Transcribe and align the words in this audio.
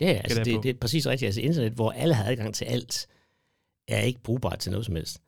Ja, 0.00 0.20
altså 0.24 0.44
det, 0.44 0.62
det 0.62 0.70
er 0.70 0.74
præcis 0.80 1.06
rigtigt. 1.06 1.26
Altså 1.26 1.40
internet, 1.40 1.72
hvor 1.72 1.90
alle 1.90 2.14
har 2.14 2.24
adgang 2.24 2.54
til 2.54 2.64
alt, 2.64 3.06
er 3.88 4.00
ikke 4.00 4.20
brugbart 4.22 4.58
til 4.58 4.70
noget 4.70 4.86
som 4.86 4.96
helst. 4.96 5.18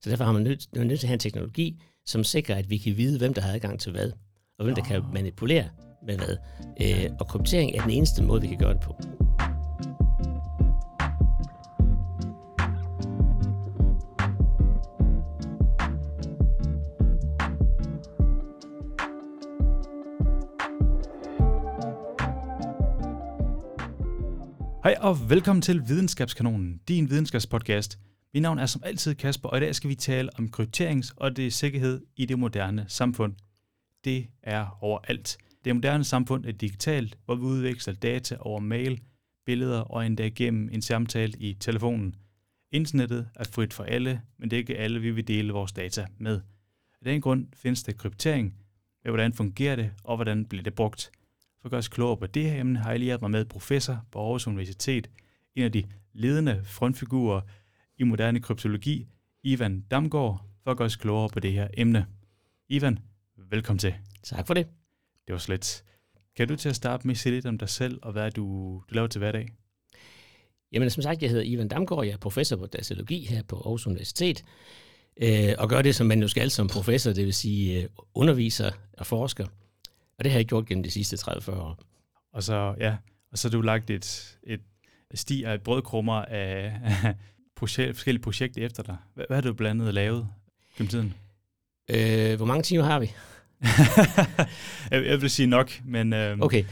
Så 0.00 0.10
derfor 0.10 0.24
har 0.24 0.32
man 0.32 0.42
nødt, 0.42 0.76
man 0.76 0.86
nødt 0.86 1.00
til 1.00 1.06
at 1.06 1.08
have 1.08 1.14
en 1.14 1.20
teknologi, 1.20 1.82
som 2.04 2.24
sikrer, 2.24 2.54
at 2.54 2.70
vi 2.70 2.78
kan 2.78 2.96
vide, 2.96 3.18
hvem 3.18 3.34
der 3.34 3.42
har 3.42 3.52
adgang 3.52 3.80
til 3.80 3.92
hvad, 3.92 4.12
og 4.58 4.64
hvem 4.64 4.74
der 4.74 4.82
kan 4.82 5.02
manipulere 5.12 5.68
med 6.06 6.16
hvad. 6.18 6.36
Øh, 6.80 7.10
og 7.20 7.28
kryptering 7.28 7.76
er 7.76 7.82
den 7.82 7.90
eneste 7.90 8.22
måde, 8.22 8.40
vi 8.40 8.48
kan 8.48 8.58
gøre 8.58 8.74
det 8.74 8.80
på. 8.80 8.96
Hej 24.86 24.96
og 25.00 25.30
velkommen 25.30 25.62
til 25.62 25.82
Videnskabskanonen, 25.88 26.80
din 26.88 27.10
videnskabspodcast. 27.10 27.98
Mit 28.34 28.42
navn 28.42 28.58
er 28.58 28.66
som 28.66 28.82
altid 28.84 29.14
Kasper, 29.14 29.48
og 29.48 29.56
i 29.56 29.60
dag 29.60 29.74
skal 29.74 29.90
vi 29.90 29.94
tale 29.94 30.30
om 30.38 30.50
krypterings- 30.56 31.12
og 31.16 31.36
det 31.36 31.52
sikkerhed 31.52 32.00
i 32.16 32.26
det 32.26 32.38
moderne 32.38 32.84
samfund. 32.88 33.34
Det 34.04 34.26
er 34.42 34.78
overalt. 34.80 35.38
Det 35.64 35.74
moderne 35.76 36.04
samfund 36.04 36.44
er 36.44 36.52
digitalt, 36.52 37.18
hvor 37.24 37.34
vi 37.34 37.42
udveksler 37.42 37.94
data 37.94 38.36
over 38.40 38.60
mail, 38.60 39.00
billeder 39.46 39.80
og 39.80 40.06
endda 40.06 40.28
gennem 40.28 40.68
en 40.72 40.82
samtale 40.82 41.32
i 41.38 41.54
telefonen. 41.54 42.14
Internettet 42.72 43.28
er 43.36 43.44
frit 43.44 43.74
for 43.74 43.84
alle, 43.84 44.20
men 44.38 44.50
det 44.50 44.56
er 44.56 44.60
ikke 44.60 44.78
alle, 44.78 45.00
vi 45.00 45.10
vil 45.10 45.28
dele 45.28 45.52
vores 45.52 45.72
data 45.72 46.06
med. 46.18 46.40
Af 47.00 47.04
den 47.04 47.20
grund 47.20 47.46
findes 47.54 47.82
der 47.82 47.92
kryptering, 47.92 48.54
med 49.04 49.12
hvordan 49.12 49.32
fungerer 49.32 49.76
det, 49.76 49.90
og 50.04 50.16
hvordan 50.16 50.44
bliver 50.44 50.62
det 50.62 50.74
brugt. 50.74 51.10
For 51.66 51.68
at 51.68 51.70
gøre 51.70 51.78
os 51.78 51.88
klogere 51.88 52.16
på 52.16 52.26
det 52.26 52.50
her 52.50 52.60
emne, 52.60 52.78
har 52.78 52.90
jeg 52.90 52.98
lige 52.98 53.18
mig 53.20 53.30
med 53.30 53.44
professor 53.44 54.06
på 54.12 54.18
Aarhus 54.18 54.46
Universitet, 54.46 55.10
en 55.54 55.64
af 55.64 55.72
de 55.72 55.84
ledende 56.12 56.60
frontfigurer 56.64 57.40
i 57.98 58.02
moderne 58.02 58.40
kryptologi, 58.40 59.06
Ivan 59.42 59.80
Damgaard, 59.80 60.44
for 60.64 60.70
at 60.70 60.76
gøre 60.76 60.86
os 60.86 60.96
klogere 60.96 61.28
på 61.28 61.40
det 61.40 61.52
her 61.52 61.68
emne. 61.74 62.06
Ivan, 62.68 62.98
velkommen 63.50 63.78
til. 63.78 63.94
Tak 64.22 64.46
for 64.46 64.54
det. 64.54 64.66
Det 65.26 65.32
var 65.32 65.38
slet. 65.38 65.84
Kan 66.36 66.48
du 66.48 66.56
til 66.56 66.68
at 66.68 66.76
starte 66.76 67.06
med 67.06 67.14
sige 67.14 67.34
lidt 67.34 67.46
om 67.46 67.58
dig 67.58 67.68
selv, 67.68 67.98
og 68.02 68.12
hvad 68.12 68.30
du, 68.30 68.42
du 68.88 68.94
laver 68.94 69.06
til 69.06 69.18
hverdag? 69.18 69.48
Jamen 70.72 70.90
som 70.90 71.02
sagt, 71.02 71.22
jeg 71.22 71.30
hedder 71.30 71.44
Ivan 71.44 71.68
Damgaard, 71.68 72.04
jeg 72.04 72.12
er 72.12 72.18
professor 72.18 72.56
på 72.56 72.66
datalogi 72.66 73.24
her 73.24 73.42
på 73.42 73.56
Aarhus 73.56 73.86
Universitet, 73.86 74.44
øh, 75.22 75.54
og 75.58 75.68
gør 75.68 75.82
det, 75.82 75.94
som 75.94 76.06
man 76.06 76.20
jo 76.22 76.28
skal 76.28 76.50
som 76.50 76.68
professor, 76.68 77.12
det 77.12 77.24
vil 77.24 77.34
sige 77.34 77.82
øh, 77.82 77.88
underviser 78.14 78.70
og 78.92 79.06
forsker. 79.06 79.46
Og 80.18 80.24
det 80.24 80.32
har 80.32 80.38
jeg 80.38 80.46
gjort 80.46 80.66
gennem 80.66 80.82
de 80.82 80.90
sidste 80.90 81.16
30-40 81.16 81.50
år. 81.50 81.78
Og 82.32 82.42
så, 82.42 82.74
ja, 82.80 82.96
og 83.32 83.38
så 83.38 83.48
har 83.48 83.50
du 83.50 83.60
lagt 83.60 83.90
et, 83.90 84.38
et 84.42 84.60
sti 85.14 85.42
af 85.42 85.60
brødkrummer 85.60 86.14
af, 86.14 86.72
af 87.04 87.14
projekt, 87.56 87.96
forskellige 87.96 88.22
projekter 88.22 88.66
efter 88.66 88.82
dig. 88.82 88.96
Hvad, 89.14 89.24
hvad 89.28 89.36
har 89.36 89.42
du 89.42 89.52
blandt 89.52 89.82
andet 89.82 89.94
lavet 89.94 90.28
gennem 90.76 90.88
tiden? 90.88 91.14
Øh, 91.90 92.36
hvor 92.36 92.46
mange 92.46 92.62
timer 92.62 92.84
har 92.84 93.00
vi? 93.00 93.12
jeg, 94.90 95.06
jeg 95.06 95.22
vil 95.22 95.30
sige 95.30 95.46
nok, 95.46 95.80
men... 95.84 96.12
Øh, 96.12 96.38
okay. 96.40 96.64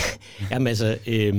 Jamen 0.50 0.66
altså, 0.66 0.98
øh, 1.06 1.34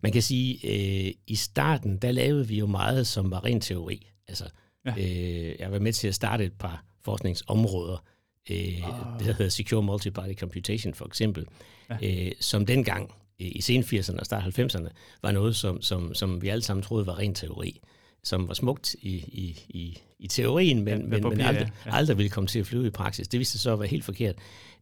man 0.00 0.12
kan 0.12 0.22
sige, 0.22 0.58
øh, 0.64 1.12
i 1.26 1.34
starten, 1.34 1.96
der 1.96 2.12
lavede 2.12 2.48
vi 2.48 2.58
jo 2.58 2.66
meget, 2.66 3.06
som 3.06 3.30
var 3.30 3.44
ren 3.44 3.60
teori. 3.60 4.10
Altså, 4.28 4.44
ja. 4.86 4.94
øh, 4.98 5.54
jeg 5.58 5.72
var 5.72 5.78
med 5.78 5.92
til 5.92 6.08
at 6.08 6.14
starte 6.14 6.44
et 6.44 6.52
par 6.52 6.84
forskningsområder, 7.04 8.04
øh, 8.50 8.56
oh. 8.58 9.18
det 9.18 9.26
der 9.26 9.32
hedder 9.32 9.48
Secure 9.48 9.82
Multi-Party 9.82 10.34
Computation 10.34 10.94
for 10.94 11.06
eksempel, 11.06 11.46
ja. 11.90 12.24
øh, 12.26 12.32
som 12.40 12.66
dengang 12.66 13.14
i 13.38 13.60
sen 13.60 13.82
80'erne 13.82 14.18
og 14.18 14.26
start 14.26 14.58
90'erne 14.58 14.88
var 15.22 15.32
noget, 15.32 15.56
som, 15.56 15.82
som, 15.82 16.14
som 16.14 16.42
vi 16.42 16.48
alle 16.48 16.62
sammen 16.62 16.82
troede 16.82 17.06
var 17.06 17.18
ren 17.18 17.34
teori, 17.34 17.80
som 18.22 18.48
var 18.48 18.54
smukt 18.54 18.94
i, 19.02 19.14
i, 19.16 19.64
i, 19.68 19.98
i 20.18 20.28
teorien, 20.28 20.84
men, 20.84 21.00
ja, 21.00 21.06
men, 21.06 21.28
men 21.28 21.40
aldrig, 21.40 21.72
ja. 21.86 21.94
aldrig 21.94 22.18
ville 22.18 22.30
komme 22.30 22.48
til 22.48 22.58
at 22.58 22.66
flyve 22.66 22.86
i 22.86 22.90
praksis. 22.90 23.28
Det 23.28 23.40
viste 23.40 23.52
sig 23.52 23.60
så 23.60 23.72
at 23.72 23.80
være 23.80 23.88
helt 23.88 24.04
forkert. 24.04 24.34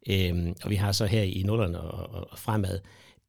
Øhm, 0.09 0.55
og 0.65 0.71
vi 0.71 0.77
har 0.77 0.93
så 0.93 1.07
her 1.07 1.23
i 1.23 1.43
nullerne 1.47 1.81
og, 1.81 2.31
og 2.31 2.39
fremad 2.39 2.81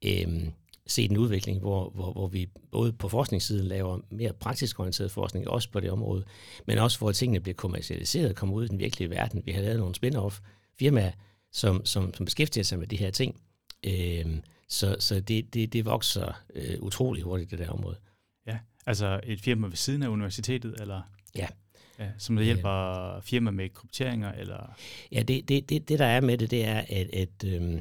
øhm, 0.04 0.52
set 0.86 1.10
en 1.10 1.16
udvikling, 1.16 1.60
hvor, 1.60 1.90
hvor, 1.90 2.12
hvor 2.12 2.26
vi 2.26 2.48
både 2.72 2.92
på 2.92 3.08
forskningssiden 3.08 3.66
laver 3.66 4.00
mere 4.10 4.32
praktisk 4.32 4.80
orienteret 4.80 5.10
forskning, 5.10 5.48
også 5.48 5.70
på 5.70 5.80
det 5.80 5.90
område, 5.90 6.24
men 6.66 6.78
også 6.78 6.98
hvor 6.98 7.12
tingene 7.12 7.40
bliver 7.40 7.54
kommercialiseret 7.54 8.28
og 8.28 8.36
kommer 8.36 8.54
ud 8.54 8.64
i 8.64 8.68
den 8.68 8.78
virkelige 8.78 9.10
verden. 9.10 9.42
Vi 9.44 9.52
har 9.52 9.62
lavet 9.62 9.78
nogle 9.78 9.94
spin-off 9.94 10.40
firmaer, 10.78 11.12
som, 11.52 11.86
som, 11.86 12.14
som 12.14 12.24
beskæftiger 12.24 12.64
sig 12.64 12.78
med 12.78 12.86
de 12.86 12.96
her 12.96 13.10
ting. 13.10 13.40
Øhm, 13.86 14.42
så 14.68 14.96
så 14.98 15.20
det, 15.20 15.54
det, 15.54 15.72
det 15.72 15.84
vokser 15.84 16.42
øh, 16.54 16.80
utrolig 16.80 17.22
hurtigt, 17.22 17.50
det 17.50 17.58
der 17.58 17.70
område. 17.70 17.96
Ja, 18.46 18.58
altså 18.86 19.20
et 19.24 19.40
firma 19.40 19.66
ved 19.66 19.76
siden 19.76 20.02
af 20.02 20.08
universitetet, 20.08 20.80
eller? 20.80 21.02
Ja. 21.36 21.46
ja 21.98 22.08
som 22.18 22.36
der 22.36 22.42
hjælper 22.42 23.20
firma 23.20 23.50
med 23.50 23.68
krypteringer, 23.68 24.32
eller? 24.32 24.76
Ja, 25.12 25.22
det, 25.22 25.48
det, 25.48 25.68
det, 25.68 25.88
det 25.88 25.98
der 25.98 26.06
er 26.06 26.20
med 26.20 26.38
det, 26.38 26.50
det 26.50 26.64
er, 26.64 26.84
at, 26.88 27.10
at 27.14 27.44
øhm, 27.46 27.80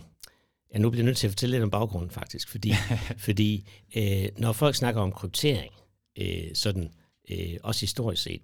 Ja, 0.74 0.78
nu 0.78 0.90
bliver 0.90 1.04
jeg 1.04 1.06
nødt 1.06 1.18
til 1.18 1.28
at 1.28 1.32
fortælle 1.32 1.54
lidt 1.54 1.64
om 1.64 1.70
baggrunden 1.70 2.10
faktisk, 2.10 2.50
fordi, 2.50 2.74
fordi 3.26 3.70
øh, 3.96 4.26
når 4.38 4.52
folk 4.52 4.76
snakker 4.76 5.02
om 5.02 5.12
kryptering, 5.12 5.74
øh, 6.20 6.44
sådan 6.54 6.92
øh, 7.32 7.58
også 7.64 7.82
historisk 7.82 8.24
set, 8.24 8.42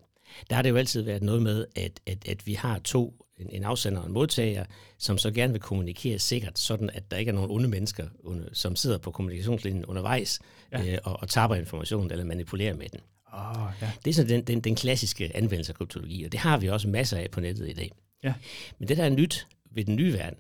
der 0.49 0.55
har 0.55 0.61
det 0.61 0.69
jo 0.69 0.75
altid 0.75 1.01
været 1.01 1.23
noget 1.23 1.41
med, 1.41 1.65
at, 1.75 1.99
at, 2.05 2.27
at 2.27 2.47
vi 2.47 2.53
har 2.53 2.79
to, 2.79 3.25
en, 3.37 3.49
en 3.49 3.63
afsender 3.63 3.99
og 3.99 4.07
en 4.07 4.13
modtager, 4.13 4.65
som 4.97 5.17
så 5.17 5.31
gerne 5.31 5.53
vil 5.53 5.61
kommunikere 5.61 6.19
sikkert, 6.19 6.59
sådan 6.59 6.89
at 6.93 7.11
der 7.11 7.17
ikke 7.17 7.29
er 7.29 7.33
nogen 7.33 7.51
onde 7.51 7.69
mennesker, 7.69 8.07
under, 8.23 8.45
som 8.53 8.75
sidder 8.75 8.97
på 8.97 9.11
kommunikationslinjen 9.11 9.85
undervejs 9.85 10.39
ja. 10.71 10.93
øh, 10.93 10.97
og, 11.03 11.19
og 11.21 11.29
taber 11.29 11.55
information 11.55 12.11
eller 12.11 12.25
manipulerer 12.25 12.73
med 12.73 12.89
den. 12.89 12.99
Oh, 13.33 13.71
ja. 13.81 13.91
Det 14.05 14.11
er 14.11 14.15
sådan 14.15 14.29
den, 14.29 14.43
den, 14.43 14.61
den 14.61 14.75
klassiske 14.75 15.31
anvendelse 15.35 15.71
af 15.71 15.75
kryptologi, 15.75 16.23
og 16.23 16.31
det 16.31 16.39
har 16.39 16.57
vi 16.57 16.67
også 16.67 16.87
masser 16.87 17.17
af 17.17 17.31
på 17.31 17.39
nettet 17.39 17.69
i 17.69 17.73
dag. 17.73 17.91
Ja. 18.23 18.33
Men 18.79 18.87
det, 18.87 18.97
der 18.97 19.03
er 19.03 19.09
nyt 19.09 19.47
ved 19.71 19.85
den 19.85 19.95
nye 19.95 20.13
verden, 20.13 20.37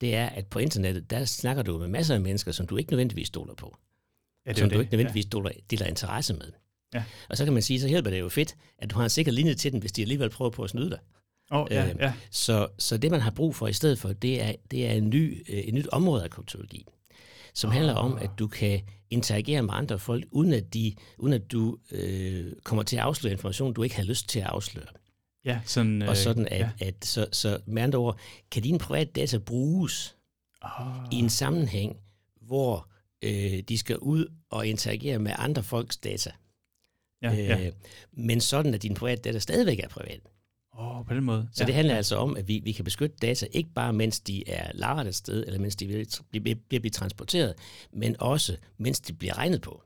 det 0.00 0.14
er, 0.14 0.26
at 0.26 0.46
på 0.46 0.58
internettet, 0.58 1.10
der 1.10 1.24
snakker 1.24 1.62
du 1.62 1.78
med 1.78 1.88
masser 1.88 2.14
af 2.14 2.20
mennesker, 2.20 2.52
som 2.52 2.66
du 2.66 2.76
ikke 2.76 2.92
nødvendigvis 2.92 3.26
stoler 3.26 3.54
på. 3.54 3.76
Ja, 4.46 4.50
det 4.50 4.58
som 4.58 4.68
det. 4.68 4.76
du 4.76 4.80
ikke 4.80 4.92
nødvendigvis 4.92 5.24
ja. 5.24 5.28
stoler, 5.28 5.50
deler 5.70 5.86
interesse 5.86 6.34
med. 6.34 6.52
Ja. 6.94 7.04
Og 7.28 7.36
så 7.36 7.44
kan 7.44 7.52
man 7.52 7.62
sige, 7.62 7.80
så 7.80 7.88
hjælper 7.88 8.10
det 8.10 8.20
jo 8.20 8.28
fedt, 8.28 8.56
at 8.78 8.90
du 8.90 8.96
har 8.96 9.04
en 9.04 9.10
sikker 9.10 9.32
linje 9.32 9.54
til 9.54 9.72
den, 9.72 9.80
hvis 9.80 9.92
de 9.92 10.02
alligevel 10.02 10.30
prøver 10.30 10.50
på 10.50 10.62
at 10.62 10.70
snyde 10.70 10.90
dig. 10.90 10.98
Oh, 11.50 11.66
ja, 11.70 11.88
øh, 11.88 11.96
ja. 12.00 12.12
Så, 12.30 12.68
så 12.78 12.96
det, 12.96 13.10
man 13.10 13.20
har 13.20 13.30
brug 13.30 13.56
for 13.56 13.68
i 13.68 13.72
stedet 13.72 13.98
for, 13.98 14.12
det 14.12 14.42
er, 14.42 14.52
det 14.70 14.86
er 14.86 14.92
en 14.92 15.10
ny, 15.10 15.44
øh, 15.48 15.58
et 15.58 15.74
nyt 15.74 15.88
område 15.92 16.24
af 16.24 16.30
kryptologi, 16.30 16.86
som 17.54 17.68
oh. 17.68 17.74
handler 17.74 17.94
om, 17.94 18.18
at 18.18 18.30
du 18.38 18.46
kan 18.46 18.80
interagere 19.10 19.62
med 19.62 19.74
andre 19.74 19.98
folk, 19.98 20.24
uden 20.30 20.52
at, 20.52 20.74
de, 20.74 20.94
uden 21.18 21.32
at 21.32 21.52
du 21.52 21.78
øh, 21.90 22.52
kommer 22.64 22.82
til 22.82 22.96
at 22.96 23.02
afsløre 23.02 23.32
information, 23.32 23.72
du 23.72 23.82
ikke 23.82 23.96
har 23.96 24.04
lyst 24.04 24.28
til 24.28 24.40
at 24.40 24.46
afsløre. 24.46 24.86
Ja, 25.44 25.60
sådan, 25.64 26.02
og 26.02 26.16
sådan 26.16 26.48
at, 26.48 26.60
ja. 26.60 26.70
at 26.80 27.04
så, 27.04 27.26
så 27.32 27.58
med 27.66 27.82
andre 27.82 27.98
ord, 27.98 28.18
kan 28.50 28.62
dine 28.62 28.78
private 28.78 29.10
data 29.10 29.38
bruges 29.38 30.16
oh. 30.62 30.96
i 31.12 31.16
en 31.16 31.30
sammenhæng, 31.30 31.96
hvor 32.40 32.88
øh, 33.22 33.62
de 33.68 33.78
skal 33.78 33.98
ud 33.98 34.26
og 34.50 34.66
interagere 34.66 35.18
med 35.18 35.32
andre 35.38 35.62
folks 35.62 35.96
data. 35.96 36.30
Ja, 37.22 37.32
øh, 37.32 37.38
ja. 37.38 37.70
Men 38.12 38.40
sådan, 38.40 38.74
at 38.74 38.82
din 38.82 38.94
private 38.94 39.22
data 39.22 39.38
stadigvæk 39.38 39.78
er 39.78 39.88
privat. 39.88 40.20
Åh, 40.78 40.98
oh, 40.98 41.06
på 41.06 41.14
den 41.14 41.24
måde. 41.24 41.48
Så 41.52 41.62
ja. 41.62 41.66
det 41.66 41.74
handler 41.74 41.96
altså 41.96 42.16
om, 42.16 42.36
at 42.36 42.48
vi, 42.48 42.60
vi 42.64 42.72
kan 42.72 42.84
beskytte 42.84 43.16
data, 43.22 43.46
ikke 43.52 43.70
bare 43.74 43.92
mens 43.92 44.20
de 44.20 44.48
er 44.48 44.72
lagret 44.74 45.06
et 45.06 45.14
sted, 45.14 45.46
eller 45.46 45.60
mens 45.60 45.76
de 45.76 45.86
bliver, 45.86 46.40
bliver, 46.68 46.80
bliver 46.80 46.90
transporteret, 46.90 47.54
men 47.92 48.16
også 48.18 48.56
mens 48.78 49.00
de 49.00 49.12
bliver 49.12 49.38
regnet 49.38 49.60
på. 49.60 49.82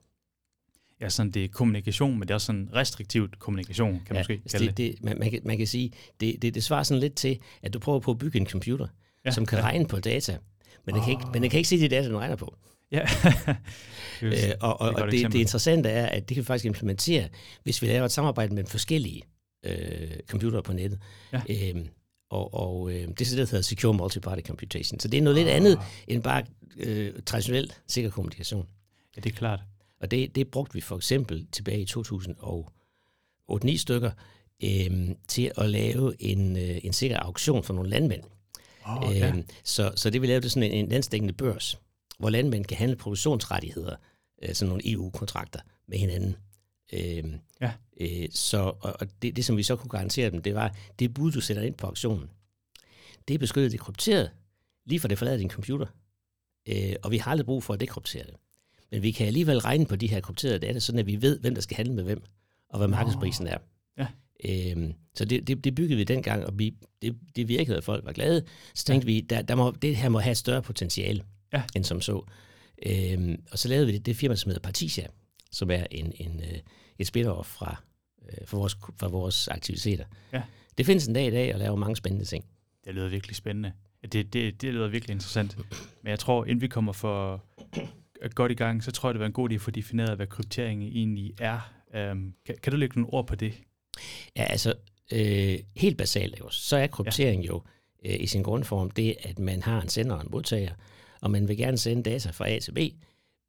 Ja, 1.05 1.09
sådan 1.09 1.31
det 1.31 1.45
er 1.45 1.49
kommunikation, 1.49 2.13
men 2.13 2.21
det 2.21 2.31
er 2.31 2.35
også 2.35 2.47
sådan 2.47 2.69
restriktivt 2.75 3.39
kommunikation, 3.39 3.93
kan 3.93 4.01
man 4.09 4.17
ja, 4.17 4.21
måske 4.21 4.33
altså 4.33 4.59
kalde 4.59 4.67
det. 4.67 4.77
det 4.77 5.05
man, 5.05 5.19
man, 5.19 5.31
kan, 5.31 5.41
man 5.45 5.59
kan 5.59 5.67
sige, 5.67 5.93
det, 6.21 6.43
det, 6.43 6.55
det 6.55 6.65
svarer 6.65 6.83
sådan 6.83 7.01
lidt 7.01 7.15
til, 7.15 7.39
at 7.63 7.75
du 7.75 7.79
prøver 7.79 8.01
på 8.01 8.11
at 8.11 8.19
bygge 8.19 8.39
en 8.39 8.47
computer, 8.47 8.87
ja, 9.25 9.31
som 9.31 9.47
kan 9.47 9.59
ja. 9.59 9.65
regne 9.65 9.87
på 9.87 10.01
data, 10.01 10.39
men 10.87 10.95
den, 10.95 11.01
oh. 11.01 11.05
kan 11.05 11.13
ikke, 11.13 11.25
men 11.33 11.43
den 11.43 11.51
kan 11.51 11.59
ikke 11.59 11.69
se 11.69 11.81
de 11.81 11.89
data, 11.89 12.09
den 12.09 12.19
regner 12.19 12.37
på. 12.37 12.57
Ja. 12.93 13.01
øh, 14.23 14.33
og 14.61 14.81
og, 14.81 14.95
og 14.95 15.11
det, 15.11 15.33
det 15.33 15.39
interessante 15.39 15.89
er, 15.89 16.07
at 16.07 16.29
det 16.29 16.35
kan 16.35 16.43
vi 16.43 16.47
faktisk 16.47 16.65
implementere, 16.65 17.29
hvis 17.63 17.83
vi 17.83 17.87
laver 17.87 18.05
et 18.05 18.13
samarbejde 18.13 18.55
med 18.55 18.65
forskellige 18.67 19.23
øh, 19.65 20.11
computere 20.29 20.63
på 20.63 20.73
nettet. 20.73 21.01
Ja. 21.33 21.41
Øhm, 21.51 21.89
og 22.31 22.55
og 22.55 22.91
øh, 22.91 22.95
det 22.95 23.09
er 23.09 23.15
det, 23.15 23.31
der 23.31 23.37
hedder 23.37 23.63
Secure 23.63 23.95
Multi-Party 23.95 24.47
Computation. 24.47 25.01
Så 25.01 25.09
det 25.09 25.19
er 25.19 25.23
noget 25.23 25.39
oh. 25.39 25.45
lidt 25.45 25.55
andet 25.55 25.79
end 26.09 26.23
bare 26.23 26.45
øh, 26.77 27.13
traditionel 27.27 27.73
sikker 27.89 28.11
kommunikation. 28.11 28.67
Ja, 29.17 29.21
det 29.21 29.33
er 29.33 29.37
klart. 29.37 29.61
Og 30.05 30.11
det, 30.11 30.35
det 30.35 30.49
brugte 30.49 30.75
vi 30.75 30.81
for 30.81 30.97
eksempel 30.97 31.47
tilbage 31.53 31.81
i 31.81 31.87
2008-9 31.91 33.77
stykker 33.77 34.11
øh, 34.65 35.09
til 35.29 35.53
at 35.57 35.71
lave 35.71 36.23
en, 36.23 36.57
øh, 36.57 36.79
en 36.83 36.93
sikker 36.93 37.19
auktion 37.19 37.65
for 37.65 37.75
nogle 37.75 37.91
landmænd. 37.91 38.23
Oh, 38.87 38.97
okay. 38.97 39.33
øhm, 39.33 39.45
så, 39.65 39.93
så 39.97 40.11
det 40.11 40.21
vil 40.21 40.29
lave 40.29 40.41
det 40.41 40.53
sådan 40.53 40.73
en, 40.73 40.85
en 40.85 40.91
landstækkende 40.91 41.35
børs, 41.35 41.79
hvor 42.19 42.31
landmænd 42.31 42.65
kan 42.65 42.77
handle 42.77 42.97
produktionsrettigheder, 42.97 43.97
øh, 44.43 44.55
sådan 44.55 44.69
nogle 44.69 44.93
EU-kontrakter 44.93 45.61
med 45.87 45.99
hinanden. 45.99 46.37
Øhm, 46.93 47.39
ja. 47.61 47.73
øh, 48.01 48.29
så, 48.31 48.59
og, 48.59 48.97
og 49.01 49.23
det, 49.23 49.37
det, 49.37 49.45
som 49.45 49.57
vi 49.57 49.63
så 49.63 49.77
kunne 49.77 49.91
garantere 49.91 50.31
dem, 50.31 50.43
det 50.43 50.55
var, 50.55 50.77
det 50.99 51.15
bud, 51.15 51.33
du 51.33 51.41
sætter 51.41 51.63
ind 51.63 51.75
på 51.75 51.87
auktionen, 51.87 52.31
det 53.29 53.35
er 53.35 53.39
beskyttet, 53.39 53.73
det 53.73 53.79
er 53.79 53.85
krypteret, 53.85 54.31
lige 54.87 55.01
for 55.01 55.09
det 55.09 55.19
forlader 55.19 55.39
din 55.39 55.51
computer. 55.51 55.87
Øh, 56.69 56.97
og 57.03 57.11
vi 57.11 57.19
har 57.19 57.31
aldrig 57.31 57.47
brug 57.47 57.63
for 57.63 57.75
at 57.75 57.81
dekryptere 57.81 58.25
det. 58.25 58.35
Men 58.91 59.03
vi 59.03 59.11
kan 59.11 59.27
alligevel 59.27 59.59
regne 59.59 59.87
på 59.87 59.97
de 59.97 60.07
her 60.07 60.21
krypterede 60.21 60.59
data, 60.59 60.79
sådan 60.79 60.99
at 60.99 61.07
vi 61.07 61.23
ved, 61.23 61.41
hvem 61.41 61.55
der 61.55 61.63
skal 61.63 61.77
handle 61.77 61.95
med 61.95 62.05
hvem, 62.05 62.23
og 62.69 62.79
hvad 62.79 62.89
markedsprisen 62.89 63.47
er. 63.47 63.59
Ja. 63.99 64.07
Øhm, 64.45 64.95
så 65.15 65.25
det, 65.25 65.49
det, 65.49 65.65
det 65.65 65.75
byggede 65.75 65.97
vi 65.97 66.05
dengang, 66.05 66.47
og 66.47 66.59
vi, 66.59 66.75
det, 67.03 67.19
det 67.37 67.49
virkede, 67.49 67.77
at 67.77 67.85
folk 67.85 68.05
var 68.05 68.13
glade. 68.13 68.45
Så 68.75 68.85
tænkte 68.85 69.09
ja. 69.09 69.15
vi, 69.15 69.21
der, 69.21 69.43
der 69.43 69.55
må, 69.55 69.71
det 69.71 69.97
her 69.97 70.09
må 70.09 70.19
have 70.19 70.31
et 70.31 70.37
større 70.37 70.63
potentiale, 70.63 71.25
ja. 71.53 71.63
end 71.77 71.85
som 71.85 72.01
så. 72.01 72.25
Øhm, 72.87 73.43
og 73.53 73.59
så 73.59 73.69
lavede 73.69 73.87
vi 73.87 73.93
det, 73.93 74.07
det 74.07 74.17
firma, 74.17 74.37
som 74.37 74.49
hedder 74.49 74.63
Partisia, 74.63 75.07
som 75.51 75.71
er 75.71 75.87
en, 75.91 76.13
en, 76.17 76.41
øh, 76.41 76.59
et 76.99 77.17
spin-off 77.17 77.43
fra, 77.43 77.83
øh, 78.29 78.47
for, 78.47 78.59
vores, 78.59 78.77
for 78.97 79.09
vores 79.09 79.49
aktiviteter. 79.49 80.05
Ja. 80.33 80.43
Det 80.79 80.87
findes 80.87 81.07
en 81.07 81.15
dag 81.15 81.27
i 81.27 81.31
dag 81.31 81.55
og 81.55 81.61
laver 81.61 81.77
mange 81.77 81.97
spændende 81.97 82.25
ting. 82.25 82.45
Det 82.85 82.95
lyder 82.95 83.09
virkelig 83.09 83.37
spændende. 83.37 83.73
Det, 84.13 84.33
det, 84.33 84.63
det 84.63 84.75
lyder 84.75 84.89
virkelig 84.89 85.15
interessant. 85.15 85.57
Men 86.03 86.11
jeg 86.11 86.19
tror, 86.19 86.45
inden 86.45 86.61
vi 86.61 86.69
kommer 86.69 86.93
for 86.93 87.45
godt 88.35 88.53
i 88.53 88.55
gang, 88.55 88.85
så 88.85 88.93
tror 88.93 89.09
jeg, 89.09 89.15
det 89.15 89.21
var 89.21 89.27
en 89.27 89.33
god 89.33 89.51
idé 89.51 89.55
at 89.55 89.61
få 89.61 89.71
defineret, 89.71 90.17
hvad 90.17 90.27
kryptering 90.27 90.83
egentlig 90.83 91.35
er. 91.39 91.73
Um, 92.11 92.35
kan, 92.47 92.57
kan 92.63 92.71
du 92.73 92.77
lægge 92.77 93.01
nogle 93.01 93.15
ord 93.15 93.27
på 93.27 93.35
det? 93.35 93.55
Ja, 94.37 94.45
altså 94.45 94.75
øh, 95.13 95.59
helt 95.77 95.99
basalt 95.99 96.41
jo, 96.41 96.51
så 96.51 96.77
er 96.77 96.87
kryptering 96.87 97.43
ja. 97.43 97.47
jo 97.47 97.63
øh, 98.05 98.21
i 98.21 98.27
sin 98.27 98.43
grundform 98.43 98.91
det, 98.91 99.17
at 99.23 99.39
man 99.39 99.63
har 99.63 99.83
en 99.83 99.89
sender 99.89 100.17
og 100.17 100.23
en 100.23 100.29
modtager, 100.31 100.73
og 101.21 101.31
man 101.31 101.49
vil 101.49 101.57
gerne 101.57 101.79
sende 101.79 102.03
data 102.03 102.31
fra 102.31 102.49
A 102.49 102.59
til 102.59 102.73
B 102.73 102.79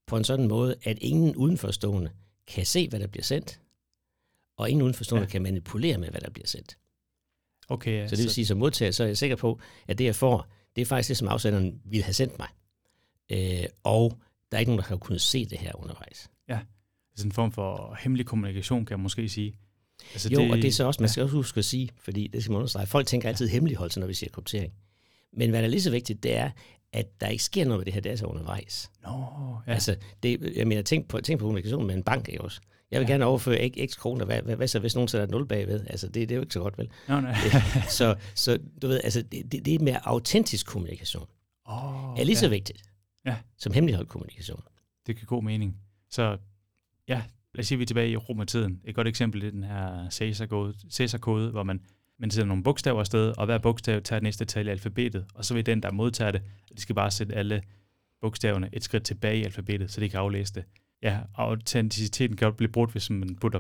på 0.07 0.17
en 0.17 0.23
sådan 0.23 0.47
måde, 0.47 0.75
at 0.83 0.99
ingen 0.99 1.35
udenforstående 1.35 2.11
kan 2.47 2.65
se, 2.65 2.89
hvad 2.89 2.99
der 2.99 3.07
bliver 3.07 3.23
sendt, 3.23 3.59
og 4.57 4.69
ingen 4.69 4.81
udenforstående 4.81 5.25
ja. 5.25 5.31
kan 5.31 5.41
manipulere 5.41 5.97
med, 5.97 6.09
hvad 6.09 6.21
der 6.21 6.29
bliver 6.29 6.47
sendt. 6.47 6.77
Okay, 7.69 8.01
ja, 8.01 8.07
så 8.07 8.15
det 8.15 8.23
vil 8.23 8.31
sige, 8.31 8.45
som 8.45 8.57
modtager, 8.57 8.91
så 8.91 9.03
er 9.03 9.07
jeg 9.07 9.17
sikker 9.17 9.35
på, 9.35 9.59
at 9.87 9.97
det, 9.97 10.05
jeg 10.05 10.15
får, 10.15 10.47
det 10.75 10.81
er 10.81 10.85
faktisk 10.85 11.07
det, 11.07 11.17
som 11.17 11.27
afsenderen 11.27 11.81
ville 11.85 12.03
have 12.03 12.13
sendt 12.13 12.39
mig. 12.39 12.47
Øh, 13.31 13.65
og 13.83 14.19
der 14.55 14.57
er 14.57 14.61
ikke 14.61 14.71
nogen, 14.71 14.79
der 14.79 14.87
har 14.87 14.97
kunnet 14.97 15.21
se 15.21 15.45
det 15.45 15.57
her 15.57 15.71
undervejs. 15.81 16.29
Ja, 16.49 16.59
det 17.15 17.21
er 17.21 17.25
en 17.25 17.31
form 17.31 17.51
for 17.51 17.97
hemmelig 17.99 18.25
kommunikation, 18.25 18.85
kan 18.85 18.97
jeg 18.97 18.99
måske 18.99 19.29
sige. 19.29 19.55
Altså 20.13 20.29
jo, 20.29 20.39
det, 20.39 20.51
og 20.51 20.57
det 20.57 20.65
er 20.65 20.71
så 20.71 20.85
også, 20.85 21.01
man 21.01 21.09
skal 21.09 21.21
ja. 21.21 21.23
også 21.23 21.35
huske 21.35 21.57
at 21.57 21.65
sige, 21.65 21.89
fordi 21.99 22.27
det 22.27 22.43
skal 22.43 22.51
man 22.51 22.57
understrege, 22.57 22.87
folk 22.87 23.07
tænker 23.07 23.29
altid 23.29 23.47
hemmeligholdelse, 23.47 23.99
når 23.99 24.07
vi 24.07 24.13
siger 24.13 24.29
kryptering. 24.29 24.73
Men 25.33 25.49
hvad 25.49 25.59
der 25.59 25.65
er 25.65 25.69
lige 25.69 25.81
så 25.81 25.91
vigtigt, 25.91 26.23
det 26.23 26.35
er, 26.35 26.49
at 26.93 27.21
der 27.21 27.27
ikke 27.27 27.43
sker 27.43 27.65
noget 27.65 27.79
med 27.79 27.85
det 27.85 27.93
her 27.93 28.01
data 28.01 28.25
undervejs. 28.25 28.91
Nå, 29.03 29.25
ja. 29.67 29.73
Altså, 29.73 29.95
det, 30.23 30.53
jeg 30.55 30.67
mener, 30.67 30.81
tænk 30.81 31.07
på, 31.07 31.21
tænk 31.21 31.39
på 31.39 31.45
kommunikation 31.45 31.87
med 31.87 31.95
en 31.95 32.03
bank, 32.03 32.29
ikke 32.29 32.41
også? 32.41 32.61
Jeg 32.91 32.99
vil 32.99 33.05
ja. 33.07 33.13
gerne 33.13 33.25
overføre 33.25 33.69
x, 33.69 33.91
x 33.91 33.97
kroner. 33.97 34.25
Hvad, 34.25 34.41
hvad, 34.41 34.55
hvad 34.55 34.67
så, 34.67 34.79
hvis 34.79 34.95
nogen 34.95 35.07
sætter 35.07 35.27
nul 35.27 35.47
bagved? 35.47 35.85
Altså, 35.89 36.07
det, 36.07 36.29
det 36.29 36.31
er 36.31 36.35
jo 36.35 36.41
ikke 36.41 36.53
så 36.53 36.59
godt, 36.59 36.77
vel? 36.77 36.89
Nå, 37.07 37.19
nej. 37.19 37.35
så, 37.89 38.15
så 38.35 38.59
du 38.81 38.87
ved, 38.87 39.01
altså, 39.03 39.21
det, 39.21 39.51
det, 39.51 39.65
det 39.65 39.75
er 39.75 39.79
mere 39.79 40.07
autentisk 40.07 40.65
kommunikation. 40.65 41.27
Oh, 41.65 42.19
er 42.19 42.23
lige 42.23 42.35
ja. 42.35 42.39
så 42.39 42.49
vigtigt 42.49 42.81
ja. 43.25 43.37
som 43.57 43.73
hemmeligholdt 43.73 44.09
kommunikation. 44.09 44.63
Det 45.07 45.17
kan 45.17 45.25
god 45.25 45.43
mening. 45.43 45.77
Så 46.09 46.37
ja, 47.07 47.23
lad 47.53 47.59
os 47.59 47.67
sige, 47.67 47.75
at 47.75 47.79
vi 47.79 47.83
er 47.83 47.87
tilbage 47.87 48.09
i 48.09 48.17
romertiden. 48.17 48.81
Et 48.83 48.95
godt 48.95 49.07
eksempel 49.07 49.43
er 49.43 49.51
den 49.51 49.63
her 49.63 50.09
Caesar-kode, 50.09 50.73
Caesar-kode 50.91 51.51
hvor 51.51 51.63
man, 51.63 51.81
man 52.19 52.31
sætter 52.31 52.47
nogle 52.47 52.63
bogstaver 52.63 52.99
afsted, 52.99 53.33
og 53.37 53.45
hver 53.45 53.57
bogstav 53.57 54.01
tager 54.01 54.19
næste 54.19 54.45
tal 54.45 54.67
i 54.67 54.69
alfabetet, 54.69 55.25
og 55.33 55.45
så 55.45 55.53
vil 55.53 55.65
den, 55.65 55.83
der 55.83 55.91
modtager 55.91 56.31
det, 56.31 56.41
de 56.75 56.81
skal 56.81 56.95
bare 56.95 57.11
sætte 57.11 57.35
alle 57.35 57.63
bogstaverne 58.21 58.69
et 58.73 58.83
skridt 58.83 59.03
tilbage 59.03 59.37
i 59.37 59.43
alfabetet, 59.43 59.91
så 59.91 60.01
de 60.01 60.09
kan 60.09 60.19
aflæse 60.19 60.53
det. 60.53 60.63
Ja, 61.01 61.19
autenticiteten 61.35 62.37
kan 62.37 62.45
godt 62.45 62.57
blive 62.57 62.71
brudt, 62.71 62.91
hvis 62.91 63.09
man 63.09 63.35
putter 63.35 63.59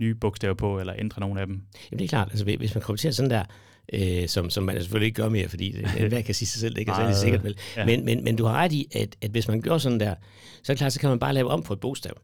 nye 0.00 0.14
bogstaver 0.14 0.54
på, 0.54 0.80
eller 0.80 0.94
ændrer 0.98 1.20
nogle 1.20 1.40
af 1.40 1.46
dem. 1.46 1.62
Jamen 1.90 1.98
det 1.98 2.04
er 2.04 2.08
klart, 2.08 2.28
altså 2.30 2.44
hvis 2.44 2.74
man 2.74 2.82
kommer 2.82 2.96
til 2.96 3.14
sådan 3.14 3.30
der, 3.30 3.44
øh, 3.92 4.28
som, 4.28 4.50
som 4.50 4.64
man 4.64 4.80
selvfølgelig 4.80 5.06
ikke 5.06 5.22
gør 5.22 5.28
mere, 5.28 5.48
fordi 5.48 5.72
det, 5.72 6.08
hver 6.08 6.20
kan 6.20 6.34
sige 6.34 6.48
sig 6.48 6.60
selv, 6.60 6.74
det 6.74 6.80
ikke 6.80 6.92
er 6.92 6.96
særlig 6.96 7.16
sikkert 7.16 7.44
vel. 7.44 7.58
Ja. 7.76 7.86
Men, 7.86 8.04
men, 8.04 8.24
men 8.24 8.36
du 8.36 8.44
har 8.44 8.54
ret 8.54 8.72
i, 8.72 8.88
at, 8.94 9.16
at 9.22 9.30
hvis 9.30 9.48
man 9.48 9.60
gør 9.60 9.78
sådan 9.78 10.00
der, 10.00 10.14
så 10.62 10.72
er 10.72 10.74
det 10.74 10.78
klart, 10.78 10.92
så 10.92 11.00
kan 11.00 11.08
man 11.08 11.18
bare 11.18 11.34
lave 11.34 11.50
om 11.50 11.62
på 11.62 11.72
et 11.72 11.80
bogstav. 11.80 12.20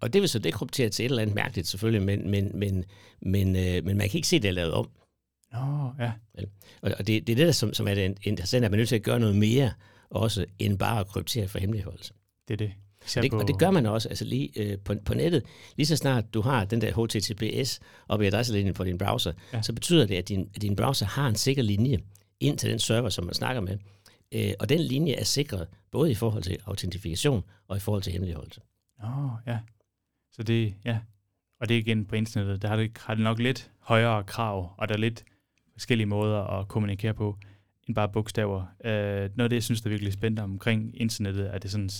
Og 0.00 0.12
det 0.12 0.20
vil 0.20 0.28
så 0.28 0.38
dekryptere 0.38 0.88
til 0.88 1.04
et 1.04 1.10
eller 1.10 1.22
andet 1.22 1.34
mærkeligt 1.34 1.68
selvfølgelig, 1.68 2.02
men, 2.02 2.30
men, 2.30 2.58
men, 2.58 2.84
men, 3.22 3.56
øh, 3.56 3.84
men 3.84 3.96
man 3.96 4.08
kan 4.08 4.18
ikke 4.18 4.28
se, 4.28 4.40
det 4.40 4.48
er 4.48 4.52
lavet 4.52 4.72
om. 4.72 4.88
Nå, 5.52 5.92
ja. 6.04 6.12
Og, 6.82 6.92
og 6.98 7.06
det, 7.06 7.26
det 7.26 7.32
er 7.32 7.36
det, 7.36 7.46
der, 7.46 7.52
som, 7.52 7.74
som 7.74 7.88
er 7.88 7.94
det 7.94 8.18
interessante, 8.22 8.64
at 8.66 8.70
man 8.70 8.78
er 8.78 8.80
nødt 8.80 8.88
til 8.88 8.96
at 8.96 9.02
gøre 9.02 9.20
noget 9.20 9.36
mere, 9.36 9.72
også 10.10 10.46
end 10.58 10.78
bare 10.78 11.00
at 11.00 11.06
kryptere 11.06 11.48
for 11.48 11.58
hemmeligholdelse. 11.58 12.12
Det 12.48 12.54
er 12.54 12.58
det. 12.58 12.72
Og 13.16 13.22
det, 13.22 13.32
og 13.32 13.48
det 13.48 13.58
gør 13.58 13.70
man 13.70 13.86
også 13.86 14.08
altså 14.08 14.24
lige 14.24 14.50
øh, 14.56 14.78
på, 14.78 14.94
på 15.04 15.14
nettet. 15.14 15.42
Lige 15.76 15.86
så 15.86 15.96
snart 15.96 16.34
du 16.34 16.40
har 16.40 16.64
den 16.64 16.80
der 16.80 16.92
HTTPS 16.92 17.80
op 18.08 18.22
i 18.22 18.26
adresselinjen 18.26 18.74
på 18.74 18.84
din 18.84 18.98
browser, 18.98 19.32
ja. 19.52 19.62
så 19.62 19.72
betyder 19.72 20.06
det, 20.06 20.14
at 20.14 20.28
din, 20.28 20.50
at 20.54 20.62
din 20.62 20.76
browser 20.76 21.06
har 21.06 21.28
en 21.28 21.34
sikker 21.34 21.62
linje 21.62 21.98
ind 22.40 22.58
til 22.58 22.70
den 22.70 22.78
server, 22.78 23.08
som 23.08 23.24
man 23.24 23.34
snakker 23.34 23.60
med. 23.60 23.78
Øh, 24.32 24.52
og 24.60 24.68
den 24.68 24.80
linje 24.80 25.12
er 25.12 25.24
sikret 25.24 25.66
både 25.90 26.10
i 26.10 26.14
forhold 26.14 26.42
til 26.42 26.58
autentifikation 26.66 27.44
og 27.68 27.76
i 27.76 27.80
forhold 27.80 28.02
til 28.02 28.12
hemmeligholdelse. 28.12 28.60
Åh, 29.04 29.24
oh, 29.24 29.30
ja. 29.46 29.58
Så 30.32 30.42
det, 30.42 30.74
ja. 30.84 30.98
Og 31.60 31.68
det 31.68 31.74
er 31.74 31.78
igen 31.78 32.04
på 32.04 32.14
internettet, 32.14 32.62
der 32.62 32.68
har 32.68 32.76
det, 32.76 32.98
har 32.98 33.14
det 33.14 33.24
nok 33.24 33.38
lidt 33.38 33.70
højere 33.78 34.24
krav, 34.24 34.74
og 34.78 34.88
der 34.88 34.94
er 34.94 34.98
lidt 34.98 35.24
forskellige 35.72 36.06
måder 36.06 36.42
at 36.42 36.68
kommunikere 36.68 37.14
på, 37.14 37.38
end 37.88 37.94
bare 37.94 38.08
bogstaver. 38.08 38.60
Øh, 38.84 39.30
noget 39.36 39.40
af 39.40 39.48
det, 39.48 39.56
jeg 39.56 39.62
synes, 39.62 39.80
der 39.80 39.88
er 39.88 39.90
virkelig 39.90 40.12
spændende 40.12 40.42
omkring 40.42 41.00
internettet, 41.00 41.54
er 41.54 41.58
det 41.58 41.70
sådan 41.70 41.90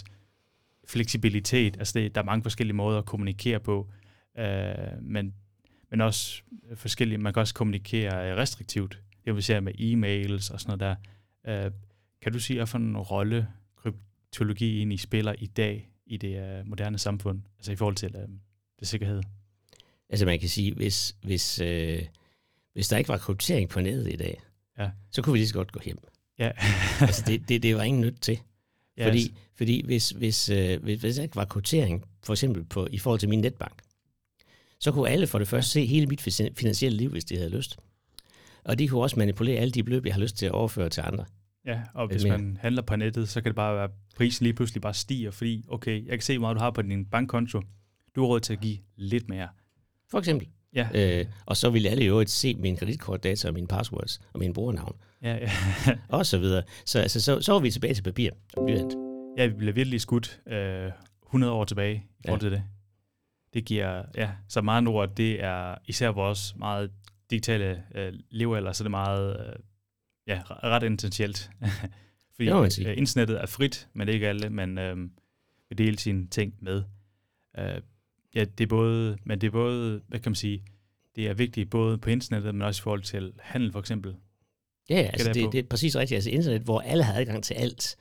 fleksibilitet. 0.91 1.77
Altså 1.77 1.99
det, 1.99 2.15
der 2.15 2.21
er 2.21 2.25
mange 2.25 2.43
forskellige 2.43 2.77
måder 2.77 2.99
at 2.99 3.07
kommunikere 3.07 3.61
på, 3.61 3.91
øh, 4.39 5.03
men, 5.03 5.35
men 5.91 6.01
også 6.01 6.43
forskellige, 6.75 7.19
man 7.19 7.33
kan 7.33 7.41
også 7.41 7.55
kommunikere 7.55 8.37
restriktivt. 8.37 9.01
Det 9.25 9.35
vil 9.35 9.43
sige 9.43 9.61
med 9.61 9.73
e-mails 9.75 10.53
og 10.53 10.61
sådan 10.61 10.79
noget 10.79 10.99
der. 11.47 11.65
Øh, 11.67 11.73
kan 12.23 12.33
du 12.33 12.39
sige, 12.39 12.57
hvad 12.57 12.67
for 12.67 12.79
en 12.79 12.97
rolle 12.97 13.49
kryptologi 13.77 14.79
egentlig 14.79 15.01
spiller 15.01 15.35
i 15.39 15.47
dag 15.47 15.91
i 16.07 16.17
det 16.17 16.61
uh, 16.61 16.67
moderne 16.67 16.99
samfund, 16.99 17.43
altså 17.59 17.73
i 17.73 17.77
forhold 17.77 17.97
til 17.97 18.17
uh, 18.17 18.23
det 18.81 18.89
sikkerhed? 18.89 19.23
Altså 20.09 20.27
man 20.27 20.41
kan 20.41 20.49
sige, 20.49 20.75
hvis, 20.75 21.17
hvis, 21.23 21.61
øh, 21.61 22.03
hvis 22.73 22.89
der 22.89 22.97
ikke 22.97 23.09
var 23.09 23.19
kryptering 23.19 23.69
på 23.69 23.81
nettet 23.81 24.13
i 24.13 24.17
dag, 24.17 24.41
ja. 24.79 24.91
så 25.11 25.23
kunne 25.23 25.33
vi 25.33 25.39
lige 25.39 25.49
så 25.49 25.55
godt 25.55 25.73
gå 25.73 25.81
hjem. 25.85 25.99
Ja. 26.39 26.51
altså 27.01 27.25
det, 27.27 27.49
det, 27.49 27.63
det 27.63 27.77
var 27.77 27.83
ingen 27.83 28.03
nyt 28.03 28.19
til. 28.21 28.41
Yes. 29.01 29.07
Fordi, 29.07 29.35
fordi 29.55 29.87
hvis, 29.87 30.11
hvis, 30.11 30.49
øh, 30.49 30.83
hvis, 30.83 31.01
hvis 31.01 31.17
der 31.17 31.23
ikke 31.23 31.37
var 31.37 31.45
kvotering, 31.45 32.05
for 32.23 32.33
eksempel 32.33 32.65
på, 32.65 32.87
i 32.91 32.99
forhold 32.99 33.21
til 33.21 33.29
min 33.29 33.41
netbank, 33.41 33.83
så 34.79 34.93
kunne 34.93 35.09
alle 35.09 35.27
for 35.27 35.39
det 35.39 35.49
første 35.49 35.71
se 35.71 35.87
hele 35.87 36.07
mit 36.07 36.21
finansielle 36.57 36.99
liv, 36.99 37.11
hvis 37.11 37.25
de 37.25 37.37
havde 37.37 37.51
lyst. 37.51 37.77
Og 38.65 38.79
de 38.79 38.89
kunne 38.89 39.01
også 39.01 39.19
manipulere 39.19 39.59
alle 39.59 39.73
de 39.73 39.83
beløb, 39.83 40.07
jeg 40.07 40.15
har 40.15 40.21
lyst 40.21 40.37
til 40.37 40.47
at 40.47 40.53
overføre 40.53 40.89
til 40.89 41.01
andre. 41.01 41.25
Ja, 41.67 41.83
og 41.95 42.07
hvis 42.09 42.25
man 42.25 42.59
handler 42.61 42.83
på 42.83 42.97
nettet, 42.97 43.29
så 43.29 43.41
kan 43.41 43.51
det 43.51 43.57
bare 43.57 43.75
være, 43.75 43.85
at 43.85 43.91
prisen 44.17 44.45
lige 44.45 44.55
pludselig 44.55 44.83
bare 44.83 44.95
stiger, 44.95 45.31
fordi, 45.31 45.65
okay, 45.69 46.07
jeg 46.07 46.11
kan 46.11 46.21
se, 46.21 46.39
hvor 46.39 46.47
meget 46.47 46.55
du 46.55 46.61
har 46.61 46.71
på 46.71 46.83
din 46.83 47.05
bankkonto. 47.05 47.63
Du 48.17 48.21
har 48.21 48.29
råd 48.29 48.41
til 48.41 48.53
at 48.53 48.61
give 48.61 48.79
lidt 48.97 49.29
mere. 49.29 49.49
For 50.11 50.19
eksempel. 50.19 50.49
Ja. 50.75 50.89
Øh, 50.95 51.27
og 51.47 51.57
så 51.57 51.71
vil 51.71 51.87
alle 51.87 52.05
jo 52.05 52.25
se 52.27 52.55
mine 52.55 52.77
kreditkortdata 52.77 53.49
og 53.49 53.55
mine 53.55 53.67
passwords 53.67 54.21
og 54.33 54.39
min 54.39 54.53
brugernavn. 54.53 54.97
Ja, 55.23 55.37
ja. 55.37 55.51
og 56.09 56.27
så 56.27 56.39
videre. 56.39 56.63
Så, 56.87 56.99
altså, 56.99 57.21
så, 57.21 57.41
så 57.41 57.55
er 57.55 57.61
vi 57.61 57.71
tilbage 57.71 57.95
til 57.95 58.03
papir 58.03 58.31
og 58.57 58.67
blyant. 58.67 58.95
Ja, 59.39 59.47
vi 59.47 59.55
bliver 59.55 59.73
virkelig 59.73 60.01
skudt 60.01 60.41
øh, 60.47 60.91
100 61.27 61.53
år 61.53 61.65
tilbage 61.65 61.95
i 61.95 62.23
forhold 62.27 62.43
ja. 62.43 62.49
til 62.49 62.53
det. 62.53 62.63
Det 63.55 63.65
giver, 63.65 64.03
ja, 64.17 64.31
så 64.49 64.63
meget 64.63 64.89
ord, 64.89 65.15
det 65.17 65.45
er 65.45 65.75
især 65.87 66.09
vores 66.09 66.55
meget 66.57 66.91
digitale 67.31 67.83
øh, 67.95 68.13
levealder, 68.31 68.73
så 68.73 68.85
det 68.85 68.89
er 68.89 68.91
meget, 68.91 69.41
øh, 69.41 69.53
ja, 70.27 70.43
ret 70.49 70.95
essentielt. 70.95 71.51
Fordi 72.37 72.49
øh, 72.87 72.99
internettet 72.99 73.41
er 73.41 73.47
frit, 73.47 73.89
men 73.93 74.07
det 74.07 74.13
er 74.13 74.15
ikke 74.15 74.29
alle, 74.29 74.51
men 74.51 74.79
øh, 74.79 74.97
vil 75.69 75.79
dele 75.79 75.99
sine 75.99 76.27
ting 76.27 76.55
med. 76.61 76.83
Øh, 77.59 77.81
ja, 78.35 78.45
det 78.45 78.65
er 78.65 78.69
både, 78.69 79.19
men 79.25 79.41
det 79.41 79.47
er 79.47 79.51
både, 79.51 80.03
hvad 80.09 80.21
kan 80.21 80.31
man 80.31 80.35
sige, 80.35 80.65
det 81.17 81.29
er 81.29 81.35
vigtigt 81.35 81.71
både 81.71 81.99
på 81.99 82.11
internettet, 82.11 82.55
men 82.55 82.63
også 82.63 82.81
i 82.81 82.83
forhold 82.83 83.03
til 83.03 83.33
handel 83.41 83.73
for 83.73 83.81
eksempel. 83.81 84.17
Ja, 84.91 84.97
altså 84.97 85.33
det, 85.33 85.53
det 85.53 85.59
er 85.59 85.69
præcis 85.71 85.97
rigtigt. 85.97 86.17
Altså 86.17 86.31
internet, 86.31 86.63
hvor 86.63 86.81
alle 86.81 87.05
har 87.05 87.15
adgang 87.15 87.45
til 87.45 87.55
alt, 87.55 87.97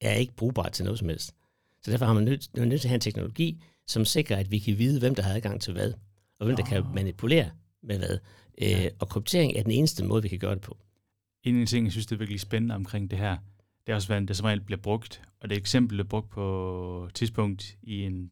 er 0.00 0.14
ikke 0.14 0.34
brugbart 0.36 0.72
til 0.72 0.84
noget 0.84 0.98
som 0.98 1.08
helst. 1.08 1.34
Så 1.82 1.90
derfor 1.90 2.06
har 2.06 2.12
man 2.12 2.24
nødt, 2.24 2.56
nødt 2.56 2.80
til 2.80 2.88
at 2.88 2.90
have 2.90 2.94
en 2.94 3.00
teknologi, 3.00 3.62
som 3.86 4.04
sikrer, 4.04 4.36
at 4.36 4.50
vi 4.50 4.58
kan 4.58 4.78
vide, 4.78 5.00
hvem 5.00 5.14
der 5.14 5.22
har 5.22 5.34
adgang 5.34 5.60
til 5.60 5.72
hvad, 5.72 5.92
og 6.38 6.46
hvem 6.46 6.54
oh. 6.54 6.56
der 6.56 6.64
kan 6.64 6.84
manipulere 6.94 7.50
med 7.82 7.98
hvad. 7.98 8.18
Ja. 8.60 8.84
Øh, 8.84 8.90
og 8.98 9.08
kryptering 9.08 9.56
er 9.56 9.62
den 9.62 9.72
eneste 9.72 10.04
måde, 10.04 10.22
vi 10.22 10.28
kan 10.28 10.38
gøre 10.38 10.54
det 10.54 10.62
på. 10.62 10.78
En 11.42 11.60
af 11.60 11.66
de 11.66 11.70
ting, 11.70 11.84
jeg 11.84 11.92
synes, 11.92 12.06
det 12.06 12.14
er 12.14 12.18
virkelig 12.18 12.40
spændende 12.40 12.74
omkring 12.74 13.10
det 13.10 13.18
her, 13.18 13.36
det 13.86 13.92
er 13.92 13.94
også, 13.96 14.08
hvordan 14.08 14.26
det 14.26 14.36
som 14.36 14.44
regel 14.44 14.60
bliver 14.60 14.80
brugt. 14.80 15.22
Og 15.40 15.50
det 15.50 15.58
eksempel, 15.58 15.98
der 15.98 16.04
brugt 16.04 16.30
på 16.30 17.04
et 17.08 17.14
tidspunkt 17.14 17.78
i 17.82 18.02
en, 18.02 18.30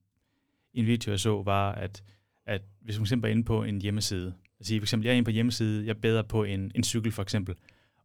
i 0.73 0.81
en 0.81 0.87
video, 0.87 1.11
jeg 1.11 1.21
så, 1.21 1.43
var, 1.43 1.73
at, 1.73 2.03
at 2.47 2.63
hvis 2.81 2.99
man 2.99 3.03
eksempel 3.03 3.29
er 3.29 3.33
inde 3.33 3.45
på 3.45 3.63
en 3.63 3.81
hjemmeside, 3.81 4.35
altså 4.61 4.75
for 4.75 4.83
eksempel, 4.83 5.07
jeg 5.07 5.13
er 5.13 5.17
inde 5.17 5.25
på 5.25 5.31
hjemmeside, 5.31 5.87
jeg 5.87 5.97
beder 5.97 6.23
på 6.23 6.45
en, 6.45 6.73
en 6.75 6.85
cykel 6.85 7.13
for 7.13 7.23
eksempel, 7.23 7.55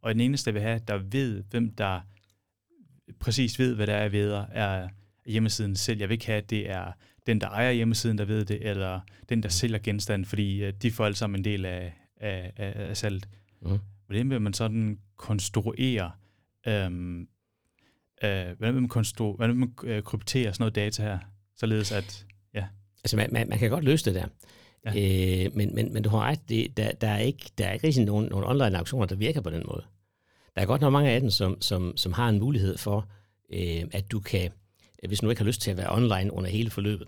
og 0.02 0.14
den 0.14 0.22
eneste, 0.22 0.48
jeg 0.48 0.54
vil 0.54 0.62
have, 0.62 0.80
der 0.88 0.98
ved, 0.98 1.44
hvem 1.50 1.72
der 1.72 2.02
præcis 3.20 3.60
ved, 3.60 3.76
hvad 3.76 3.88
der 3.88 3.96
er 3.96 4.10
ved, 4.10 4.32
er 4.52 4.88
hjemmesiden 5.26 5.76
selv. 5.76 6.00
Jeg 6.00 6.10
vil 6.10 6.14
ikke 6.14 6.26
have, 6.26 6.38
at 6.38 6.50
det 6.50 6.70
er 6.70 6.92
den, 7.28 7.42
der 7.42 7.50
ejer 7.50 7.72
hjemmesiden, 7.72 8.18
der 8.18 8.26
ved 8.26 8.46
det, 8.46 8.70
eller 8.70 9.00
den, 9.30 9.44
der 9.44 9.50
sælger 9.50 9.80
genstanden, 9.80 10.26
fordi 10.26 10.64
øh, 10.64 10.74
de 10.82 10.92
får 10.92 11.06
alle 11.06 11.16
sammen 11.16 11.40
en 11.40 11.46
del 11.46 11.66
af, 11.66 11.94
af, 12.18 12.54
af, 12.56 12.90
af 12.90 12.98
salget. 12.98 13.30
Mm. 13.62 13.80
Hvordan 14.06 14.30
vil 14.30 14.42
man 14.42 14.54
sådan 14.54 15.00
konstruere 15.16 16.12
øhm, 16.68 17.22
øh, 18.24 18.58
hvordan 18.58 18.74
vil 18.74 18.82
man, 18.82 18.92
konstru- 18.98 19.36
hvordan 19.36 19.50
vil 19.50 19.58
man 19.58 19.74
øh, 19.84 20.04
kryptere 20.04 20.54
sådan 20.54 20.62
noget 20.62 20.76
data 20.76 21.04
her, 21.04 21.20
således 21.56 21.92
at. 21.92 22.27
Altså, 23.04 23.18
man, 23.18 23.30
man, 23.32 23.50
man 23.50 23.60
kan 23.60 23.70
godt 23.70 23.84
løse 23.84 24.06
det 24.06 24.16
der. 24.16 24.28
Ja. 24.86 25.46
Øh, 25.46 25.56
men, 25.56 25.76
men, 25.76 25.94
men 25.94 26.04
du 26.04 26.10
har 26.10 26.20
ret, 26.20 26.50
det, 26.50 26.78
der, 26.78 26.92
der, 26.92 27.08
er 27.08 27.20
ikke, 27.20 27.52
der 27.58 27.68
er 27.68 27.74
ikke 27.74 27.88
rigtig 27.88 28.06
nogen, 28.06 28.26
nogen 28.26 28.46
online 28.46 28.78
auktioner, 28.78 29.06
der 29.06 29.16
virker 29.16 29.42
på 29.42 29.50
den 29.50 29.64
måde. 29.66 29.84
Der 30.56 30.62
er 30.62 30.66
godt 30.66 30.82
nok 30.82 30.94
mange 30.94 31.10
af 31.10 31.22
dem, 31.22 31.30
som, 31.30 31.62
som, 31.62 31.98
som 31.98 32.14
har 32.14 32.30
en 32.30 32.40
mulighed 32.40 32.78
for, 32.78 33.10
øh, 33.54 33.84
at 33.92 34.12
du 34.12 34.20
kan, 34.20 34.52
hvis 35.08 35.20
du 35.20 35.30
ikke 35.30 35.40
har 35.40 35.46
lyst 35.46 35.62
til 35.62 35.72
at 35.72 35.78
være 35.78 35.92
online 35.92 36.34
under 36.34 36.50
hele 36.50 36.70
forløbet, 36.70 37.08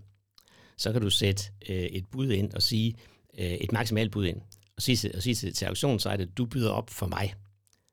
så 0.78 0.92
kan 0.92 1.02
du 1.02 1.10
sætte 1.10 1.44
øh, 1.70 1.76
et 1.76 2.06
bud 2.12 2.32
ind 2.32 2.54
og 2.54 2.62
sige, 2.62 2.96
øh, 3.40 3.46
et 3.46 3.72
maksimalt 3.72 4.12
bud 4.12 4.26
ind, 4.26 4.42
og 4.76 4.82
sige, 4.82 5.16
og 5.16 5.24
sige 5.24 5.36
til, 5.36 5.54
til 5.54 5.66
auktionssejtet, 5.66 6.38
du 6.38 6.46
byder 6.46 6.72
op 6.72 6.90
for 6.90 7.08
mig, 7.08 7.34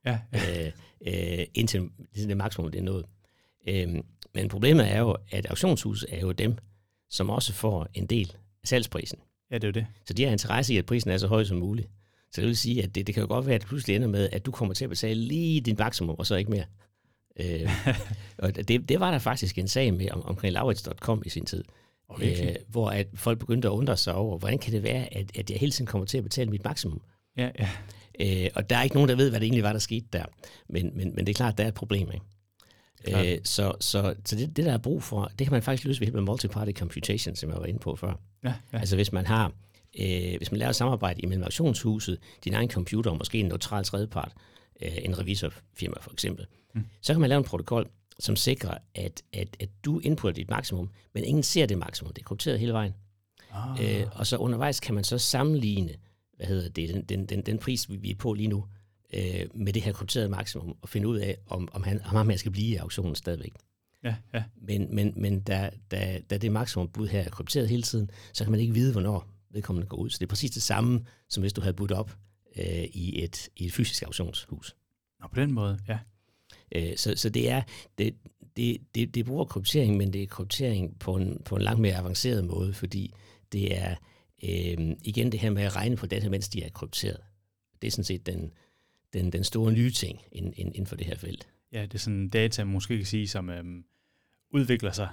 ja, 0.06 0.18
ja. 0.32 0.66
Øh, 0.66 0.72
øh, 1.06 1.46
indtil 1.54 1.90
det 2.14 2.36
maksimum 2.36 2.70
det 2.70 2.78
er 2.78 2.82
nået. 2.82 3.04
Øh, 3.68 3.94
men 4.34 4.48
problemet 4.48 4.92
er 4.92 4.98
jo, 4.98 5.16
at 5.30 5.46
auktionshuset 5.46 6.08
er 6.12 6.20
jo 6.20 6.32
dem, 6.32 6.56
som 7.10 7.30
også 7.30 7.52
får 7.52 7.88
en 7.94 8.06
del 8.06 8.32
af 8.62 8.68
salgsprisen. 8.68 9.18
Ja, 9.50 9.54
det 9.54 9.64
er 9.64 9.68
jo 9.68 9.72
det. 9.72 9.86
Så 10.06 10.14
de 10.14 10.24
har 10.24 10.32
interesse 10.32 10.74
i, 10.74 10.76
at 10.76 10.86
prisen 10.86 11.10
er 11.10 11.18
så 11.18 11.26
høj 11.26 11.44
som 11.44 11.56
muligt. 11.56 11.88
Så 12.32 12.40
det 12.40 12.48
vil 12.48 12.56
sige, 12.56 12.82
at 12.82 12.94
det, 12.94 13.06
det 13.06 13.14
kan 13.14 13.20
jo 13.20 13.28
godt 13.28 13.46
være, 13.46 13.54
at 13.54 13.60
det 13.60 13.68
pludselig 13.68 13.96
ender 13.96 14.08
med, 14.08 14.28
at 14.32 14.46
du 14.46 14.50
kommer 14.50 14.74
til 14.74 14.84
at 14.84 14.88
betale 14.88 15.20
lige 15.20 15.60
din 15.60 15.76
maksimum, 15.78 16.16
og 16.18 16.26
så 16.26 16.34
ikke 16.34 16.50
mere. 16.50 16.64
øh, 17.40 17.70
og 18.38 18.68
det, 18.68 18.88
det 18.88 19.00
var 19.00 19.10
der 19.10 19.18
faktisk 19.18 19.58
en 19.58 19.68
sag 19.68 19.94
med 19.94 20.10
om, 20.10 20.22
omkring 20.24 20.52
Laurits.com 20.52 21.22
i 21.26 21.28
sin 21.28 21.46
tid. 21.46 21.64
Okay. 22.08 22.50
Øh, 22.50 22.56
hvor 22.68 22.90
at 22.90 23.06
folk 23.14 23.38
begyndte 23.38 23.68
at 23.68 23.72
undre 23.72 23.96
sig 23.96 24.14
over, 24.14 24.38
hvordan 24.38 24.58
kan 24.58 24.72
det 24.72 24.82
være, 24.82 25.14
at, 25.16 25.38
at 25.38 25.50
jeg 25.50 25.58
hele 25.58 25.72
tiden 25.72 25.86
kommer 25.86 26.06
til 26.06 26.18
at 26.18 26.24
betale 26.24 26.50
mit 26.50 26.64
maksimum? 26.64 27.00
Ja, 27.36 27.50
ja. 27.58 27.68
Øh, 28.20 28.50
og 28.54 28.70
der 28.70 28.76
er 28.76 28.82
ikke 28.82 28.96
nogen, 28.96 29.08
der 29.08 29.16
ved, 29.16 29.30
hvad 29.30 29.40
det 29.40 29.46
egentlig 29.46 29.62
var, 29.62 29.72
der 29.72 29.78
skete 29.78 30.06
der. 30.12 30.24
Men, 30.68 30.90
men, 30.94 31.14
men 31.14 31.26
det 31.26 31.32
er 31.32 31.36
klart, 31.36 31.58
der 31.58 31.64
er 31.64 31.68
et 31.68 31.74
problem. 31.74 32.10
Ikke? 32.14 32.26
Øh, 33.08 33.38
så 33.44 33.72
så, 33.80 34.14
så 34.24 34.36
det, 34.36 34.56
det, 34.56 34.64
der 34.64 34.72
er 34.72 34.78
brug 34.78 35.02
for, 35.02 35.32
det 35.38 35.46
kan 35.46 35.52
man 35.52 35.62
faktisk 35.62 35.84
løse 35.84 36.00
ved 36.00 36.06
hjælp 36.06 36.28
af 36.28 36.34
multi-party 36.34 36.72
computation, 36.72 37.36
som 37.36 37.50
jeg 37.50 37.58
var 37.58 37.66
inde 37.66 37.78
på 37.78 37.96
før. 37.96 38.14
Ja, 38.44 38.54
ja. 38.72 38.78
Altså 38.78 38.96
hvis 38.96 39.12
man 39.12 39.26
har, 39.26 39.52
øh, 40.00 40.36
hvis 40.36 40.50
man 40.50 40.58
laver 40.58 40.72
samarbejde 40.72 41.20
imellem 41.20 41.42
auktionshuset, 41.42 42.18
din 42.44 42.54
egen 42.54 42.70
computer 42.70 43.10
og 43.10 43.18
måske 43.18 43.38
en 43.38 43.46
neutral 43.46 43.84
tredjepart, 43.84 44.32
øh, 44.82 44.92
en 45.02 45.18
revisorfirma 45.18 45.96
for 46.00 46.12
eksempel, 46.12 46.46
mm. 46.74 46.84
så 47.02 47.14
kan 47.14 47.20
man 47.20 47.28
lave 47.28 47.38
en 47.38 47.44
protokol, 47.44 47.88
som 48.18 48.36
sikrer, 48.36 48.78
at, 48.94 49.22
at, 49.32 49.56
at 49.60 49.68
du 49.84 49.98
indputter 49.98 50.34
dit 50.34 50.50
maksimum, 50.50 50.90
men 51.14 51.24
ingen 51.24 51.42
ser 51.42 51.66
det 51.66 51.78
maksimum. 51.78 52.12
Det 52.12 52.22
er 52.22 52.26
krypteret 52.26 52.60
hele 52.60 52.72
vejen. 52.72 52.94
Ah. 53.52 54.00
Øh, 54.00 54.06
og 54.12 54.26
så 54.26 54.36
undervejs 54.36 54.80
kan 54.80 54.94
man 54.94 55.04
så 55.04 55.18
sammenligne, 55.18 55.94
hvad 56.36 56.46
hedder 56.46 56.68
det, 56.68 56.88
den, 56.88 57.04
den, 57.04 57.26
den, 57.26 57.40
den 57.40 57.58
pris, 57.58 57.90
vi 57.90 58.10
er 58.10 58.14
på 58.14 58.32
lige 58.32 58.48
nu, 58.48 58.64
øh, 59.14 59.46
med 59.54 59.72
det 59.72 59.82
her 59.82 59.92
krypterede 59.92 60.28
maksimum, 60.28 60.76
og 60.82 60.88
finde 60.88 61.08
ud 61.08 61.18
af, 61.18 61.36
om, 61.46 61.68
om, 61.72 61.82
han, 61.82 62.00
om 62.04 62.28
han 62.28 62.38
skal 62.38 62.52
blive 62.52 62.66
i 62.66 62.76
auktionen 62.76 63.14
stadigvæk. 63.14 63.54
Ja, 64.04 64.16
ja. 64.34 64.44
Men, 64.62 64.94
men, 64.94 65.12
men 65.16 65.40
da, 65.40 65.70
da, 65.90 66.20
da 66.30 66.38
det 66.38 66.52
maksimum 66.52 66.88
bud 66.88 67.08
her 67.08 67.20
er 67.20 67.30
krypteret 67.30 67.68
hele 67.68 67.82
tiden, 67.82 68.10
så 68.32 68.44
kan 68.44 68.50
man 68.50 68.60
ikke 68.60 68.74
vide, 68.74 68.92
hvornår 68.92 69.28
vedkommende 69.50 69.88
går 69.88 69.96
ud. 69.96 70.10
Så 70.10 70.18
det 70.18 70.24
er 70.24 70.28
præcis 70.28 70.50
det 70.50 70.62
samme, 70.62 71.06
som 71.28 71.40
hvis 71.40 71.52
du 71.52 71.60
havde 71.60 71.74
budt 71.74 71.92
op 71.92 72.16
øh, 72.56 72.84
i, 72.92 73.24
et, 73.24 73.48
i 73.56 73.66
et 73.66 73.72
fysisk 73.72 74.02
auktionshus. 74.02 74.76
Nå, 75.20 75.28
på 75.28 75.40
den 75.40 75.52
måde, 75.52 75.78
ja. 75.88 75.98
Øh, 76.74 76.96
så, 76.96 77.14
så 77.16 77.28
det 77.28 77.50
er, 77.50 77.62
det, 77.98 78.14
det, 78.56 78.78
det, 78.94 79.14
det 79.14 79.24
bruger 79.24 79.44
kryptering, 79.44 79.96
men 79.96 80.12
det 80.12 80.22
er 80.22 80.26
kryptering 80.26 80.98
på 80.98 81.16
en, 81.16 81.42
på 81.44 81.56
en 81.56 81.62
langt 81.62 81.80
mere 81.80 81.96
avanceret 81.96 82.44
måde, 82.44 82.72
fordi 82.72 83.14
det 83.52 83.76
er 83.78 83.90
øh, 84.42 84.96
igen 85.04 85.32
det 85.32 85.40
her 85.40 85.50
med 85.50 85.62
at 85.62 85.76
regne 85.76 85.96
på 85.96 86.06
data, 86.06 86.28
mens 86.28 86.48
de 86.48 86.62
er 86.62 86.70
krypteret. 86.70 87.20
Det 87.82 87.86
er 87.86 87.90
sådan 87.90 88.04
set 88.04 88.26
den, 88.26 88.52
den, 89.12 89.32
den 89.32 89.44
store 89.44 89.72
nye 89.72 89.90
ting 89.90 90.22
inden, 90.32 90.52
inden 90.56 90.86
for 90.86 90.96
det 90.96 91.06
her 91.06 91.16
felt. 91.16 91.48
Ja, 91.72 91.82
det 91.82 91.94
er 91.94 91.98
sådan 91.98 92.28
data, 92.28 92.64
man 92.64 92.72
måske 92.72 92.96
kan 92.96 93.06
sige, 93.06 93.28
som 93.28 93.50
øhm, 93.50 93.84
udvikler 94.50 94.92
sig. 94.92 95.08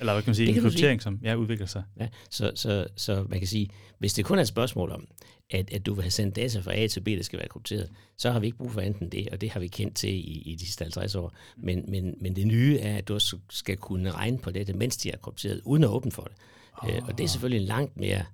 Eller 0.00 0.12
hvad 0.12 0.22
kan 0.22 0.30
man 0.30 0.34
sige, 0.34 0.48
en 0.48 0.62
kryptering, 0.62 1.02
som 1.02 1.20
ja, 1.22 1.34
udvikler 1.34 1.66
sig. 1.66 1.82
Ja, 2.00 2.08
så, 2.30 2.52
så, 2.54 2.86
så 2.96 3.26
man 3.28 3.38
kan 3.38 3.48
sige, 3.48 3.68
hvis 3.98 4.14
det 4.14 4.24
kun 4.24 4.38
er 4.38 4.42
et 4.42 4.48
spørgsmål 4.48 4.90
om, 4.90 5.08
at, 5.50 5.72
at 5.72 5.86
du 5.86 5.94
vil 5.94 6.02
have 6.02 6.10
sendt 6.10 6.36
data 6.36 6.60
fra 6.60 6.76
A 6.76 6.86
til 6.86 7.00
B, 7.00 7.06
der 7.06 7.22
skal 7.22 7.38
være 7.38 7.48
krypteret, 7.48 7.90
så 8.16 8.30
har 8.30 8.40
vi 8.40 8.46
ikke 8.46 8.58
brug 8.58 8.72
for 8.72 8.80
enten 8.80 9.12
det, 9.12 9.28
og 9.28 9.40
det 9.40 9.50
har 9.50 9.60
vi 9.60 9.68
kendt 9.68 9.96
til 9.96 10.10
i, 10.10 10.42
i 10.42 10.54
de 10.54 10.64
sidste 10.64 10.84
50 10.84 11.14
år. 11.14 11.34
Men, 11.56 11.84
men, 11.88 12.14
men 12.20 12.36
det 12.36 12.46
nye 12.46 12.78
er, 12.78 12.96
at 12.96 13.08
du 13.08 13.14
også 13.14 13.38
skal 13.50 13.76
kunne 13.76 14.10
regne 14.10 14.38
på 14.38 14.50
det, 14.50 14.76
mens 14.76 14.96
de 14.96 15.10
er 15.10 15.16
krypteret, 15.16 15.60
uden 15.64 15.84
at 15.84 15.90
åbne 15.90 16.12
for 16.12 16.22
det. 16.22 16.36
Oh. 16.82 16.96
Øh, 16.96 17.02
og 17.08 17.18
det 17.18 17.24
er 17.24 17.28
selvfølgelig 17.28 17.60
en 17.60 17.66
langt 17.66 17.96
mere 17.96 18.24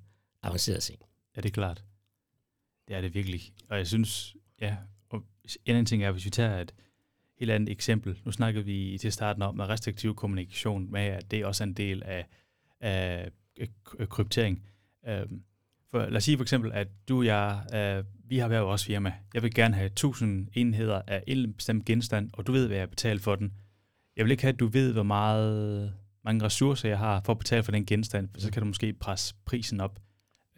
avanceret 0.43 0.83
ting. 0.83 0.99
Ja, 1.37 1.41
det 1.41 1.49
er 1.49 1.53
klart. 1.53 1.85
Det 2.89 2.97
er 2.97 3.01
det 3.01 3.15
virkelig. 3.15 3.53
Og 3.69 3.79
jeg 3.79 3.87
synes, 3.87 4.37
ja, 4.63 4.77
og 5.09 5.25
en 5.65 5.75
anden 5.75 5.87
ting 5.87 6.03
er, 6.03 6.11
hvis 6.11 6.25
vi 6.25 6.31
tager 6.31 6.61
et 6.61 6.75
helt 7.39 7.51
andet 7.51 7.69
eksempel. 7.69 8.21
Nu 8.25 8.33
snakkede 8.33 8.65
vi 8.65 8.99
til 9.01 9.13
starten 9.13 9.43
om, 9.43 9.61
at 9.61 9.69
restriktiv 9.69 10.15
kommunikation 10.15 10.93
med, 10.93 11.01
at 11.01 11.31
det 11.31 11.41
er 11.41 11.47
også 11.47 11.65
en 11.65 11.73
del 11.75 12.03
af, 12.03 12.27
af 12.81 13.31
kryptering. 14.09 14.63
Øhm, 15.09 15.43
for, 15.91 15.99
lad 15.99 16.17
os 16.17 16.25
sige 16.25 16.37
for 16.37 16.45
eksempel, 16.45 16.73
at 16.73 16.89
du 17.09 17.19
og 17.19 17.27
jeg, 17.27 17.65
øh, 17.75 18.05
vi 18.29 18.39
har 18.39 18.49
været 18.49 18.65
vores 18.65 18.85
firma. 18.85 19.13
Jeg 19.35 19.43
vil 19.43 19.55
gerne 19.55 19.75
have 19.75 19.87
1000 19.87 20.49
enheder 20.53 21.03
af 21.07 21.25
en 21.27 21.55
bestemt 21.55 21.85
genstand, 21.85 22.31
og 22.33 22.47
du 22.47 22.53
ved, 22.53 22.67
hvad 22.67 22.77
jeg 22.77 22.91
betaler 22.91 23.21
for 23.21 23.35
den. 23.35 23.53
Jeg 24.17 24.25
vil 24.25 24.31
ikke 24.31 24.43
have, 24.43 24.53
at 24.53 24.61
du 24.61 24.67
ved, 24.67 24.93
hvor 24.93 25.03
meget 25.03 25.93
mange 26.25 26.45
ressourcer 26.45 26.89
jeg 26.89 26.99
har 26.99 27.21
for 27.25 27.33
at 27.33 27.39
betale 27.39 27.63
for 27.63 27.73
den 27.73 27.87
genstand, 27.87 28.29
for 28.35 28.41
så 28.41 28.53
kan 28.53 28.63
du 28.63 28.67
måske 28.67 28.93
presse 28.93 29.35
prisen 29.45 29.81
op. 29.81 30.01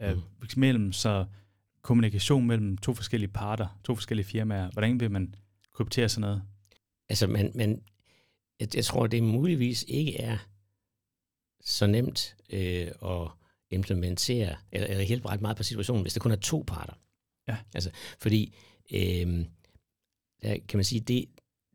Øh, 0.00 0.14
mm. 0.14 0.20
mellem 0.56 0.92
så 0.92 1.24
kommunikation 1.84 2.46
mellem 2.46 2.78
to 2.78 2.94
forskellige 2.94 3.30
parter, 3.30 3.80
to 3.84 3.94
forskellige 3.94 4.26
firmaer, 4.26 4.70
hvordan 4.70 5.00
vil 5.00 5.10
man 5.10 5.34
kryptere 5.72 6.08
sådan 6.08 6.20
noget? 6.20 6.42
Altså, 7.08 7.26
man, 7.26 7.52
man, 7.54 7.82
jeg, 8.60 8.76
jeg 8.76 8.84
tror, 8.84 9.06
det 9.06 9.22
muligvis 9.22 9.84
ikke 9.88 10.20
er 10.20 10.38
så 11.60 11.86
nemt 11.86 12.36
øh, 12.50 12.86
at 13.02 13.28
implementere, 13.70 14.56
eller, 14.72 14.88
eller 14.88 15.04
hjælpe 15.04 15.28
ret 15.28 15.40
meget 15.40 15.56
på 15.56 15.62
situationen, 15.62 16.02
hvis 16.02 16.12
det 16.12 16.22
kun 16.22 16.32
er 16.32 16.36
to 16.36 16.64
parter. 16.66 16.94
Ja. 17.48 17.56
Altså, 17.74 17.90
fordi, 18.18 18.54
øh, 18.94 19.44
der 20.42 20.56
kan 20.68 20.78
man 20.78 20.84
sige, 20.84 21.00
det, 21.00 21.24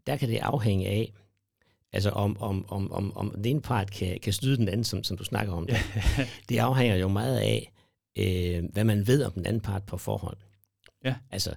der 0.07 0.17
kan 0.17 0.29
det 0.29 0.37
afhænge 0.37 0.87
af, 0.87 1.13
altså 1.93 2.09
om, 2.09 2.37
om, 2.37 2.65
om, 2.69 2.91
om, 2.91 3.17
om 3.17 3.31
den 3.31 3.45
ene 3.45 3.61
part 3.61 3.91
kan, 3.91 4.19
kan 4.19 4.33
snyde 4.33 4.57
den 4.57 4.69
anden, 4.69 4.83
som, 4.83 5.03
som 5.03 5.17
du 5.17 5.23
snakker 5.23 5.53
om. 5.53 5.67
Det, 5.67 5.77
det 6.49 6.57
afhænger 6.57 6.95
jo 6.95 7.07
meget 7.07 7.39
af, 7.39 7.71
øh, 8.17 8.63
hvad 8.73 8.83
man 8.83 9.07
ved 9.07 9.23
om 9.23 9.31
den 9.31 9.45
anden 9.45 9.61
part 9.61 9.83
på 9.83 9.97
forhånd. 9.97 10.37
Ja. 11.05 11.15
Altså, 11.31 11.55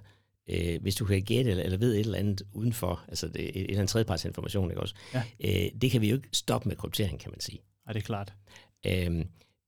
øh, 0.49 0.81
hvis 0.81 0.95
du 0.95 1.05
kan 1.05 1.21
gætte 1.21 1.51
eller, 1.51 1.63
eller 1.63 1.77
ved 1.77 1.93
et 1.93 1.99
eller 1.99 2.19
andet 2.19 2.41
udenfor, 2.53 3.05
altså 3.07 3.27
det, 3.27 3.41
et, 3.41 3.49
et 3.49 3.61
eller 3.61 3.77
andet 3.79 3.89
tredjeparts 3.89 4.25
information, 4.25 4.71
ikke 4.71 4.81
også? 4.81 4.95
Ja. 5.13 5.23
Øh, 5.39 5.71
det 5.81 5.91
kan 5.91 6.01
vi 6.01 6.09
jo 6.09 6.15
ikke 6.15 6.29
stoppe 6.31 6.69
med 6.69 6.75
kryptering, 6.75 7.19
kan 7.19 7.31
man 7.31 7.39
sige. 7.39 7.61
Ja, 7.87 7.93
det 7.93 7.99
er 7.99 8.05
klart. 8.05 8.33
Øh, 8.85 9.25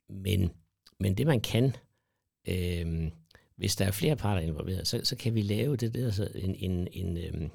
men, 0.10 0.52
men 1.00 1.18
det 1.18 1.28
man 1.28 1.42
kan, 1.42 1.76
øh, 2.48 3.12
hvis 3.56 3.76
der 3.76 3.86
er 3.86 3.92
flere 3.92 4.16
parter 4.16 4.42
involveret, 4.42 4.88
så, 4.88 5.02
så 5.04 5.16
kan 5.16 5.36
vi 5.36 5.42
lave 5.42 5.76
det 5.76 5.94
der 5.94 6.12
så 6.12 6.28
en, 6.36 6.56
en, 6.56 6.88
en 6.92 7.18
øh, 7.18 7.50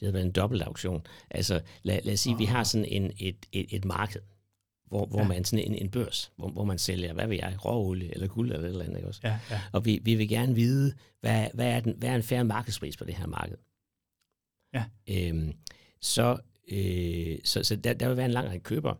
det 0.00 0.06
hedder 0.06 0.22
en 0.22 0.32
dobbelt 0.32 0.62
auktion. 0.62 1.06
Altså 1.30 1.60
lad, 1.82 2.00
lad 2.04 2.12
os 2.12 2.20
sige, 2.20 2.34
oh. 2.34 2.38
vi 2.38 2.44
har 2.44 2.64
sådan 2.64 2.84
en, 2.84 3.12
et, 3.18 3.36
et, 3.52 3.66
et 3.70 3.84
marked, 3.84 4.20
hvor, 4.88 5.06
hvor 5.06 5.20
ja. 5.20 5.28
man 5.28 5.44
sådan 5.44 5.64
en, 5.64 5.74
en 5.74 5.90
børs, 5.90 6.32
hvor, 6.36 6.48
hvor 6.48 6.64
man 6.64 6.78
sælger, 6.78 7.12
hvad 7.12 7.26
ved 7.26 7.36
jeg, 7.36 7.64
råolie 7.64 8.14
eller 8.14 8.26
guld 8.26 8.52
eller 8.52 8.64
et 8.64 8.70
eller 8.70 8.84
andet, 8.84 8.96
ikke 8.96 9.08
også? 9.08 9.20
Ja, 9.24 9.38
ja. 9.50 9.60
Og 9.72 9.84
vi, 9.84 10.00
vi 10.02 10.14
vil 10.14 10.28
gerne 10.28 10.54
vide, 10.54 10.94
hvad, 11.20 11.46
hvad, 11.54 11.66
er 11.66 11.80
den, 11.80 11.94
hvad 11.98 12.08
er 12.08 12.14
en 12.14 12.22
færre 12.22 12.44
markedspris 12.44 12.96
på 12.96 13.04
det 13.04 13.14
her 13.14 13.26
marked? 13.26 13.56
Ja. 14.74 14.84
Øhm, 15.08 15.52
så, 16.00 16.38
øh, 16.68 17.38
så, 17.44 17.62
så 17.62 17.76
der, 17.76 17.92
der 17.92 18.08
vil 18.08 18.16
være 18.16 18.26
en 18.26 18.32
lang 18.32 18.48
række 18.48 18.64
købere, 18.64 18.96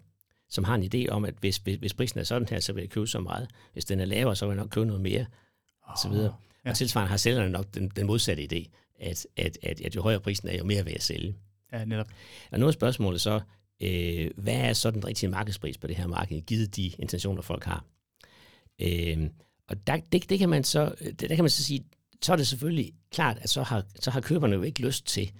som 0.49 0.65
har 0.65 0.75
en 0.75 0.91
idé 0.95 1.09
om, 1.09 1.25
at 1.25 1.35
hvis, 1.41 1.57
hvis, 1.57 1.77
hvis 1.77 1.95
prisen 1.95 2.21
er 2.21 2.25
sådan 2.25 2.49
her, 2.51 2.61
så 2.61 2.73
vil 2.73 2.81
jeg 2.81 2.91
købe 2.91 3.07
så 3.07 3.21
meget. 3.21 3.49
Hvis 3.73 3.85
den 3.85 4.01
er 4.01 4.05
lavere, 4.05 4.37
så 4.37 4.47
vil 4.47 4.55
jeg 4.55 4.63
nok 4.63 4.71
købe 4.71 4.87
noget 4.87 5.03
mere, 5.03 5.21
oh, 5.21 5.91
og 5.91 5.99
så 6.03 6.09
videre. 6.09 6.35
Ja. 6.65 6.71
Og 6.71 6.77
tilsvarende 6.77 7.11
har 7.11 7.17
sælgerne 7.17 7.51
nok 7.51 7.67
den, 7.75 7.89
den 7.89 8.07
modsatte 8.07 8.49
idé, 8.53 8.69
at, 9.01 9.27
at, 9.37 9.59
at, 9.63 9.81
at 9.81 9.97
jo 9.97 10.03
højere 10.03 10.21
prisen 10.21 10.49
er, 10.49 10.59
jo 10.59 10.65
mere 10.65 10.85
vil 10.85 10.93
jeg 10.93 11.03
sælge. 11.03 11.35
Ja, 11.73 11.85
netop. 11.85 12.09
Og 12.51 12.61
nu 12.61 12.67
er 12.67 12.71
spørgsmålet 12.71 13.21
så, 13.21 13.41
øh, 13.83 14.31
hvad 14.37 14.55
er 14.55 14.73
så 14.73 14.91
den 14.91 15.05
rigtige 15.05 15.31
markedspris 15.31 15.79
på 15.79 15.87
det 15.87 15.97
her 15.97 16.07
marked, 16.07 16.41
givet 16.41 16.77
de 16.77 16.89
intentioner, 16.99 17.43
folk 17.43 17.65
har? 17.65 17.85
Øh, 18.79 19.31
og 19.69 19.87
der, 19.87 19.97
det, 20.13 20.31
det 20.31 20.39
kan 20.39 20.49
man 20.49 20.65
så, 20.65 20.95
der 21.21 21.29
kan 21.29 21.45
man 21.45 21.51
så 21.51 21.65
sige, 21.65 21.85
så 22.23 22.33
er 22.33 22.37
det 22.37 22.47
selvfølgelig 22.47 22.93
klart, 23.11 23.39
at 23.41 23.49
så 23.49 23.63
har, 23.63 23.85
så 24.01 24.11
har 24.11 24.21
køberne 24.21 24.55
jo 24.55 24.63
ikke 24.63 24.81
lyst 24.81 25.07
til 25.07 25.33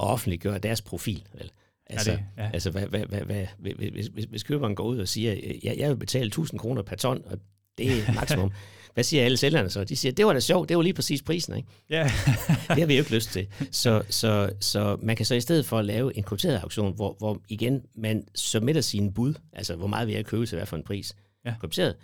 at 0.00 0.06
offentliggøre 0.06 0.58
deres 0.58 0.82
profil. 0.82 1.26
Vel? 1.32 1.50
Altså, 1.86 2.10
ja, 2.10 2.16
det, 2.16 2.24
ja. 2.38 2.50
altså 2.52 2.70
hvad, 2.70 2.86
hvad, 2.86 3.06
hvad, 3.06 3.20
hvad, 3.20 3.46
hvis, 3.90 4.24
hvis, 4.24 4.42
køberen 4.42 4.74
går 4.74 4.84
ud 4.84 4.98
og 4.98 5.08
siger, 5.08 5.34
ja, 5.64 5.74
jeg 5.76 5.90
vil 5.90 5.96
betale 5.96 6.26
1000 6.26 6.60
kroner 6.60 6.82
per 6.82 6.96
ton, 6.96 7.22
og 7.26 7.38
det 7.78 7.92
er 7.92 8.12
maksimum. 8.12 8.52
Hvad 8.94 9.04
siger 9.04 9.24
alle 9.24 9.36
sælgerne 9.36 9.70
så? 9.70 9.84
De 9.84 9.96
siger, 9.96 10.12
det 10.12 10.26
var 10.26 10.32
da 10.32 10.40
sjovt, 10.40 10.68
det 10.68 10.76
var 10.76 10.82
lige 10.82 10.92
præcis 10.92 11.22
prisen, 11.22 11.56
ikke? 11.56 11.68
Ja. 11.90 12.02
det 12.68 12.78
har 12.78 12.86
vi 12.86 12.94
jo 12.94 12.98
ikke 12.98 13.14
lyst 13.14 13.30
til. 13.30 13.48
Så, 13.70 14.02
så, 14.10 14.52
så 14.60 14.96
man 15.02 15.16
kan 15.16 15.26
så 15.26 15.34
i 15.34 15.40
stedet 15.40 15.66
for 15.66 15.78
at 15.78 15.84
lave 15.84 16.16
en 16.16 16.22
krypteret 16.22 16.56
auktion, 16.56 16.94
hvor, 16.94 17.16
hvor 17.18 17.40
igen 17.48 17.82
man 17.94 18.26
submitter 18.34 18.82
sine 18.82 19.14
bud, 19.14 19.34
altså 19.52 19.76
hvor 19.76 19.86
meget 19.86 20.08
vi 20.08 20.14
er 20.14 20.18
at 20.18 20.26
købe 20.26 20.46
til 20.46 20.56
hvad 20.56 20.66
for 20.66 20.76
en 20.76 20.82
pris, 20.82 21.14
ja. 21.44 21.54
krypteret, 21.60 21.96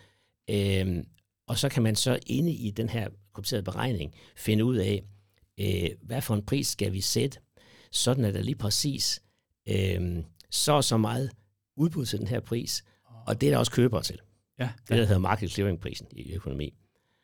øhm, 0.50 1.04
og 1.48 1.58
så 1.58 1.68
kan 1.68 1.82
man 1.82 1.96
så 1.96 2.18
inde 2.26 2.52
i 2.52 2.70
den 2.70 2.88
her 2.88 3.08
krypterede 3.34 3.62
beregning 3.62 4.14
finde 4.36 4.64
ud 4.64 4.76
af, 4.76 5.02
øh, 5.60 5.88
hvad 6.02 6.22
for 6.22 6.34
en 6.34 6.42
pris 6.42 6.68
skal 6.68 6.92
vi 6.92 7.00
sætte, 7.00 7.38
sådan 7.92 8.24
at 8.24 8.34
der 8.34 8.42
lige 8.42 8.54
præcis 8.54 9.22
øh, 9.68 10.18
så 10.50 10.72
og 10.72 10.84
så 10.84 10.96
meget 10.96 11.30
udbud 11.76 12.06
til 12.06 12.18
den 12.18 12.26
her 12.26 12.40
pris, 12.40 12.84
og 13.26 13.40
det 13.40 13.46
er 13.46 13.50
der 13.50 13.58
også 13.58 13.72
købere 13.72 14.02
til. 14.02 14.18
Ja, 14.60 14.70
Det, 14.88 14.88
der 14.88 15.04
hedder 15.04 15.18
market 15.18 15.50
clearing-prisen 15.50 16.06
i 16.12 16.32
økonomi. 16.34 16.74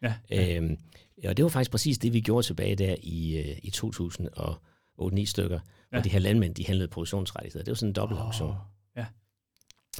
ja, 0.02 0.14
ja. 0.30 0.56
Øhm, 0.56 0.76
og 1.24 1.36
det 1.36 1.42
var 1.42 1.48
faktisk 1.48 1.70
præcis 1.70 1.98
det, 1.98 2.12
vi 2.12 2.20
gjorde 2.20 2.46
tilbage 2.46 2.76
der 2.76 2.96
i, 3.02 3.36
øh, 3.38 3.58
i 3.62 3.70
2008-9 3.70 5.24
stykker, 5.26 5.58
hvor 5.88 5.98
Ja. 5.98 6.02
de 6.02 6.08
her 6.08 6.18
landmænd, 6.18 6.54
de 6.54 6.66
handlede 6.66 6.88
produktionsrettigheder. 6.88 7.64
Det 7.64 7.70
var 7.70 7.74
sådan 7.74 7.90
en 7.90 7.94
dobbelt 7.94 8.20
auktion. 8.20 8.50
Åh, 8.50 8.56
ja. 8.96 9.06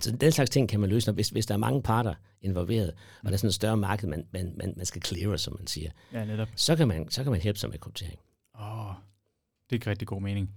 Så 0.03 0.17
den 0.17 0.33
slags 0.33 0.51
ting 0.51 0.69
kan 0.69 0.81
man 0.81 0.91
løse, 0.91 1.07
når, 1.09 1.13
hvis, 1.15 1.29
hvis 1.29 1.47
der 1.47 1.55
er 1.55 1.59
mange 1.59 1.83
parter 1.83 2.15
involveret, 2.43 2.91
og 3.23 3.25
der 3.27 3.33
er 3.33 3.37
sådan 3.37 3.49
et 3.49 3.55
større 3.55 3.77
marked, 3.77 4.09
man, 4.09 4.27
man, 4.33 4.55
man, 4.57 4.75
man 4.77 4.87
skal 4.87 5.03
cleare, 5.03 5.39
som 5.39 5.57
man 5.59 5.67
siger, 5.67 5.91
ja, 6.13 6.25
netop. 6.25 6.49
så 6.57 6.77
kan 6.77 6.89
man, 6.89 7.11
så 7.11 7.23
kan 7.23 7.33
man 7.33 7.41
hjælpe 7.43 7.59
sig 7.59 7.71
med 7.71 7.79
kryptering. 7.79 8.19
Åh, 8.61 8.93
det 9.71 9.87
er 9.87 9.91
rigtig 9.91 10.09
god 10.09 10.23
mening. 10.23 10.51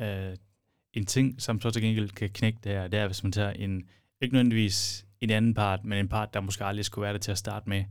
Uh, 0.00 0.06
en 0.92 1.06
ting, 1.06 1.42
som 1.42 1.60
så 1.60 1.70
til 1.70 1.82
gengæld 1.82 2.10
kan 2.10 2.30
knække 2.30 2.58
det 2.64 2.72
her, 2.72 2.88
det 2.88 3.00
er, 3.00 3.06
hvis 3.06 3.22
man 3.22 3.32
tager 3.32 3.50
en, 3.50 3.88
ikke 4.20 4.34
nødvendigvis 4.34 5.06
en 5.24 5.30
anden 5.30 5.54
part, 5.54 5.84
men 5.84 5.98
en 5.98 6.08
part, 6.08 6.34
der 6.34 6.40
måske 6.40 6.64
aldrig 6.64 6.84
skulle 6.84 7.02
være 7.02 7.12
der 7.12 7.18
til 7.18 7.32
at 7.32 7.38
starte 7.38 7.68
med. 7.68 7.84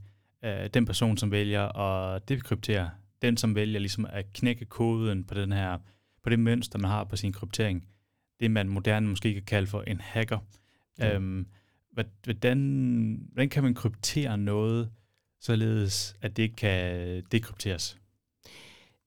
Uh, 0.45 0.67
den 0.73 0.85
person, 0.85 1.17
som 1.17 1.31
vælger 1.31 1.77
at 1.77 2.29
dekryptere, 2.29 2.89
den, 3.21 3.37
som 3.37 3.55
vælger 3.55 3.79
ligesom 3.79 4.05
at 4.09 4.33
knække 4.33 4.65
koden 4.65 5.23
på 5.23 5.33
den 5.33 5.51
her, 5.51 5.77
på 6.23 6.29
det 6.29 6.39
mønster, 6.39 6.79
man 6.79 6.91
har 6.91 7.03
på 7.03 7.15
sin 7.15 7.33
kryptering, 7.33 7.87
det 8.39 8.51
man 8.51 8.69
moderne 8.69 9.07
måske 9.07 9.33
kan 9.33 9.43
kalde 9.43 9.67
for 9.67 9.81
en 9.81 10.01
hacker. 10.01 10.39
Ja. 10.99 11.17
Um, 11.17 11.47
hvordan, 11.91 13.27
hvordan 13.31 13.49
kan 13.49 13.63
man 13.63 13.73
kryptere 13.73 14.37
noget, 14.37 14.91
således 15.39 16.15
at 16.21 16.37
det 16.37 16.43
ikke 16.43 16.55
kan 16.55 17.23
dekrypteres? 17.31 17.97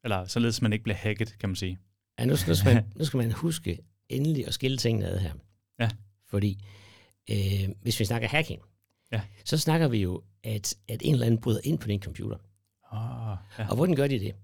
Eller 0.04 0.24
således, 0.24 0.62
man 0.62 0.72
ikke 0.72 0.82
bliver 0.82 0.96
hacket, 0.96 1.36
kan 1.38 1.48
man 1.48 1.56
sige. 1.56 1.78
Ja, 2.18 2.24
nu, 2.24 2.30
nu, 2.30 2.54
skal 2.54 2.74
man, 2.74 2.84
nu 2.98 3.04
skal 3.04 3.18
man 3.18 3.32
huske 3.32 3.78
endelig 4.08 4.46
at 4.46 4.54
skille 4.54 4.76
tingene 4.76 5.06
ad 5.06 5.18
her. 5.18 5.32
Ja. 5.80 5.88
Fordi 6.28 6.64
øh, 7.30 7.68
hvis 7.82 8.00
vi 8.00 8.04
snakker 8.04 8.28
hacking, 8.28 8.62
Ja. 9.12 9.20
så 9.44 9.58
snakker 9.58 9.88
vi 9.88 9.98
jo, 9.98 10.22
at, 10.44 10.74
at 10.88 11.02
en 11.04 11.12
eller 11.14 11.26
anden 11.26 11.40
bryder 11.40 11.60
ind 11.64 11.78
på 11.78 11.88
din 11.88 12.02
computer. 12.02 12.36
Oh, 12.92 13.36
ja. 13.58 13.68
Og 13.70 13.76
hvordan 13.76 13.96
gør 13.96 14.06
de 14.06 14.18
det? 14.18 14.34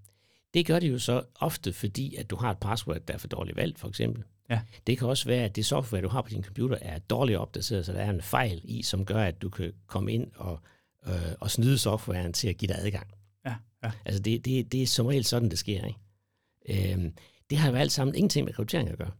Det 0.53 0.65
gør 0.65 0.79
de 0.79 0.87
jo 0.87 0.99
så 0.99 1.23
ofte, 1.35 1.73
fordi 1.73 2.15
at 2.15 2.29
du 2.29 2.35
har 2.35 2.51
et 2.51 2.57
password, 2.57 2.99
der 2.99 3.13
er 3.13 3.17
for 3.17 3.27
dårligt 3.27 3.57
valgt, 3.57 3.79
for 3.79 3.87
eksempel. 3.87 4.23
Ja. 4.49 4.61
Det 4.87 4.97
kan 4.97 5.07
også 5.07 5.25
være, 5.25 5.43
at 5.45 5.55
det 5.55 5.65
software, 5.65 6.01
du 6.01 6.07
har 6.07 6.21
på 6.21 6.29
din 6.29 6.43
computer, 6.43 6.77
er 6.81 6.99
dårligt 6.99 7.37
opdateret, 7.39 7.85
så 7.85 7.93
der 7.93 7.99
er 7.99 8.09
en 8.09 8.21
fejl 8.21 8.61
i, 8.63 8.83
som 8.83 9.05
gør, 9.05 9.23
at 9.23 9.41
du 9.41 9.49
kan 9.49 9.73
komme 9.87 10.13
ind 10.13 10.31
og, 10.35 10.59
øh, 11.07 11.13
og 11.39 11.51
snyde 11.51 11.77
softwaren 11.77 12.33
til 12.33 12.47
at 12.47 12.57
give 12.57 12.67
dig 12.67 12.77
adgang. 12.79 13.07
Ja, 13.45 13.55
ja. 13.83 13.91
Altså 14.05 14.21
det, 14.21 14.45
det, 14.45 14.71
det 14.71 14.83
er 14.83 14.87
som 14.87 15.05
regel 15.05 15.25
sådan, 15.25 15.49
det 15.49 15.59
sker. 15.59 15.85
Ikke? 15.85 16.93
Øhm, 16.93 17.13
det 17.49 17.57
har 17.57 17.69
jo 17.69 17.75
alt 17.75 17.91
sammen 17.91 18.15
ingenting 18.15 18.45
med 18.45 18.53
kryptering 18.53 18.89
at 18.89 18.97
gøre. 18.97 19.11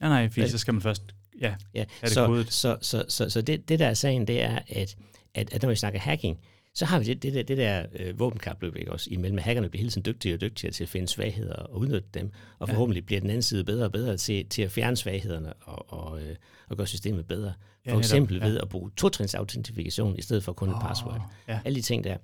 Nej, 0.00 0.08
nej, 0.08 0.28
fordi 0.28 0.48
så 0.48 0.58
skal 0.58 0.74
man 0.74 0.80
først... 0.82 1.02
Ja, 1.40 1.54
Ja, 1.74 1.84
det 2.00 2.10
så, 2.10 2.26
kodet? 2.26 2.52
så, 2.52 2.76
så, 2.80 3.04
så, 3.08 3.30
så 3.30 3.42
det, 3.42 3.68
det 3.68 3.78
der 3.78 3.86
er 3.86 3.94
sagen, 3.94 4.26
det 4.26 4.42
er, 4.42 4.58
at, 4.68 4.96
at, 5.34 5.54
at 5.54 5.62
når 5.62 5.68
vi 5.68 5.76
snakker 5.76 6.00
hacking, 6.00 6.38
så 6.74 6.84
har 6.84 6.98
vi 6.98 7.04
det, 7.04 7.22
det 7.22 7.34
der, 7.34 7.42
det 7.42 7.56
der 7.58 7.86
øh, 7.98 8.18
våbenkapløb 8.18 8.76
ikke 8.76 8.92
også, 8.92 9.08
imellem 9.10 9.38
at 9.38 9.44
hackerne 9.44 9.68
bliver 9.68 9.80
hele 9.80 9.90
tiden 9.90 10.04
dygtigere 10.04 10.36
og 10.36 10.40
dygtigere 10.40 10.72
til 10.72 10.82
at 10.84 10.88
finde 10.88 11.08
svagheder 11.08 11.54
og 11.54 11.78
udnytte 11.78 12.08
dem, 12.14 12.30
og 12.58 12.68
Ja. 12.68 12.72
forhåbentlig 12.74 13.06
bliver 13.06 13.20
den 13.20 13.30
anden 13.30 13.42
side 13.42 13.64
bedre 13.64 13.84
og 13.84 13.92
bedre 13.92 14.16
til, 14.16 14.48
til 14.48 14.62
at 14.62 14.70
fjerne 14.70 14.96
svaghederne 14.96 15.52
og, 15.52 15.92
og, 15.92 16.22
øh, 16.22 16.36
og 16.68 16.76
gøre 16.76 16.86
systemet 16.86 17.26
bedre. 17.26 17.52
Ja, 17.86 17.92
For 17.92 17.98
eksempel 17.98 18.36
ja. 18.36 18.46
ved 18.46 18.58
at 18.58 18.68
bruge 18.68 18.90
totrins 18.96 19.34
autentikation 19.34 20.16
i 20.18 20.22
stedet 20.22 20.44
for 20.44 20.52
kun 20.52 20.68
et 20.68 20.74
Åh, 20.74 20.80
password. 20.82 21.20
Ja. 21.48 21.60
Alle 21.64 21.76
de 21.76 21.82
ting 21.82 22.04
der. 22.04 22.16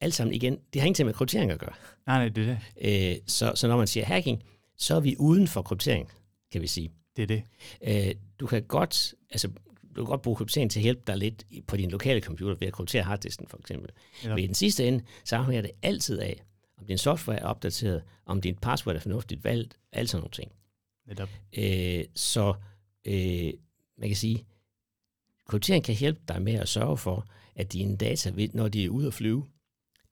Alt 0.00 0.14
sammen 0.14 0.34
igen, 0.34 0.58
det 0.72 0.80
har 0.80 0.86
ingenting 0.86 1.06
med 1.06 1.14
kryptering 1.14 1.50
at 1.50 1.58
gøre. 1.58 1.72
Nej, 2.06 2.16
nej, 2.18 2.28
det 2.28 2.48
er 2.48 2.56
det. 2.82 3.10
Øh, 3.12 3.16
så, 3.26 3.52
så 3.54 3.68
når 3.68 3.76
man 3.76 3.86
siger 3.86 4.06
hacking, 4.06 4.42
så 4.78 4.96
er 4.96 5.00
vi 5.00 5.16
uden 5.18 5.48
for 5.48 5.62
kryptering, 5.62 6.08
kan 6.52 6.62
vi 6.62 6.66
sige. 6.66 6.90
Det 7.16 7.22
er 7.22 7.26
det. 7.26 7.42
Øh, 7.82 8.14
du 8.40 8.46
kan 8.46 8.62
godt, 8.62 9.14
altså, 9.30 9.48
du 9.96 10.04
kan 10.04 10.04
godt 10.04 10.22
bruge 10.22 10.36
kryptering 10.36 10.70
til 10.70 10.80
at 10.80 10.82
hjælpe 10.82 11.02
dig 11.06 11.16
lidt 11.16 11.46
på 11.66 11.76
din 11.76 11.90
lokale 11.90 12.20
computer 12.20 12.54
ved 12.54 12.66
at 12.66 12.72
kryptere 12.72 13.02
harddisken 13.02 13.48
for 13.48 13.58
eksempel. 13.58 13.90
Netop. 14.22 14.36
Men 14.36 14.44
i 14.44 14.46
den 14.46 14.54
sidste 14.54 14.88
ende, 14.88 15.04
så 15.24 15.36
afhænger 15.36 15.62
det 15.62 15.70
altid 15.82 16.18
af, 16.18 16.42
om 16.78 16.86
din 16.86 16.98
software 16.98 17.38
er 17.38 17.46
opdateret, 17.46 18.02
om 18.26 18.40
din 18.40 18.54
password 18.54 18.96
er 18.96 19.00
fornuftigt 19.00 19.44
valgt, 19.44 19.78
alle 19.92 20.08
sådan 20.08 20.20
nogle 20.20 20.32
ting. 20.32 20.52
Netop. 21.06 21.28
Øh, 21.58 22.04
så 22.14 22.54
øh, 23.04 23.52
man 23.98 24.08
kan 24.08 24.16
sige, 24.16 24.44
kryptering 25.46 25.84
kan 25.84 25.94
hjælpe 25.94 26.20
dig 26.28 26.42
med 26.42 26.54
at 26.54 26.68
sørge 26.68 26.96
for, 26.96 27.26
at 27.54 27.72
dine 27.72 27.96
data, 27.96 28.32
når 28.54 28.68
de 28.68 28.84
er 28.84 28.88
ude 28.88 29.06
at 29.06 29.14
flyve, 29.14 29.46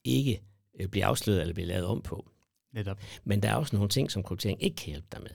ikke 0.05 0.41
øh, 0.81 0.89
bliver 0.89 1.07
afsløret 1.07 1.41
eller 1.41 1.55
bliver 1.55 1.67
lavet 1.67 1.87
om 1.87 2.03
på. 2.03 2.31
Netop. 2.73 3.01
Men 3.25 3.43
der 3.43 3.51
er 3.51 3.55
også 3.55 3.77
nogle 3.77 3.89
ting, 3.89 4.11
som 4.11 4.23
kryptering 4.23 4.63
ikke 4.63 4.77
kan 4.77 4.87
hjælpe 4.87 5.07
dig 5.13 5.23
med. 5.23 5.31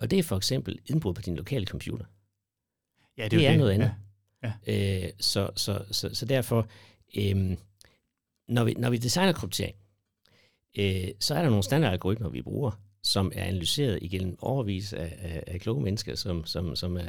Og 0.00 0.10
det 0.10 0.18
er 0.18 0.22
for 0.22 0.36
eksempel 0.36 0.78
indbrud 0.86 1.14
på 1.14 1.22
din 1.22 1.36
lokale 1.36 1.66
computer. 1.66 2.04
Ja, 3.18 3.28
Det 3.28 3.36
jo 3.36 3.42
er 3.42 3.56
noget 3.56 3.70
andet. 3.70 3.94
Ja. 4.42 4.52
Øh, 4.66 5.10
så, 5.18 5.50
så, 5.56 5.84
så, 5.90 6.14
så 6.14 6.26
derfor, 6.26 6.68
øh, 7.16 7.56
når, 8.48 8.64
vi, 8.64 8.74
når 8.74 8.90
vi 8.90 8.96
designer 8.96 9.32
kryptering, 9.32 9.76
øh, 10.78 11.08
så 11.20 11.34
er 11.34 11.42
der 11.42 11.48
nogle 11.48 11.62
standardalgoritmer, 11.62 12.28
vi 12.28 12.42
bruger, 12.42 12.70
som 13.02 13.32
er 13.34 13.44
analyseret 13.44 13.98
igennem 14.02 14.36
overvis 14.40 14.92
af, 14.92 15.16
af, 15.20 15.44
af 15.46 15.60
kloge 15.60 15.82
mennesker, 15.82 16.14
som, 16.14 16.44
som, 16.44 16.76
som 16.76 16.96
er 16.96 17.08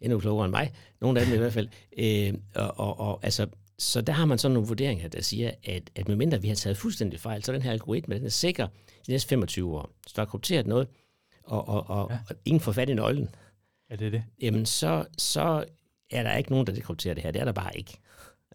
endnu 0.00 0.20
klogere 0.20 0.44
end 0.44 0.50
mig. 0.50 0.72
Nogle 1.00 1.20
af 1.20 1.26
dem 1.26 1.34
i 1.34 1.38
hvert 1.38 1.52
fald. 1.52 1.68
Øh, 1.98 2.34
og, 2.54 2.78
og, 2.78 3.00
og, 3.00 3.20
altså, 3.22 3.46
så 3.78 4.00
der 4.00 4.12
har 4.12 4.24
man 4.24 4.38
sådan 4.38 4.52
nogle 4.52 4.68
vurderinger, 4.68 5.08
der 5.08 5.22
siger, 5.22 5.50
at, 5.64 5.90
at 5.94 6.08
medmindre 6.08 6.42
vi 6.42 6.48
har 6.48 6.54
taget 6.54 6.76
fuldstændig 6.76 7.20
fejl, 7.20 7.44
så 7.44 7.52
den 7.52 7.62
her 7.62 7.70
algoritme, 7.70 8.14
den 8.14 8.24
er 8.24 8.30
sikker 8.30 8.68
de 9.06 9.10
næste 9.10 9.28
25 9.28 9.76
år. 9.76 9.90
Så 10.06 10.12
der 10.16 10.22
er 10.22 10.26
krypteret 10.26 10.66
noget, 10.66 10.88
og, 11.44 11.68
og, 11.68 11.90
og, 11.90 12.10
Ja. 12.10 12.18
og 12.30 12.36
ingen 12.44 12.60
får 12.60 12.72
fat 12.72 12.88
i 12.88 12.94
nøglen, 12.94 13.28
Ja, 13.90 13.96
det 13.96 14.06
er 14.06 14.10
det. 14.10 14.24
jamen 14.42 14.66
så, 14.66 15.06
så 15.18 15.64
er 16.10 16.22
der 16.22 16.36
ikke 16.36 16.50
nogen, 16.50 16.66
der 16.66 16.72
dekrypterer 16.72 17.14
det 17.14 17.22
her. 17.22 17.30
Det 17.30 17.40
er 17.40 17.44
der 17.44 17.52
bare 17.52 17.76
ikke. 17.78 17.98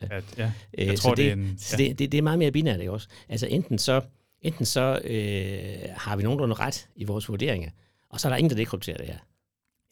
Ja, 0.01 0.21
ja. 0.37 0.51
Øh, 0.77 0.87
Jeg 0.87 0.97
så 0.97 1.03
tror, 1.03 1.15
det, 1.15 1.17
det 1.17 1.27
er 1.29 1.33
en- 1.33 1.55
så 1.57 1.77
det, 1.77 1.99
det, 1.99 2.11
det 2.11 2.17
er 2.17 2.21
meget 2.21 2.39
mere 2.39 2.51
binært, 2.51 2.79
ikke 2.79 2.91
også? 2.91 3.07
Altså 3.29 3.47
enten 3.47 3.77
så, 3.77 4.01
enten 4.41 4.65
så 4.65 5.01
øh, 5.03 5.89
har 5.95 6.15
vi 6.15 6.23
nogenlunde 6.23 6.55
ret 6.55 6.89
i 6.95 7.03
vores 7.03 7.29
vurderinger, 7.29 7.69
og 8.09 8.19
så 8.19 8.27
er 8.27 8.29
der 8.29 8.37
ingen, 8.37 8.49
der 8.49 8.55
dekrypterer 8.55 8.97
det 8.97 9.05
her. 9.05 9.17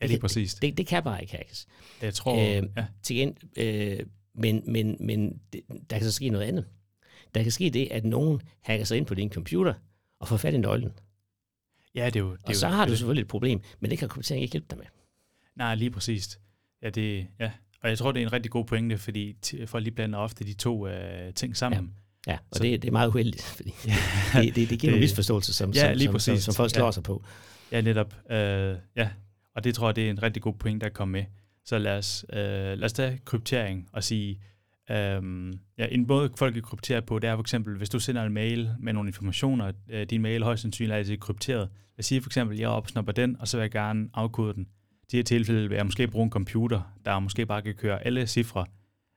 Ja, 0.01 0.05
lige 0.05 0.19
præcis. 0.19 0.53
Det, 0.55 0.77
det 0.77 0.87
kan 0.87 1.03
bare 1.03 1.21
ikke 1.21 1.35
hackes. 1.37 1.67
Jeg 2.01 2.13
tror... 2.13 2.35
Øh, 2.57 2.63
ja. 2.77 2.85
Til 3.03 3.15
gen, 3.15 3.37
øh, 3.57 3.99
men 4.35 4.63
men, 4.67 4.97
men 4.99 5.41
det, 5.53 5.61
der 5.89 5.97
kan 5.97 6.05
så 6.05 6.11
ske 6.13 6.29
noget 6.29 6.45
andet. 6.45 6.65
Der 7.35 7.43
kan 7.43 7.51
ske 7.51 7.69
det, 7.69 7.87
at 7.91 8.05
nogen 8.05 8.41
hacker 8.61 8.85
sig 8.85 8.97
ind 8.97 9.05
på 9.05 9.15
din 9.15 9.31
computer 9.33 9.73
og 10.19 10.27
får 10.27 10.37
fat 10.37 10.53
i 10.53 10.57
nøglen. 10.57 10.91
Ja, 11.95 12.05
det 12.05 12.15
er 12.15 12.19
jo... 12.19 12.31
Det 12.31 12.39
Og 12.43 12.53
jo, 12.53 12.59
så 12.59 12.67
har 12.67 12.85
det, 12.85 12.91
du 12.91 12.97
selvfølgelig 12.97 13.21
et 13.21 13.27
problem, 13.27 13.61
men 13.79 13.91
det 13.91 13.99
kan 13.99 14.09
kryptering 14.09 14.41
ikke 14.43 14.51
hjælpe 14.51 14.67
dig 14.69 14.77
med. 14.77 14.85
Nej, 15.55 15.75
lige 15.75 15.91
præcis. 15.91 16.39
Ja, 16.81 16.89
det, 16.89 17.27
ja. 17.39 17.51
Og 17.83 17.89
jeg 17.89 17.97
tror, 17.97 18.11
det 18.11 18.21
er 18.21 18.25
en 18.27 18.33
rigtig 18.33 18.51
god 18.51 18.65
pointe, 18.65 18.97
fordi 18.97 19.35
folk 19.65 19.83
lige 19.83 19.95
blander 19.95 20.19
ofte 20.19 20.43
de 20.43 20.53
to 20.53 20.87
øh, 20.87 21.33
ting 21.33 21.57
sammen. 21.57 21.93
Ja, 22.27 22.33
og 22.51 22.57
Så- 22.57 22.63
det, 22.63 22.81
det 22.81 22.87
er 22.87 22.91
meget 22.91 23.07
uheldigt, 23.07 23.43
fordi 23.57 23.73
Ja, 23.87 24.41
det, 24.41 24.55
det, 24.55 24.69
det 24.69 24.79
giver 24.79 24.91
nogle 24.91 25.01
Det- 25.01 25.09
misforståelser, 25.09 25.53
som, 25.53 25.71
Ja, 25.71 25.79
som, 25.89 25.97
lige 25.97 26.07
som, 26.07 26.19
som, 26.19 26.37
som 26.37 26.53
folk 26.53 26.71
slår 26.71 26.85
Ja. 26.85 26.91
sig 26.91 27.03
på. 27.03 27.23
ja 27.71 27.81
netop. 27.81 28.15
Øh, 28.31 28.75
ja, 28.95 29.09
og 29.55 29.63
det 29.63 29.75
tror 29.75 29.87
jeg, 29.87 29.95
det 29.95 30.05
er 30.05 30.09
en 30.09 30.23
rigtig 30.23 30.41
god 30.43 30.53
point, 30.53 30.81
der 30.81 30.89
kommer 30.89 31.19
med. 31.19 31.25
Så 31.65 31.77
lad 31.77 31.97
os, 31.97 32.25
øh, 32.33 32.39
lad 32.39 32.83
os 32.83 32.93
tage 32.93 33.19
kryptering 33.25 33.89
og 33.93 34.03
sige, 34.03 34.39
øhm, 34.91 35.59
ja, 35.77 35.87
en 35.91 36.07
måde 36.07 36.29
folk 36.37 36.53
kan 36.53 36.63
kryptere 36.63 37.01
på, 37.01 37.19
det 37.19 37.29
er 37.29 37.35
for 37.35 37.41
eksempel, 37.41 37.77
hvis 37.77 37.89
du 37.89 37.99
sender 37.99 38.23
en 38.23 38.33
mail 38.33 38.69
med 38.79 38.93
nogle 38.93 39.09
informationer, 39.09 39.71
øh, 39.89 40.05
din 40.05 40.21
mail 40.21 40.43
højst 40.43 40.61
sandsynligt 40.61 41.09
er 41.09 41.17
krypteret. 41.17 41.59
Lad 41.59 41.99
os 41.99 42.05
sige 42.05 42.21
for 42.21 42.29
eksempel, 42.29 42.57
jeg 42.57 42.69
opsnapper 42.69 43.11
den, 43.11 43.37
og 43.39 43.47
så 43.47 43.57
vil 43.57 43.61
jeg 43.61 43.71
gerne 43.71 44.09
afkode 44.13 44.53
den. 44.53 44.67
I 45.03 45.05
de 45.11 45.17
her 45.17 45.23
tilfælde 45.23 45.69
vil 45.69 45.75
jeg 45.75 45.85
måske 45.85 46.07
bruge 46.07 46.23
en 46.23 46.31
computer, 46.31 46.81
der 47.05 47.19
måske 47.19 47.45
bare 47.45 47.61
kan 47.61 47.75
køre 47.75 48.05
alle 48.05 48.27
cifre, 48.27 48.65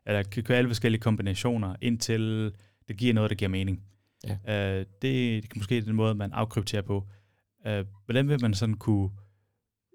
eller 0.07 0.23
kan 0.23 0.43
køre 0.43 0.59
alle 0.59 0.69
forskellige 0.69 1.01
kombinationer, 1.01 1.77
indtil 1.81 2.53
det 2.89 2.97
giver 2.97 3.15
noget, 3.15 3.31
der 3.31 3.37
giver 3.37 3.49
mening. 3.49 3.83
Ja. 4.27 4.79
Øh, 4.79 4.87
det 5.03 5.39
er 5.39 5.43
måske 5.57 5.81
den 5.81 5.95
måde, 5.95 6.15
man 6.15 6.33
afkrypterer 6.33 6.83
på. 6.83 7.07
Øh, 7.67 7.85
hvordan 8.05 8.29
vil 8.29 8.43
man 8.43 8.55
sådan 8.55 8.75
kunne 8.75 9.11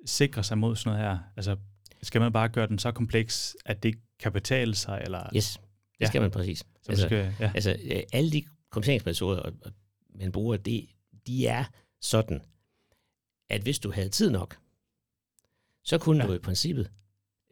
sikre 0.06 0.44
sig 0.44 0.58
mod 0.58 0.76
sådan 0.76 0.98
noget 0.98 1.10
her? 1.10 1.18
Altså, 1.38 1.56
skal 2.04 2.22
man 2.22 2.32
bare 2.32 2.50
gøre 2.50 2.68
den 2.68 2.80
så 2.80 2.92
kompleks, 2.92 3.56
at 3.66 3.84
det 3.84 3.96
kan 4.20 4.32
betale 4.32 4.76
sig, 4.76 5.02
eller 5.06 5.30
Yes, 5.36 5.60
det 6.00 6.02
Ja. 6.02 6.08
skal 6.08 6.22
man 6.22 6.32
præcis. 6.32 6.60
så 6.60 6.66
Altså, 6.92 7.06
skal, 7.06 7.34
ja, 7.40 7.52
altså 7.56 7.76
øh, 7.84 8.04
alle 8.14 8.32
de 8.32 8.44
og 9.44 9.54
man 10.20 10.32
bruger, 10.32 10.58
det, 10.58 10.86
de 11.28 11.48
er 11.48 11.64
sådan, 12.02 12.42
at 13.50 13.62
hvis 13.62 13.80
du 13.80 13.92
havde 13.92 14.10
tid 14.10 14.32
nok, 14.32 14.58
så 15.84 15.98
kunne 15.98 16.18
Ja. 16.18 16.24
ja. 16.24 16.30
du 16.30 16.36
i 16.36 16.40
princippet 16.40 16.92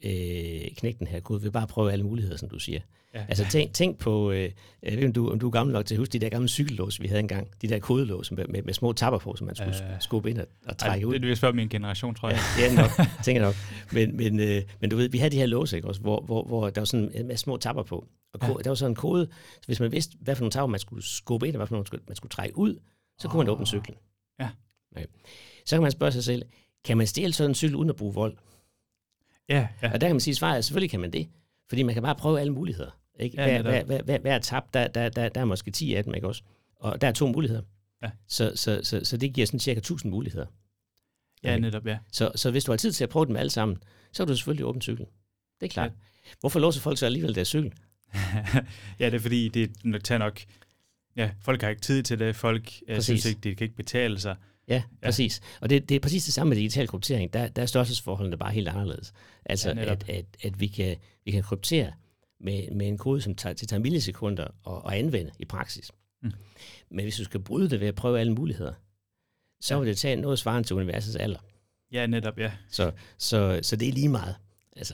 øh, 0.06 0.62
knække 0.78 1.00
den 1.00 1.08
her 1.08 1.20
kode 1.20 1.44
ved 1.44 1.52
bare 1.52 1.64
at 1.64 1.70
prøve 1.70 1.92
alle 1.92 2.06
muligheder, 2.06 2.38
som 2.38 2.50
du 2.50 2.60
siger. 2.60 2.80
ja, 3.14 3.26
Altså 3.30 3.46
tænk, 3.52 3.74
tænk 3.74 4.00
på, 4.00 4.32
øh, 4.32 4.52
jeg 4.84 4.98
ved 4.98 5.06
om 5.06 5.14
du, 5.14 5.32
om 5.32 5.40
du 5.40 5.48
er 5.48 5.52
gammel 5.52 5.74
nok 5.74 5.86
til 5.86 5.96
at 5.96 6.00
huske 6.00 6.14
de 6.14 6.20
der 6.20 6.30
gamle 6.30 6.48
cykellås, 6.50 7.02
vi 7.02 7.08
havde 7.08 7.20
engang. 7.20 7.48
De 7.62 7.68
der 7.68 7.80
kodelås 7.80 8.32
med, 8.32 8.46
med, 8.48 8.62
med 8.64 8.74
små 8.74 8.94
tapper 8.94 9.20
på, 9.20 9.36
som 9.36 9.48
man 9.48 9.56
skulle 9.56 9.86
Øh. 9.86 9.92
øh, 9.94 10.02
skubbe 10.02 10.30
ind 10.30 10.38
og, 10.40 10.48
og 10.66 10.70
Ej, 10.72 10.74
trække 10.78 11.08
ud. 11.08 11.14
det 11.14 11.24
er 11.24 11.28
vist 11.28 11.42
før 11.42 11.52
min 11.52 11.70
generation, 11.70 12.16
tror 12.16 12.30
jeg. 12.30 12.40
Ja, 12.60 12.64
det 12.66 12.72
er 12.78 12.82
nok, 12.82 13.24
tænker 13.24 13.42
nok. 13.42 13.56
Men, 13.92 14.18
men, 14.18 14.40
øh, 14.40 14.62
men 14.82 14.90
du 14.90 14.96
ved, 14.96 15.10
vi 15.10 15.18
havde 15.18 15.32
de 15.32 15.38
her 15.38 15.46
låse, 15.46 15.76
ikke 15.76 15.88
også, 15.88 16.02
hvor, 16.02 16.22
hvor, 16.22 16.44
hvor 16.44 16.70
der 16.70 16.82
var 16.82 16.86
sådan 16.86 17.12
en 17.14 17.28
masse 17.28 17.44
små 17.44 17.58
tapper 17.58 17.84
på. 17.84 18.08
Og 18.34 18.40
ko- 18.40 18.58
der 18.64 18.70
var 18.70 18.76
sådan 18.76 18.92
en 18.92 18.96
kode, 18.96 19.28
så 19.62 19.66
hvis 19.66 19.80
man 19.80 19.92
vidste, 19.92 20.18
hvad 20.22 20.36
for 20.36 20.42
nogle 20.42 20.52
tapper 20.52 20.68
man 20.68 20.80
skulle 20.80 21.04
skubbe 21.06 21.48
ind, 21.48 21.56
og 21.56 21.58
hvad 21.60 21.68
for 21.68 21.74
nogle 21.74 21.82
man 21.82 21.86
skulle, 21.88 22.04
man 22.08 22.16
skulle 22.16 22.30
trække 22.30 22.58
ud, 22.58 22.80
så 23.18 23.28
kunne 23.28 23.38
man 23.38 23.50
åbne 23.50 23.66
cyklen. 23.68 23.98
Ja. 24.40 24.50
Okay. 24.96 25.06
Så 25.66 25.76
kan 25.76 25.82
man 25.82 25.92
spørge 25.92 26.12
sig 26.12 26.24
selv, 26.24 26.44
kan 26.84 26.98
man 26.98 27.08
stjæle 27.08 27.34
sådan 27.34 27.52
en 27.52 27.56
cykel 27.56 27.76
uden 27.76 27.90
at 27.90 27.96
bruge 27.96 28.14
vold? 28.14 28.38
Ja, 29.50 29.68
ja. 29.82 29.94
Og 29.94 30.02
der 30.02 30.08
kan 30.08 30.16
man 30.16 30.20
sige 30.22 30.36
svaret, 30.36 30.58
at 30.58 30.66
selvfølgelig 30.66 30.90
kan 30.92 31.00
man 31.00 31.14
det. 31.14 31.30
Fordi 31.70 31.84
man 31.84 31.94
kan 31.94 32.04
bare 32.04 32.16
prøve 32.16 32.40
alle 32.40 32.54
muligheder. 32.54 32.92
Ikke? 33.20 33.42
Ja, 33.42 33.46
hver, 33.46 33.58
netop. 33.58 33.72
hver, 33.72 33.84
hver, 33.84 34.04
hver, 34.04 34.20
hver 34.20 34.40
tab, 34.40 34.64
der, 34.74 34.88
der, 34.88 35.10
der, 35.10 35.30
der 35.30 35.42
er 35.42 35.46
måske 35.46 35.72
10 35.72 35.94
af 35.94 36.04
dem, 36.04 36.14
ikke 36.16 36.28
også? 36.28 36.44
Og 36.76 37.02
der 37.02 37.08
er 37.08 37.12
to 37.12 37.28
muligheder. 37.28 37.62
Ja. 38.04 38.10
Så, 38.28 38.52
så, 38.56 38.80
så, 38.84 39.00
så 39.06 39.18
det 39.18 39.34
giver 39.34 39.48
sådan 39.48 39.60
cirka 39.60 39.78
1000 39.78 40.12
muligheder. 40.12 40.46
ja, 41.44 41.52
Ikke? 41.56 41.62
netop, 41.62 41.86
ja. 41.88 41.98
Så, 42.12 42.32
så 42.36 42.52
hvis 42.52 42.64
du 42.64 42.72
har 42.72 42.78
tid 42.78 42.92
til 42.92 43.04
at 43.04 43.10
prøve 43.10 43.26
dem 43.26 43.36
alle 43.36 43.50
sammen, 43.50 43.78
så 44.12 44.24
er 44.24 44.28
du 44.28 44.36
selvfølgelig 44.36 44.66
åbent 44.66 44.84
cykel. 44.84 45.06
Det 45.62 45.66
er 45.66 45.70
klart. 45.72 45.92
Hvorfor 46.40 46.60
låser 46.60 46.82
folk 46.82 46.98
så 46.98 47.06
alligevel 47.06 47.36
deres 47.36 47.48
cykel? 47.48 47.74
ja, 49.00 49.06
det 49.06 49.14
er 49.14 49.20
fordi, 49.20 49.48
det 49.50 49.72
tager 50.04 50.20
nok... 50.20 50.40
Ja, 51.16 51.32
folk 51.42 51.62
har 51.62 51.70
ikke 51.70 51.82
tid 51.82 52.04
til 52.04 52.20
det. 52.20 52.36
Folk 52.36 52.82
jeg 52.88 52.96
Præcis. 52.96 53.06
synes 53.06 53.26
ikke, 53.26 53.40
det 53.44 53.58
kan 53.58 53.66
ikke 53.66 53.76
betale 53.76 54.20
sig. 54.20 54.36
Ja, 54.68 54.74
ja. 54.76 54.82
præcis. 55.08 55.42
Og 55.62 55.70
det, 55.70 55.90
det 55.90 55.96
er 55.96 56.00
præcis 56.00 56.24
det 56.26 56.34
samme 56.34 56.50
med 56.50 56.58
digital 56.58 56.88
kryptering. 56.88 57.34
Der, 57.34 57.48
der 57.48 57.62
er 57.62 57.66
størrelsesforholdene 57.66 58.38
bare 58.38 58.52
helt 58.52 58.68
anderledes. 58.68 59.14
Altså, 59.46 59.70
Ja, 59.70 59.76
ja, 59.76 59.82
netop. 59.82 60.04
at, 60.10 60.16
at, 60.16 60.26
at 60.44 60.60
vi, 60.60 60.68
kan, 60.68 60.96
vi 61.26 61.32
kan 61.32 61.44
kryptere 61.44 61.94
med, 62.40 62.72
med 62.72 62.88
en 62.88 62.98
kode, 62.98 63.22
som 63.22 63.36
tager, 63.36 63.54
det 63.54 63.70
tager 63.70 63.80
millisekunder 63.80 64.48
at, 64.68 64.94
at 64.94 65.00
anvende 65.00 65.32
i 65.40 65.46
praksis. 65.46 65.92
Mm. 66.24 66.32
Men 66.92 67.06
hvis 67.06 67.16
du 67.18 67.24
skal 67.24 67.40
bryde 67.40 67.70
det 67.70 67.80
ved 67.80 67.88
at 67.88 67.96
prøve 67.96 68.20
alle 68.20 68.34
muligheder, 68.34 68.74
så 69.62 69.74
Ja. 69.74 69.80
vil 69.80 69.88
det 69.90 69.98
tage 69.98 70.16
noget 70.16 70.40
svarende 70.40 70.68
til 70.68 70.76
universets 70.76 71.16
alder. 71.16 71.40
Ja, 71.92 72.06
netop, 72.08 72.40
ja. 72.40 72.52
Så, 72.70 72.92
så, 73.18 73.60
så 73.62 73.76
det 73.76 73.88
er 73.88 73.94
lige 73.94 74.10
meget, 74.10 74.36
altså, 74.78 74.94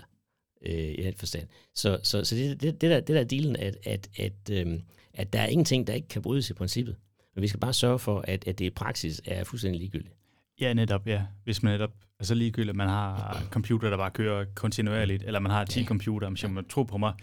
øh, 0.66 0.74
i 0.74 1.04
den 1.04 1.14
forstand. 1.18 1.48
Så, 1.76 2.00
så, 2.04 2.24
så 2.24 2.36
det, 2.36 2.62
det, 2.62 2.82
det, 2.82 2.90
der, 2.92 3.00
det 3.00 3.08
der 3.08 3.20
er 3.20 3.24
dealen, 3.24 3.56
at, 3.56 3.78
at, 3.84 4.10
at, 4.20 4.34
øhm, 4.52 4.82
at 5.14 5.34
der 5.34 5.40
er 5.42 5.48
ingenting, 5.48 5.88
der 5.88 5.94
ikke 5.94 6.08
kan 6.08 6.22
brydes 6.22 6.50
i 6.50 6.54
princippet. 6.54 6.96
Men 7.36 7.42
vi 7.42 7.48
skal 7.48 7.60
bare 7.60 7.74
sørge 7.74 8.00
for, 8.00 8.22
at, 8.28 8.48
at 8.48 8.60
det 8.60 8.66
i 8.66 8.70
praksis 8.70 9.22
er 9.26 9.44
fuldstændig 9.44 9.80
ligegyldigt. 9.80 10.14
Ja, 10.62 10.74
netop, 10.74 11.08
ja. 11.08 11.26
Hvis 11.44 11.64
man 11.64 11.74
netop, 11.74 11.92
altså 12.20 12.36
ligegyldigt, 12.36 12.70
at 12.70 12.76
man 12.76 12.88
har 12.90 13.44
computer, 13.52 13.90
der 13.90 13.98
bare 13.98 14.12
kører 14.12 14.46
kontinuerligt, 14.56 15.24
eller 15.24 15.40
man 15.40 15.52
har 15.52 15.66
10 15.66 15.80
Ja. 15.80 15.86
computer, 15.86 16.36
som 16.36 16.52
man 16.52 16.66
tror 16.66 16.84
på 16.84 16.98
mig, 16.98 17.14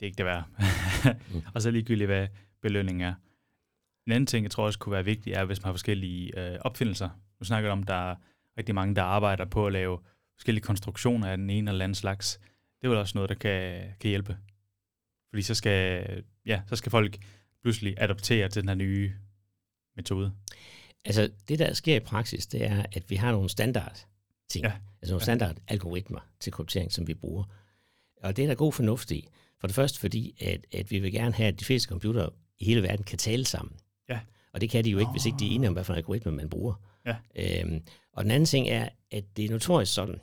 det 0.00 0.02
er 0.02 0.06
ikke 0.06 0.16
det 0.18 0.24
værd. 0.26 0.44
Mm. 1.34 1.42
og 1.54 1.62
så 1.62 1.70
ligegyldigt, 1.70 2.08
hvad 2.08 2.28
belønningen 2.62 3.00
er. 3.08 3.14
En 4.06 4.12
anden 4.12 4.26
ting, 4.26 4.42
jeg 4.44 4.50
tror 4.50 4.64
også 4.64 4.78
kunne 4.78 4.92
være 4.92 5.04
vigtigt, 5.04 5.36
er, 5.36 5.44
hvis 5.44 5.62
man 5.62 5.64
har 5.66 5.72
forskellige 5.72 6.38
øh, 6.40 6.58
opfindelser. 6.60 7.08
Nu 7.40 7.44
snakker 7.44 7.68
jeg 7.68 7.72
om, 7.72 7.82
at 7.82 7.88
der 7.88 8.10
er 8.10 8.14
rigtig 8.58 8.74
mange, 8.74 8.94
der 8.94 9.02
arbejder 9.02 9.44
på 9.44 9.66
at 9.66 9.72
lave 9.72 9.98
forskellige 10.36 10.62
konstruktioner 10.62 11.28
af 11.28 11.36
den 11.36 11.50
ene 11.50 11.70
eller 11.70 11.84
anden 11.84 11.94
slags. 11.94 12.40
Det 12.80 12.86
er 12.86 12.88
vel 12.88 12.98
også 12.98 13.12
noget, 13.18 13.28
der 13.28 13.34
kan, 13.34 13.80
kan 14.00 14.08
hjælpe. 14.08 14.36
Fordi 15.30 15.42
så 15.42 15.54
skal, 15.54 16.04
ja, 16.46 16.62
så 16.68 16.76
skal 16.76 16.90
folk 16.90 17.18
pludselig 17.62 17.94
adoptere 17.98 18.48
til 18.48 18.62
den 18.62 18.68
her 18.68 18.74
nye 18.76 19.12
metode. 19.96 20.32
Altså, 21.04 21.30
det 21.48 21.58
der 21.58 21.72
sker 21.72 21.96
i 21.96 22.00
praksis, 22.00 22.46
det 22.46 22.64
er, 22.64 22.84
at 22.92 23.10
vi 23.10 23.16
har 23.16 23.32
nogle 23.32 23.48
standard 23.48 24.06
ting. 24.48 24.64
Ja. 24.64 24.72
Altså 25.02 25.12
nogle 25.14 25.20
Ja. 25.20 25.24
standard 25.24 25.56
algoritmer 25.68 26.20
til 26.40 26.52
kryptering, 26.52 26.92
som 26.92 27.06
vi 27.08 27.14
bruger. 27.14 27.44
Og 28.22 28.36
det 28.36 28.42
er 28.42 28.46
der 28.48 28.54
god 28.54 28.72
fornuft 28.72 29.10
i. 29.10 29.28
For 29.60 29.66
det 29.66 29.74
første 29.74 30.00
fordi, 30.00 30.36
at, 30.40 30.66
at 30.72 30.90
vi 30.90 30.98
vil 30.98 31.12
gerne 31.12 31.34
have, 31.34 31.48
at 31.48 31.60
de 31.60 31.64
fleste 31.64 31.88
computere 31.88 32.30
i 32.58 32.64
hele 32.64 32.82
verden 32.82 33.04
kan 33.04 33.18
tale 33.18 33.44
sammen. 33.44 33.76
Ja. 34.08 34.20
Og 34.52 34.60
det 34.60 34.70
kan 34.70 34.84
de 34.84 34.90
jo 34.90 34.98
ikke, 34.98 35.10
hvis 35.10 35.26
ikke 35.26 35.38
de 35.38 35.46
er 35.46 35.50
enige 35.50 35.68
om, 35.68 35.72
hvad 35.74 35.84
for 35.84 35.92
en 35.92 35.96
algoritme 35.96 36.32
man 36.32 36.48
bruger. 36.50 36.74
Ja. 37.06 37.16
Øhm, 37.36 37.82
og 38.12 38.24
den 38.24 38.30
anden 38.30 38.46
ting 38.46 38.68
er, 38.68 38.88
at 39.10 39.24
det 39.36 39.44
er 39.44 39.50
notorisk 39.50 39.94
sådan, 39.94 40.20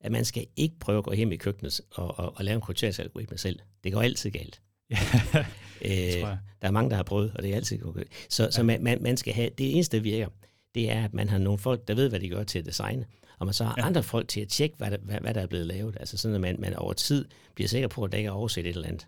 at 0.00 0.12
man 0.12 0.24
skal 0.24 0.46
ikke 0.56 0.78
prøve 0.78 0.98
at 0.98 1.04
gå 1.04 1.12
hjem 1.12 1.32
i 1.32 1.36
køkkenet 1.36 1.80
og, 1.90 2.18
og, 2.18 2.32
og 2.36 2.44
lave 2.44 2.54
en 2.54 2.60
krypteringsalgoritme 2.60 3.38
selv. 3.38 3.58
Det 3.84 3.92
går 3.92 4.02
altid 4.02 4.30
galt. 4.30 4.60
Ja, 4.90 4.96
Øh, 5.84 6.20
der 6.62 6.68
er 6.68 6.70
mange, 6.70 6.90
der 6.90 6.96
har 6.96 7.02
prøvet, 7.02 7.32
og 7.34 7.42
det 7.42 7.52
er 7.52 7.56
altid 7.56 7.84
okay. 7.84 8.04
Så, 8.28 8.44
ja. 8.44 8.50
så 8.50 8.62
man, 8.62 8.82
man, 8.82 9.02
man 9.02 9.16
skal 9.16 9.34
have, 9.34 9.50
det 9.58 9.74
eneste, 9.74 9.96
der 9.96 10.02
virker, 10.02 10.28
det 10.74 10.90
er, 10.90 11.04
at 11.04 11.14
man 11.14 11.28
har 11.28 11.38
nogle 11.38 11.58
folk, 11.58 11.88
der 11.88 11.94
ved, 11.94 12.08
hvad 12.08 12.20
de 12.20 12.28
gør 12.28 12.44
til 12.44 12.58
at 12.58 12.66
designe, 12.66 13.04
og 13.38 13.46
man 13.46 13.54
så 13.54 13.64
har 13.64 13.74
ja. 13.78 13.86
andre 13.86 14.02
folk 14.02 14.28
til 14.28 14.40
at 14.40 14.48
tjekke, 14.48 14.76
hvad 14.76 14.90
der, 14.90 14.96
hvad, 14.98 15.20
hvad 15.20 15.34
der 15.34 15.40
er 15.40 15.46
blevet 15.46 15.66
lavet. 15.66 15.96
Altså 16.00 16.16
sådan, 16.16 16.34
at 16.34 16.40
man, 16.40 16.56
man 16.58 16.74
over 16.74 16.92
tid 16.92 17.24
bliver 17.54 17.68
sikker 17.68 17.88
på, 17.88 18.04
at 18.04 18.12
der 18.12 18.18
ikke 18.18 18.28
er 18.28 18.32
overset 18.32 18.66
et 18.66 18.76
eller 18.76 18.88
andet, 18.88 19.06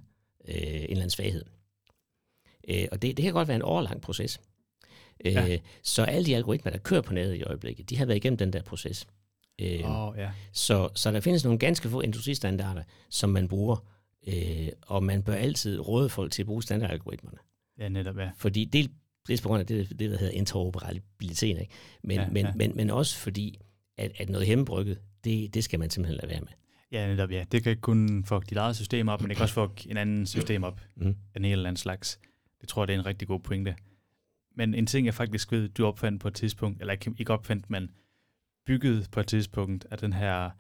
øh, 0.49 0.57
en 0.57 0.65
eller 0.65 0.91
anden 0.91 1.11
svaghed. 1.11 1.45
Øh, 2.69 2.87
og 2.93 3.03
det, 3.03 3.17
det 3.17 3.23
kan 3.23 3.33
godt 3.33 3.49
være 3.49 3.57
en 3.57 3.63
årlang 3.63 4.01
proces. 4.01 4.41
Øh, 5.25 5.33
Ja. 5.33 5.59
Så 5.83 6.05
alle 6.05 6.27
de 6.27 6.37
algoritmer, 6.37 6.73
der 6.73 6.79
kører 6.79 7.01
på 7.01 7.15
nettet 7.15 7.35
i 7.35 7.43
øjeblikket, 7.43 7.91
de 7.91 7.99
har 7.99 8.07
været 8.07 8.17
igennem 8.17 8.37
den 8.37 8.53
der 8.53 8.63
proces. 8.63 9.07
Øh, 9.63 10.09
oh, 10.09 10.15
ja. 10.19 10.31
så, 10.53 10.89
så 10.95 11.11
der 11.11 11.21
findes 11.21 11.45
nogle 11.45 11.59
ganske 11.59 11.89
få 11.89 12.01
industristandarder, 12.01 12.83
som 13.11 13.31
man 13.31 13.49
bruger, 13.49 13.87
øh, 14.27 14.69
og 14.87 15.03
man 15.03 15.23
bør 15.23 15.35
altid 15.35 15.79
råde 15.81 16.09
folk 16.09 16.33
til 16.33 16.43
at 16.43 16.47
bruge 16.47 16.63
standardalgoritmerne. 16.63 17.39
Ja, 17.79 17.89
netop, 17.89 18.19
ja. 18.19 18.31
Fordi 18.37 18.65
det, 18.65 18.91
dels 19.29 19.41
på 19.41 19.49
grund 19.49 19.61
af 19.61 19.67
det, 19.67 19.89
det 19.91 20.11
der 20.11 20.19
hedder 20.19 20.31
interoperabilitet, 20.31 21.61
ikke? 21.61 21.73
Men, 22.05 22.17
Ja, 22.17 22.29
men, 22.29 22.47
ja. 22.47 22.53
Men, 22.55 22.77
men 22.77 22.91
også 22.91 23.19
fordi, 23.19 23.59
at, 23.99 24.13
at 24.19 24.29
noget 24.29 24.47
hjemmebrygget, 24.47 24.99
det, 25.25 25.55
det 25.55 25.65
skal 25.65 25.79
man 25.81 25.91
simpelthen 25.91 26.17
lade 26.23 26.31
være 26.31 26.41
med. 26.41 26.49
Ja, 26.93 27.07
netop, 27.07 27.31
ja. 27.31 27.45
Det 27.53 27.63
kan 27.63 27.71
ikke 27.71 27.81
kun 27.83 28.25
fuck 28.25 28.51
dit 28.51 28.59
eget 28.59 28.77
system 28.77 29.09
op, 29.09 29.21
men 29.21 29.29
det 29.29 29.37
kan 29.37 29.43
også 29.43 29.55
fuck 29.55 29.87
en 29.91 29.97
anden 29.97 30.27
system 30.27 30.65
op 30.65 30.81
Mm. 30.97 31.17
en 31.37 31.45
eller 31.45 31.69
anden 31.69 31.77
slags. 31.77 32.21
Det 32.61 32.69
tror 32.69 32.83
jeg, 32.83 32.89
det 32.89 32.95
er 32.95 32.99
en 32.99 33.07
rigtig 33.07 33.29
god 33.29 33.41
pointe. 33.41 33.75
Men 34.57 34.75
en 34.75 34.87
ting, 34.87 35.07
jeg 35.07 35.15
faktisk 35.15 35.53
ved, 35.53 35.69
du 35.69 35.87
opfandt 35.87 36.21
på 36.23 36.29
et 36.29 36.35
tidspunkt, 36.35 36.81
eller 36.81 36.93
ikke, 36.93 37.15
ikke 37.19 37.33
opfandt, 37.33 37.71
men 37.71 37.91
bygget 38.67 39.09
på 39.11 39.21
et 39.21 39.27
tidspunkt 39.27 39.87
af 39.91 39.99
den 39.99 40.13
her 40.13 40.51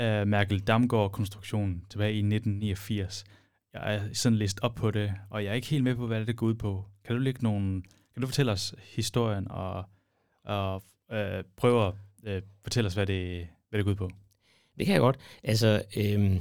uh, 0.00 0.28
Merkel 0.28 0.60
Damgaard-konstruktion 0.60 1.82
tilbage 1.90 2.12
i 2.12 2.18
1989. 2.18 3.24
Jeg 3.72 3.94
er 3.94 4.14
sådan 4.14 4.38
læst 4.38 4.58
op 4.62 4.74
på 4.74 4.90
det, 4.90 5.14
og 5.30 5.44
jeg 5.44 5.50
er 5.50 5.54
ikke 5.54 5.66
helt 5.68 5.84
med 5.84 5.94
på, 5.94 6.06
hvad 6.06 6.26
det 6.26 6.36
går 6.36 6.46
ud 6.46 6.54
på. 6.54 6.84
Kan 7.04 7.16
du 7.16 7.22
lægge 7.22 7.42
nogle, 7.42 7.82
kan 8.14 8.20
du 8.20 8.26
fortælle 8.26 8.52
os 8.52 8.74
historien 8.96 9.50
og, 9.50 9.84
og 10.44 10.82
uh, 11.12 11.44
prøve 11.56 11.86
at 11.86 11.94
uh, 12.36 12.48
fortælle 12.62 12.86
os, 12.88 12.94
hvad 12.94 13.06
det, 13.06 13.46
hvad 13.68 13.78
det 13.78 13.84
går 13.84 13.90
ud 13.90 13.96
på? 13.96 14.10
Det 14.78 14.86
kan 14.86 14.92
jeg 14.92 15.00
godt. 15.00 15.16
Altså, 15.42 15.82
øhm, 15.96 16.34
øh, 16.34 16.40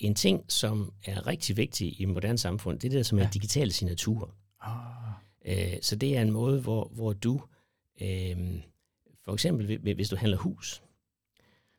en 0.00 0.14
ting, 0.14 0.44
som 0.48 0.92
er 1.04 1.26
rigtig 1.26 1.56
vigtig 1.56 2.00
i 2.00 2.04
moderne 2.04 2.38
samfund, 2.38 2.80
det 2.80 2.92
er 2.92 2.98
det, 2.98 3.06
som 3.06 3.18
er 3.18 3.22
Ja. 3.22 3.28
digitale 3.34 3.72
signaturer. 3.72 4.36
Ah, 4.60 4.96
Øh, 5.46 5.76
så 5.82 5.96
det 5.96 6.16
er 6.16 6.22
en 6.22 6.30
måde, 6.30 6.60
hvor, 6.60 6.90
hvor 6.94 7.12
du, 7.12 7.40
øh, 8.02 8.36
for 9.30 9.34
eksempel 9.34 9.66
hvi- 9.78 9.92
hvis 9.94 10.08
du 10.08 10.16
handler 10.16 10.38
hus, 10.38 10.82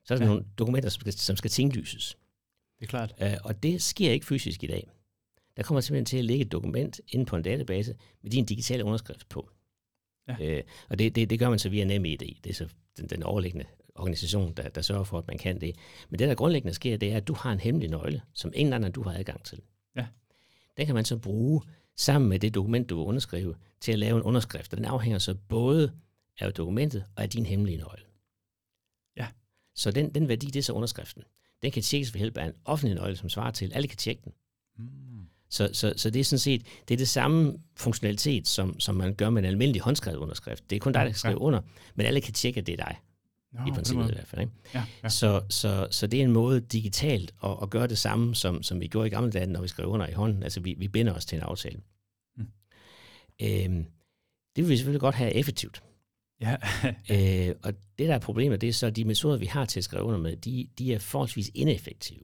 så 0.04 0.14
er 0.14 0.18
der 0.18 0.26
Ja. 0.26 0.30
nogle 0.32 0.46
dokumenter, 0.60 0.90
som 0.90 1.00
skal, 1.02 1.14
som 1.14 1.36
skal 1.36 1.50
tinglyses. 1.52 2.18
det 2.80 2.86
er 2.86 2.90
klart. 2.90 3.14
Øh, 3.22 3.38
og 3.44 3.64
det 3.64 3.82
sker 3.82 4.12
ikke 4.12 4.26
fysisk 4.26 4.64
i 4.64 4.68
dag. 4.68 4.90
Der 5.58 5.64
kommer 5.64 5.82
simpelthen 5.82 6.06
til 6.06 6.18
at 6.18 6.26
ligge 6.26 6.46
et 6.46 6.52
dokument 6.52 7.02
inde 7.08 7.26
på 7.26 7.36
en 7.36 7.44
database 7.44 7.96
med 8.22 8.32
din 8.32 8.46
digitale 8.46 8.84
underskrift 8.84 9.30
på. 9.30 9.50
Ja. 10.28 10.36
Øh, 10.42 10.64
og 10.90 11.00
det, 11.00 11.16
det, 11.16 11.30
det 11.30 11.40
gør 11.40 11.50
man 11.50 11.60
så 11.60 11.70
via 11.70 11.86
NemID. 11.86 12.18
Det 12.18 12.50
er 12.50 12.54
så 12.54 12.68
den, 12.98 13.08
den 13.08 13.24
overliggende 13.24 13.66
organisation, 13.96 14.54
der, 14.54 14.70
der 14.70 14.82
sørger 14.82 15.04
for, 15.04 15.18
at 15.18 15.28
man 15.28 15.38
kan 15.38 15.62
det. 15.62 15.76
Men 16.10 16.20
det, 16.20 16.28
der 16.28 16.36
grundlæggende 16.36 16.74
sker, 16.74 16.98
det 16.98 17.12
er, 17.12 17.18
at 17.18 17.28
du 17.28 17.34
har 17.34 17.52
en 17.52 17.60
hemmelig 17.60 17.90
nøgle, 17.90 18.22
som 18.34 18.52
ingen 18.56 18.74
anden 18.74 18.92
du 18.92 19.04
har 19.04 19.14
adgang 19.14 19.44
til. 19.44 19.60
Ja. 19.96 20.06
Den 20.78 20.86
kan 20.86 20.96
man 20.96 21.06
så 21.06 21.18
bruge 21.18 21.62
sammen 21.96 22.30
med 22.30 22.40
det 22.40 22.56
dokument, 22.56 22.90
du 22.90 22.96
vil 22.98 23.06
underskrive, 23.06 23.56
til 23.82 23.92
at 23.92 24.00
lave 24.00 24.18
en 24.18 24.24
underskrift. 24.24 24.74
Og 24.74 24.78
den 24.78 24.86
afhænger 24.86 25.20
så 25.20 25.36
både 25.50 25.92
af 26.48 26.54
dokumentet 26.54 27.06
og 27.16 27.24
af 27.24 27.30
din 27.30 27.46
hemmelige 27.46 27.78
nøgle. 27.78 28.04
Ja. 29.18 29.28
Så 29.76 29.92
den, 29.92 30.16
den 30.16 30.28
værdi, 30.28 30.46
det 30.46 30.60
er 30.60 30.64
så 30.64 30.74
underskriften. 30.74 31.24
Den 31.62 31.72
kan 31.72 31.84
tjekkes 31.84 32.14
ved 32.14 32.20
hjælp 32.20 32.38
af 32.38 32.46
en 32.46 32.54
offentlig 32.66 32.96
nøgle, 32.96 33.16
som 33.16 33.30
svarer 33.30 33.52
til. 33.52 33.74
Alle 33.74 33.88
kan 33.88 33.98
tjekke 33.98 34.22
den. 34.24 34.34
Mm. 34.78 35.26
Så, 35.50 35.70
så, 35.74 35.94
så 35.98 36.10
det 36.10 36.20
er 36.20 36.24
sådan 36.24 36.40
set 36.40 36.66
det, 36.88 36.94
er 36.94 36.98
det 36.98 37.08
samme 37.08 37.58
funktionalitet, 37.78 38.48
som, 38.48 38.80
som 38.80 38.96
man 38.96 39.14
gør 39.16 39.30
med 39.30 39.42
en 39.42 39.50
almindelig 39.50 39.82
håndskrevet 39.82 40.18
underskrift. 40.18 40.70
Det 40.70 40.76
er 40.76 40.80
kun 40.80 40.94
dig, 40.94 41.00
der 41.00 41.10
kan 41.10 41.18
skrive 41.18 41.34
Ja. 41.34 41.40
under, 41.40 41.62
men 41.96 42.06
alle 42.06 42.22
kan 42.22 42.34
tjekke, 42.34 42.60
at 42.60 42.68
det 42.68 42.80
er 42.80 42.86
dig, 42.86 43.00
Nå, 43.52 43.60
i 43.68 43.72
princippet 43.72 44.10
i 44.10 44.14
hvert 44.14 44.28
fald. 44.28 44.42
Ikke? 44.42 44.54
Ja, 44.74 44.84
ja. 45.04 45.10
Så, 45.10 45.44
så, 45.50 45.88
så 45.92 46.08
det 46.08 46.20
er 46.20 46.24
en 46.24 46.32
måde 46.32 46.62
digitalt 46.62 47.34
at, 47.44 47.58
at 47.62 47.70
gøre 47.70 47.88
det 47.88 47.98
samme, 47.98 48.36
som, 48.36 48.64
som 48.64 48.80
vi 48.80 48.88
gjorde 48.88 49.08
i 49.08 49.10
gamle 49.10 49.32
dage, 49.32 49.46
når 49.46 49.62
vi 49.62 49.68
skrev 49.68 49.88
under 49.88 50.08
i 50.08 50.14
hånden. 50.14 50.44
Altså 50.44 50.60
vi, 50.60 50.76
vi 50.78 50.88
binder 50.88 51.14
os 51.14 51.26
til 51.26 51.36
en 51.36 51.42
aftale. 51.42 51.80
Mm. 52.38 52.48
Øhm, 53.42 53.86
det 54.56 54.64
vil 54.64 54.70
vi 54.70 54.78
selvfølgelig 54.78 55.02
godt 55.02 55.16
have 55.16 55.34
effektivt. 55.34 55.84
Ja. 56.42 56.56
Øh, 57.50 57.56
og 57.64 57.74
det, 58.00 58.08
der 58.08 58.16
er 58.16 58.20
problemet, 58.20 58.62
det 58.62 58.70
er 58.70 58.74
så, 58.74 58.88
at 58.88 58.96
de 58.96 59.06
metoder, 59.06 59.38
vi 59.38 59.46
har 59.46 59.66
til 59.66 59.80
at 59.80 59.84
skrive 59.84 60.04
under 60.04 60.20
med, 60.20 60.36
de, 60.36 60.68
de 60.78 60.94
er 60.94 61.00
forholdsvis 61.00 61.52
ineffektive. 61.54 62.24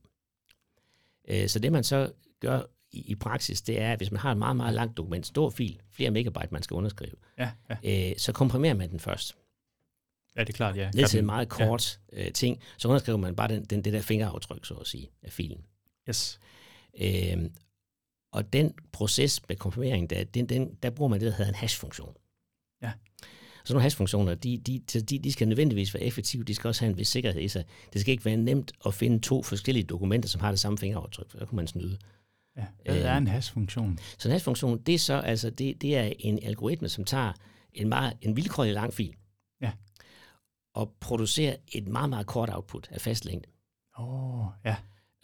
Øh, 1.27 1.47
så 1.47 1.59
det, 1.59 1.71
man 1.71 1.83
så 1.83 2.11
gør 2.39 2.61
i, 2.91 3.11
i 3.11 3.15
praksis, 3.15 3.61
det 3.61 3.81
er, 3.81 3.91
at 3.91 3.99
hvis 3.99 4.11
man 4.11 4.19
har 4.19 4.31
et 4.31 4.37
meget, 4.37 4.55
meget 4.55 4.73
langt 4.73 4.97
dokument, 4.97 5.25
stor 5.25 5.49
fil, 5.49 5.81
flere 5.91 6.11
megabyte, 6.11 6.47
man 6.51 6.63
skal 6.63 6.75
underskrive, 6.75 7.15
ja, 7.37 7.51
ja. 7.83 8.09
øh, 8.09 8.17
så 8.17 8.31
komprimerer 8.31 8.73
man 8.73 8.91
den 8.91 8.99
først. 8.99 9.35
ja, 10.35 10.41
det 10.41 10.49
er 10.49 10.53
klart, 10.53 10.77
ja. 10.77 10.91
Ned 10.93 11.07
til 11.07 11.19
en 11.19 11.25
meget 11.25 11.49
kort 11.49 11.99
øh, 12.13 12.31
ting, 12.31 12.59
så 12.77 12.87
underskriver 12.87 13.17
man 13.17 13.35
bare 13.35 13.47
den, 13.47 13.65
den, 13.65 13.83
det 13.83 13.93
der 13.93 14.01
fingeraftryk, 14.01 14.65
så 14.65 14.73
at 14.73 14.87
sige, 14.87 15.09
af 15.23 15.31
filen. 15.31 15.65
Ja. 16.07 16.09
Yes. 16.09 16.39
Øh, 17.01 17.49
og 18.31 18.53
den 18.53 18.73
proces 18.91 19.41
med 19.47 19.55
komprimering, 19.55 20.09
der, 20.09 20.23
den, 20.23 20.49
den, 20.49 20.77
der 20.83 20.89
bruger 20.89 21.09
man 21.09 21.19
det, 21.19 21.25
der 21.25 21.37
hedder 21.37 21.51
en 21.51 21.55
hash-funktion. 21.55 22.15
Så 23.67 23.73
nogle 23.73 23.83
hash-funktioner, 23.83 24.35
de, 24.35 24.57
de, 24.57 24.79
de, 24.79 25.19
de 25.19 25.31
skal 25.31 25.47
nødvendigvis 25.47 25.93
være 25.93 26.03
effektive, 26.03 26.43
de 26.43 26.55
skal 26.55 26.67
også 26.67 26.81
have 26.85 26.91
en 26.91 26.97
vis 26.97 27.07
sikkerhed 27.07 27.41
i 27.41 27.47
sig. 27.47 27.63
Det 27.93 28.01
skal 28.01 28.11
ikke 28.11 28.25
være 28.25 28.37
nemt 28.37 28.71
at 28.85 28.93
finde 28.93 29.19
to 29.19 29.43
forskellige 29.43 29.83
dokumenter, 29.83 30.29
som 30.29 30.41
har 30.41 30.51
det 30.51 30.59
samme 30.59 30.77
fingeraftryk, 30.77 31.29
for 31.31 31.37
der 31.37 31.45
kunne 31.45 31.55
man 31.55 31.67
snyde. 31.67 31.97
Ja. 32.57 32.65
Hvad 32.85 32.95
Øh, 32.97 33.01
er 33.05 33.17
en 33.17 33.27
hash-funktion? 33.27 33.99
Så 34.17 34.27
en 34.27 34.31
hash-funktion, 34.31 34.77
det 34.77 34.95
er 34.95 34.99
så 34.99 35.13
altså, 35.13 35.49
det, 35.49 35.81
det 35.81 35.97
er 35.97 36.13
en 36.19 36.39
algoritme, 36.43 36.89
som 36.89 37.03
tager 37.05 37.33
en, 37.73 37.89
meget, 37.89 38.13
en 38.21 38.35
vilkårlig 38.35 38.73
lang 38.73 38.93
fil, 38.93 39.15
Ja. 39.61 39.71
at 40.79 40.87
producere 40.99 41.57
et 41.71 41.87
meget, 41.87 42.09
meget 42.09 42.27
kort 42.27 42.49
output 42.53 42.87
af 42.91 43.01
fast 43.01 43.25
længde. 43.25 43.49
Åh, 43.99 44.39
oh, 44.39 44.47
ja. 44.65 44.75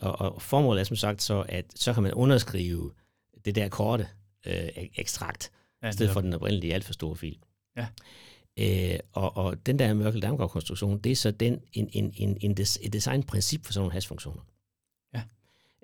Og, 0.02 0.22
og 0.34 0.42
formålet 0.42 0.80
er 0.82 0.86
som 0.86 0.96
sagt 0.96 1.22
så, 1.22 1.46
at 1.50 1.66
så 1.76 1.94
kan 1.94 2.04
man 2.04 2.14
underskrive 2.14 2.92
det 3.46 3.56
der 3.56 3.70
korte 3.70 4.08
øh, 4.48 4.70
ekstrakt, 4.96 5.52
ja, 5.84 5.90
i 5.90 5.92
stedet 5.94 6.14
for 6.14 6.22
den 6.22 6.34
oprindelige 6.34 6.74
alt 6.74 6.84
for 6.86 6.94
store 6.94 7.16
fil. 7.16 7.38
Ja. 7.78 7.88
Øh, 8.60 9.00
og, 9.12 9.38
og 9.38 9.66
den 9.66 9.80
der 9.80 9.94
mørkel 9.94 10.22
damgaard 10.22 10.50
konstruktion 10.50 11.00
det 11.00 11.12
er 11.12 11.16
så 11.16 11.32
den, 11.32 11.62
en, 11.74 11.90
en, 11.94 12.14
en, 12.16 12.38
en 12.42 12.58
des, 12.58 12.80
et 12.82 12.94
designprincip 12.94 13.66
for 13.66 13.74
sådan 13.74 13.82
nogle 13.82 13.94
hashfunktioner. 13.94 14.42
Ja. 15.14 15.24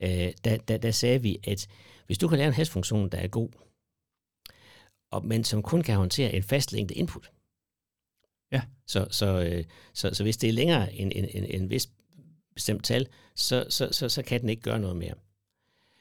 Øh, 0.02 0.34
der, 0.44 0.58
der, 0.58 0.78
der 0.78 0.92
sagde 0.92 1.22
vi, 1.22 1.40
at 1.44 1.68
hvis 2.06 2.18
du 2.18 2.28
kan 2.28 2.38
lave 2.38 2.48
en 2.48 2.54
hashfunktion, 2.54 3.10
der 3.10 3.18
er 3.18 3.28
god, 3.28 3.50
og, 5.12 5.26
men 5.26 5.44
som 5.44 5.64
kun 5.64 5.82
kan 5.82 5.96
håndtere 5.96 6.34
en 6.34 6.44
fast 6.44 6.72
længde 6.72 6.94
input, 6.94 7.32
Ja. 8.52 8.62
Så, 8.88 9.08
så, 9.10 9.42
øh, 9.42 9.64
så, 9.94 10.14
så 10.14 10.24
hvis 10.24 10.38
det 10.38 10.50
er 10.50 10.54
længere 10.54 10.94
end 10.94 11.12
en, 11.16 11.26
en, 11.34 11.62
en 11.62 11.70
vis 11.70 11.90
bestemt 12.54 12.84
tal, 12.86 13.08
så, 13.36 13.66
så, 13.70 13.90
så, 13.92 14.10
så 14.10 14.22
kan 14.22 14.42
den 14.42 14.50
ikke 14.50 14.62
gøre 14.62 14.80
noget 14.80 14.96
mere. 14.96 15.14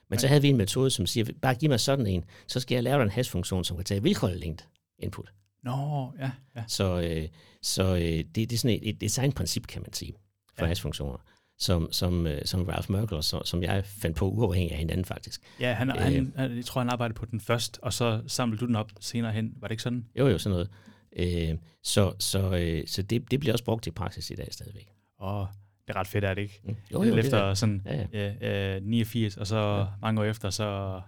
Men 0.08 0.16
ja. 0.16 0.20
så 0.20 0.28
havde 0.28 0.42
vi 0.42 0.48
en 0.48 0.56
metode, 0.56 0.90
som 0.90 1.06
siger, 1.06 1.32
bare 1.42 1.54
giv 1.54 1.68
mig 1.68 1.80
sådan 1.80 2.06
en, 2.06 2.24
så 2.46 2.60
skal 2.60 2.74
jeg 2.74 2.82
lave 2.82 3.02
en 3.02 3.10
hash-funktion, 3.10 3.64
som 3.64 3.76
kan 3.76 3.84
tage 3.84 4.02
vilkårlig 4.02 4.38
længde 4.38 4.64
input. 4.98 5.32
Nå, 5.68 6.12
ja. 6.18 6.30
ja. 6.56 6.64
Så, 6.66 7.00
øh, 7.00 7.28
så 7.62 7.94
øh, 7.94 8.00
det, 8.00 8.34
det 8.34 8.52
er 8.52 8.58
sådan 8.58 8.76
et, 8.76 8.88
et 8.88 9.00
designprincip, 9.00 9.66
kan 9.66 9.82
man 9.82 9.92
sige, 9.92 10.14
for 10.58 10.64
ja. 10.64 10.68
hash-funktioner, 10.68 11.18
som, 11.58 11.92
som, 11.92 12.26
øh, 12.26 12.44
som 12.44 12.62
Ralph 12.64 12.90
Merkle, 12.90 13.22
som, 13.22 13.44
som 13.44 13.62
jeg 13.62 13.84
fandt 13.84 14.16
på 14.16 14.30
uafhængig 14.30 14.72
af 14.72 14.78
hinanden 14.78 15.04
faktisk. 15.04 15.40
Ja, 15.60 15.72
han, 15.72 15.90
øh, 15.90 15.96
han, 15.96 16.32
han, 16.36 16.56
jeg 16.56 16.64
tror, 16.64 16.80
han 16.80 16.90
arbejdede 16.90 17.14
på 17.16 17.26
den 17.26 17.40
først, 17.40 17.78
og 17.82 17.92
så 17.92 18.22
samlede 18.26 18.60
du 18.60 18.66
den 18.66 18.76
op 18.76 18.90
senere 19.00 19.32
hen. 19.32 19.54
Var 19.56 19.68
det 19.68 19.72
ikke 19.72 19.82
sådan? 19.82 20.06
Jo, 20.18 20.28
jo, 20.28 20.38
sådan 20.38 20.52
noget. 20.52 20.70
Øh, 21.16 21.58
så 21.82 22.12
så, 22.18 22.56
øh, 22.56 22.86
så 22.86 23.02
det, 23.02 23.30
det 23.30 23.40
bliver 23.40 23.52
også 23.52 23.64
brugt 23.64 23.86
i 23.86 23.90
praksis 23.90 24.30
i 24.30 24.34
dag 24.34 24.48
stadigvæk. 24.50 24.92
Og 25.18 25.48
det 25.88 25.96
er 25.96 26.00
ret 26.00 26.06
fedt, 26.06 26.24
er 26.24 26.34
det 26.34 26.42
ikke? 26.42 26.60
Mm. 26.64 26.76
Jo, 26.92 27.02
jo, 27.02 27.16
efter 27.16 27.38
det 27.38 27.50
er. 27.50 27.54
sådan 27.54 27.82
Ja, 27.84 28.06
ja, 28.12 28.74
ja, 28.74 28.80
89, 28.80 29.36
og 29.36 29.46
så 29.46 29.56
ja. 29.56 29.86
mange 30.02 30.20
år 30.20 30.24
efter, 30.24 30.50
så 30.50 31.00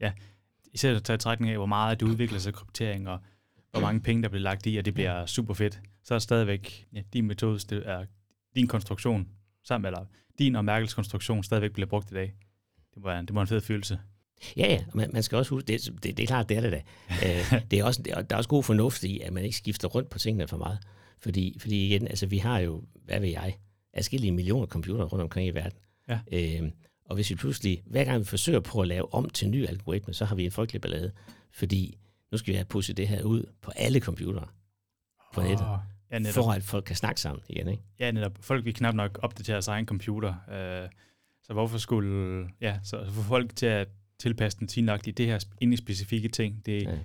ja, 0.00 0.12
især 0.72 0.96
at 0.96 1.04
tage 1.04 1.16
trækning 1.16 1.50
af, 1.50 1.56
hvor 1.56 1.66
meget 1.66 2.00
det 2.00 2.06
udvikler 2.06 2.38
sig 2.38 2.54
kryptering, 2.54 3.08
og 3.08 3.20
hvor 3.70 3.80
mange 3.80 4.00
penge, 4.00 4.22
der 4.22 4.28
bliver 4.28 4.42
lagt 4.42 4.66
i, 4.66 4.76
og 4.76 4.84
det 4.84 4.94
bliver 4.94 5.26
super 5.26 5.54
fedt. 5.54 5.80
Så 6.04 6.14
er 6.14 6.18
stadigvæk 6.18 6.86
ja, 6.92 7.02
din 7.12 7.26
metode, 7.26 7.58
det 7.58 7.82
er 7.86 8.04
din 8.56 8.66
konstruktion, 8.66 9.28
sammen, 9.64 9.86
eller 9.86 10.04
din 10.38 10.56
og 10.56 10.64
Merkels 10.64 10.94
konstruktion 10.94 11.42
stadigvæk 11.42 11.72
bliver 11.72 11.86
brugt 11.86 12.10
i 12.10 12.14
dag. 12.14 12.34
Det 12.94 13.02
var, 13.02 13.20
det 13.20 13.34
var 13.34 13.40
en 13.40 13.46
fed 13.46 13.60
følelse. 13.60 13.98
Ja, 14.56 14.72
ja, 14.72 14.84
man, 14.94 15.10
man 15.12 15.22
skal 15.22 15.38
også 15.38 15.54
huske, 15.54 15.66
det, 15.66 15.90
det, 16.02 16.16
det 16.16 16.22
er 16.22 16.26
klart, 16.26 16.48
det 16.48 16.56
er 16.56 16.60
det 16.60 16.72
da. 16.72 16.82
Øh, 17.26 17.62
det 17.70 17.78
er 17.78 17.84
også, 17.84 18.02
det 18.02 18.12
er, 18.12 18.22
der 18.22 18.34
er 18.34 18.38
også 18.38 18.48
god 18.48 18.62
fornuft 18.62 19.04
i, 19.04 19.20
at 19.20 19.32
man 19.32 19.44
ikke 19.44 19.56
skifter 19.56 19.88
rundt 19.88 20.10
på 20.10 20.18
tingene 20.18 20.48
for 20.48 20.56
meget. 20.56 20.78
Fordi, 21.18 21.56
fordi 21.60 21.86
igen, 21.86 22.08
altså 22.08 22.26
vi 22.26 22.38
har 22.38 22.58
jo, 22.58 22.82
hvad 23.04 23.20
ved 23.20 23.28
jeg, 23.28 23.56
adskillige 23.92 24.32
millioner 24.32 24.66
computere 24.66 25.04
rundt 25.04 25.22
omkring 25.22 25.48
i 25.48 25.50
verden. 25.50 25.78
Ja. 26.08 26.18
Øh, 26.32 26.70
og 27.04 27.14
hvis 27.14 27.30
vi 27.30 27.34
pludselig, 27.34 27.82
hver 27.86 28.04
gang 28.04 28.20
vi 28.20 28.24
forsøger 28.24 28.60
på 28.60 28.80
at 28.80 28.88
lave 28.88 29.14
om 29.14 29.30
til 29.30 29.46
en 29.46 29.50
ny 29.50 29.68
algoritme, 29.68 30.14
så 30.14 30.24
har 30.24 30.34
vi 30.34 30.44
en 30.44 30.50
frygtelig 30.50 30.80
ballade. 30.80 31.12
Fordi 31.52 31.98
nu 32.32 32.38
skal 32.38 32.52
vi 32.52 32.56
have 32.56 32.64
pushet 32.64 32.96
det 32.96 33.08
her 33.08 33.22
ud 33.22 33.44
på 33.62 33.70
alle 33.76 34.00
computere 34.00 34.48
på 35.34 35.42
nettet. 35.42 35.66
Ja, 36.10 36.18
netop. 36.18 36.34
For 36.44 36.52
at 36.52 36.62
folk 36.62 36.84
kan 36.84 36.96
snakke 36.96 37.20
sammen 37.20 37.42
igen, 37.48 37.68
ikke? 37.68 37.82
Ja, 37.98 38.10
netop. 38.10 38.38
Folk 38.40 38.64
vil 38.64 38.74
knap 38.74 38.94
nok 38.94 39.18
opdatere 39.22 39.54
deres 39.54 39.68
egen 39.68 39.86
computer. 39.86 40.34
Øh, 40.50 40.88
så 41.42 41.52
hvorfor 41.52 41.78
skulle... 41.78 42.48
Ja, 42.60 42.78
så 42.82 43.10
få 43.10 43.22
folk 43.22 43.56
til 43.56 43.66
at 43.66 43.88
tilpasse 44.18 44.58
den 44.58 44.68
i 45.06 45.10
det 45.10 45.26
her 45.26 45.44
inde 45.60 45.74
i 45.74 45.76
specifikke 45.76 46.28
ting, 46.28 46.66
det, 46.66 46.82
Ja. 46.82 46.98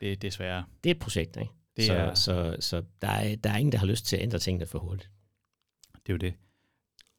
det, 0.00 0.22
det 0.22 0.24
er 0.28 0.30
sværere. 0.32 0.64
Det 0.84 0.90
er 0.90 0.94
et 0.94 1.00
projekt, 1.00 1.36
ikke? 1.36 1.52
Det 1.76 1.84
så, 1.84 1.92
er- 1.94 2.14
så, 2.14 2.56
så 2.60 2.82
der, 3.02 3.08
er, 3.08 3.36
der 3.36 3.50
er 3.50 3.56
ingen, 3.56 3.72
der 3.72 3.78
har 3.78 3.86
lyst 3.86 4.04
til 4.06 4.16
at 4.16 4.22
ændre 4.22 4.38
tingene 4.38 4.66
for 4.66 4.78
hurtigt. 4.78 5.10
Det 5.94 6.08
er 6.08 6.12
jo 6.12 6.16
det. 6.18 6.34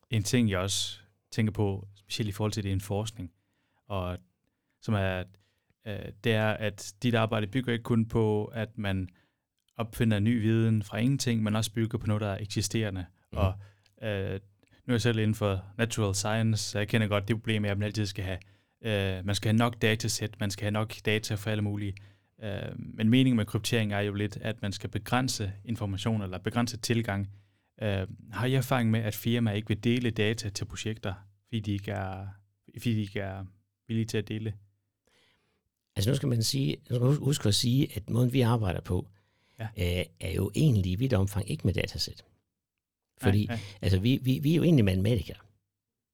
En 0.09 0.23
ting, 0.23 0.49
jeg 0.49 0.59
også 0.59 0.99
tænker 1.31 1.53
på, 1.53 1.87
specielt 1.95 2.29
i 2.29 2.31
forhold 2.31 2.51
til 2.51 2.63
det 2.63 2.69
er 2.69 2.73
en 2.73 2.81
forskning, 2.81 3.31
og 3.87 4.17
som 4.81 4.93
er, 4.93 5.23
øh, 5.87 6.11
det 6.23 6.33
er, 6.33 6.49
at 6.49 6.93
dit 7.03 7.15
arbejde 7.15 7.47
bygger 7.47 7.73
ikke 7.73 7.83
kun 7.83 8.05
på, 8.05 8.45
at 8.45 8.77
man 8.77 9.09
opfinder 9.77 10.19
ny 10.19 10.41
viden 10.41 10.83
fra 10.83 10.97
ingenting, 10.97 11.43
men 11.43 11.55
også 11.55 11.73
bygger 11.73 11.97
på 11.97 12.07
noget, 12.07 12.21
der 12.21 12.27
er 12.27 12.37
eksisterende. 12.41 13.05
Mhm. 13.31 13.37
Og 13.37 13.53
øh, 14.03 14.39
nu 14.85 14.91
er 14.91 14.93
jeg 14.93 15.01
selv 15.01 15.19
inden 15.19 15.35
for 15.35 15.65
natural 15.77 16.15
science, 16.15 16.63
så 16.63 16.77
jeg 16.77 16.87
kender 16.87 17.07
godt 17.07 17.27
det 17.27 17.35
problem, 17.35 17.65
at 17.65 17.77
man 17.77 17.85
altid 17.85 18.05
skal 18.05 18.23
have, 18.23 18.39
øh, 18.81 19.25
man 19.25 19.35
skal 19.35 19.49
have 19.49 19.57
nok 19.57 19.81
datasæt, 19.81 20.39
man 20.39 20.51
skal 20.51 20.63
have 20.63 20.71
nok 20.71 20.93
data 21.05 21.35
for 21.35 21.49
alle 21.49 21.63
mulige. 21.63 21.93
Øh, 22.43 22.71
men 22.77 23.09
meningen 23.09 23.35
med 23.35 23.45
kryptering 23.45 23.93
er 23.93 23.99
jo 23.99 24.13
lidt, 24.13 24.37
at 24.41 24.61
man 24.61 24.71
skal 24.71 24.89
begrænse 24.89 25.53
information 25.65 26.21
eller 26.21 26.37
begrænse 26.37 26.77
tilgang. 26.77 27.29
Øh, 27.81 28.07
har 28.31 28.45
I 28.45 28.53
erfaring 28.53 28.91
med, 28.91 28.99
at 28.99 29.15
firmaer 29.15 29.55
ikke 29.55 29.67
vil 29.67 29.83
dele 29.83 30.11
data 30.11 30.49
til 30.49 30.65
projekter, 30.65 31.13
fordi 31.45 31.59
de 31.59 31.71
ikke 31.71 31.91
er, 31.91 32.27
fordi 32.77 32.95
de 32.95 33.01
ikke 33.01 33.19
er 33.19 33.45
villige 33.87 34.05
til 34.05 34.17
at 34.17 34.27
dele? 34.27 34.53
Altså 36.01 36.09
nu 36.09 36.15
skal 36.15 36.29
man 36.29 36.43
sige, 36.43 36.75
nu 36.89 36.95
skal 36.95 37.01
man 37.05 37.15
huske- 37.15 37.47
at 37.49 37.55
sige, 37.55 37.87
at 37.95 38.09
måden 38.09 38.33
vi 38.33 38.41
arbejder 38.41 38.81
på, 38.81 39.07
Ja. 39.59 39.99
øh, 39.99 40.05
er 40.19 40.31
jo 40.31 40.51
egentlig 40.55 40.91
i 40.91 40.95
vidt 40.95 41.13
omfang 41.13 41.49
ikke 41.51 41.63
med 41.67 41.73
datasæt. 41.73 42.23
Fordi 43.21 43.45
Nej, 43.45 43.55
nej. 43.55 43.63
altså, 43.81 43.99
vi, 43.99 44.19
vi, 44.21 44.39
vi 44.39 44.51
er 44.51 44.55
jo 44.55 44.63
egentlig 44.63 44.85
matematikere, 44.85 45.37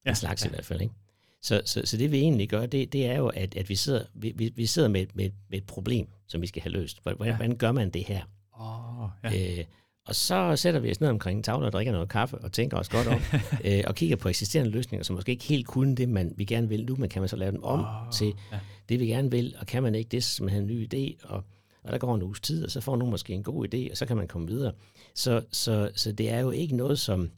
Ja, 0.05 0.09
en 0.09 0.15
slags 0.15 0.43
ja. 0.43 0.47
i 0.47 0.49
hvert 0.49 0.65
fald. 0.65 0.81
Ikke? 0.81 0.93
Så, 1.41 1.61
så, 1.65 1.81
så 1.85 1.97
det 1.97 2.11
vi 2.11 2.17
egentlig 2.17 2.49
gør, 2.49 2.65
det, 2.65 2.93
det 2.93 3.05
er 3.05 3.17
jo, 3.17 3.27
at, 3.27 3.55
at 3.55 3.69
vi 3.69 3.75
sidder, 3.75 4.05
vi, 4.13 4.51
vi, 4.55 4.65
sidder 4.65 4.87
med, 4.87 5.07
med, 5.13 5.29
med 5.49 5.57
et 5.57 5.65
problem, 5.65 6.07
som 6.27 6.41
vi 6.41 6.47
skal 6.47 6.61
have 6.61 6.71
løst. 6.73 7.03
Hvordan, 7.03 7.25
Ja. 7.27 7.35
hvordan 7.35 7.57
gør 7.57 7.71
man 7.71 7.89
det 7.89 8.03
her? 8.03 8.21
Åh, 8.59 9.09
ja. 9.33 9.59
Øh, 9.59 9.65
og 10.07 10.15
så 10.15 10.55
sætter 10.55 10.79
vi 10.79 10.91
os 10.91 11.01
ned 11.01 11.09
omkring 11.09 11.37
en 11.37 11.43
tavle 11.43 11.65
og 11.65 11.71
drikker 11.71 11.91
noget 11.91 12.09
kaffe 12.09 12.37
og 12.37 12.51
tænker 12.51 12.77
os 12.77 12.89
godt 12.89 13.07
om, 13.07 13.21
øh, 13.65 13.83
og 13.87 13.95
kigger 13.95 14.15
på 14.15 14.29
eksisterende 14.29 14.71
løsninger, 14.71 15.03
som 15.03 15.15
måske 15.15 15.31
ikke 15.31 15.45
helt 15.45 15.67
kunne 15.67 15.95
det, 15.95 16.09
man, 16.09 16.33
vi 16.35 16.45
gerne 16.45 16.69
vil 16.69 16.85
nu, 16.85 16.95
men 16.95 17.09
kan 17.09 17.21
man 17.21 17.29
så 17.29 17.35
lave 17.35 17.51
dem 17.51 17.63
om 17.63 17.79
Åh, 17.79 18.11
til 18.13 18.33
ja. 18.51 18.59
det, 18.89 18.99
vi 18.99 19.07
gerne 19.07 19.31
vil, 19.31 19.55
og 19.59 19.67
kan 19.67 19.83
man 19.83 19.95
ikke 19.95 20.09
det, 20.09 20.39
har 20.49 20.57
en 20.57 20.67
ny 20.67 20.87
idé, 20.93 21.27
og, 21.29 21.43
og 21.83 21.91
der 21.91 21.97
går 21.97 22.15
en 22.15 22.23
uges 22.23 22.39
tid, 22.39 22.65
og 22.65 22.71
så 22.71 22.81
får 22.81 22.95
nogen 22.95 23.11
måske 23.11 23.33
en 23.33 23.43
god 23.43 23.73
idé, 23.73 23.91
og 23.91 23.97
så 23.97 24.05
kan 24.05 24.17
man 24.17 24.27
komme 24.27 24.47
videre. 24.47 24.73
Så, 25.15 25.41
så, 25.51 25.91
så 25.95 26.11
det 26.11 26.29
er 26.29 26.39
jo 26.39 26.51
ikke 26.51 26.75
noget, 26.75 26.99
som, 26.99 27.29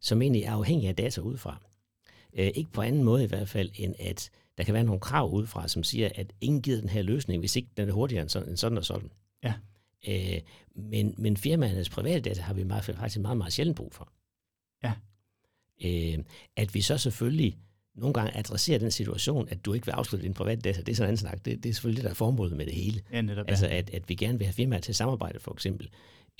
som 0.00 0.22
egentlig 0.22 0.42
er 0.42 0.52
afhængig 0.52 0.88
af 0.88 0.96
data 0.96 1.20
udefra. 1.20 1.60
Øh, 2.38 2.50
ikke 2.54 2.72
på 2.72 2.82
anden 2.82 3.04
måde 3.04 3.24
i 3.24 3.26
hvert 3.26 3.48
fald, 3.48 3.70
end 3.74 3.94
at 3.98 4.30
der 4.58 4.64
kan 4.64 4.74
være 4.74 4.84
nogle 4.84 5.00
krav 5.00 5.30
udefra, 5.30 5.68
som 5.68 5.82
siger, 5.82 6.08
at 6.14 6.32
ingen 6.40 6.62
giver 6.62 6.80
den 6.80 6.88
her 6.88 7.02
løsning, 7.02 7.40
hvis 7.40 7.56
ikke 7.56 7.68
den 7.76 7.88
er 7.88 7.92
hurtigere 7.92 8.22
end 8.22 8.30
sådan, 8.30 8.48
end 8.48 8.56
sådan 8.56 8.78
og 8.78 8.84
sådan. 8.84 9.10
Ja. 9.44 9.52
Øh, 10.08 10.40
men, 10.76 11.14
men 11.18 11.36
firmaernes 11.36 11.90
private 11.90 12.20
data 12.20 12.40
har 12.40 12.54
vi 12.54 12.62
meget, 12.62 12.84
faktisk 12.84 13.18
meget, 13.18 13.36
meget 13.36 13.52
sjældent 13.52 13.76
brug 13.76 13.94
for. 13.94 14.12
Ja. 14.84 14.92
Øh, 15.84 16.24
at 16.56 16.74
vi 16.74 16.80
så 16.80 16.98
selvfølgelig 16.98 17.58
nogle 17.94 18.14
gange 18.14 18.36
adresserer 18.36 18.78
den 18.78 18.90
situation, 18.90 19.48
at 19.48 19.64
du 19.64 19.72
ikke 19.72 19.86
vil 19.86 19.92
afslutte 19.92 20.26
din 20.26 20.34
private 20.34 20.60
data, 20.60 20.80
det 20.80 20.88
er 20.88 20.96
sådan 20.96 21.12
en 21.12 21.16
snak. 21.16 21.44
Det, 21.44 21.62
det 21.62 21.68
er 21.68 21.74
selvfølgelig 21.74 21.96
det, 21.96 22.04
der 22.04 22.10
er 22.10 22.14
formålet 22.14 22.56
med 22.56 22.66
det 22.66 22.74
hele. 22.74 23.02
ja, 23.12 23.20
netop. 23.20 23.46
Altså, 23.48 23.66
ja. 23.66 23.78
at, 23.78 23.90
at 23.90 24.08
vi 24.08 24.14
gerne 24.14 24.38
vil 24.38 24.46
have 24.46 24.52
firmaer 24.52 24.80
til 24.80 24.94
samarbejde, 24.94 25.40
for 25.40 25.52
eksempel. 25.52 25.90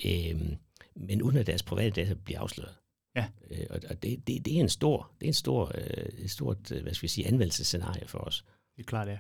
Øhm, 0.07 0.57
men 0.97 1.23
uden 1.23 1.37
at 1.37 1.47
deres 1.47 1.63
private 1.63 2.01
data 2.01 2.15
bliver 2.15 2.41
afsløret. 2.41 2.75
Ja. 3.17 3.27
Øh, 3.51 3.67
og 3.71 3.81
og 3.91 4.03
det, 4.03 4.27
det, 4.27 4.45
det 4.45 4.57
er 4.57 4.61
en 4.61 4.69
stor, 4.69 5.11
det 5.21 5.27
er 5.27 5.31
en 5.31 5.35
stor, 5.35 5.73
øh, 5.75 6.25
et 6.25 6.31
stort, 6.31 6.73
øh, 6.73 6.83
hvad 6.83 6.95
skal 6.95 7.03
vi 7.03 7.09
sige, 7.09 7.27
anvendelsesscenarie 7.27 8.09
for 8.09 8.19
os. 8.19 8.45
Det 8.77 8.83
er 8.83 8.87
klart, 8.87 9.09
ja. 9.09 9.19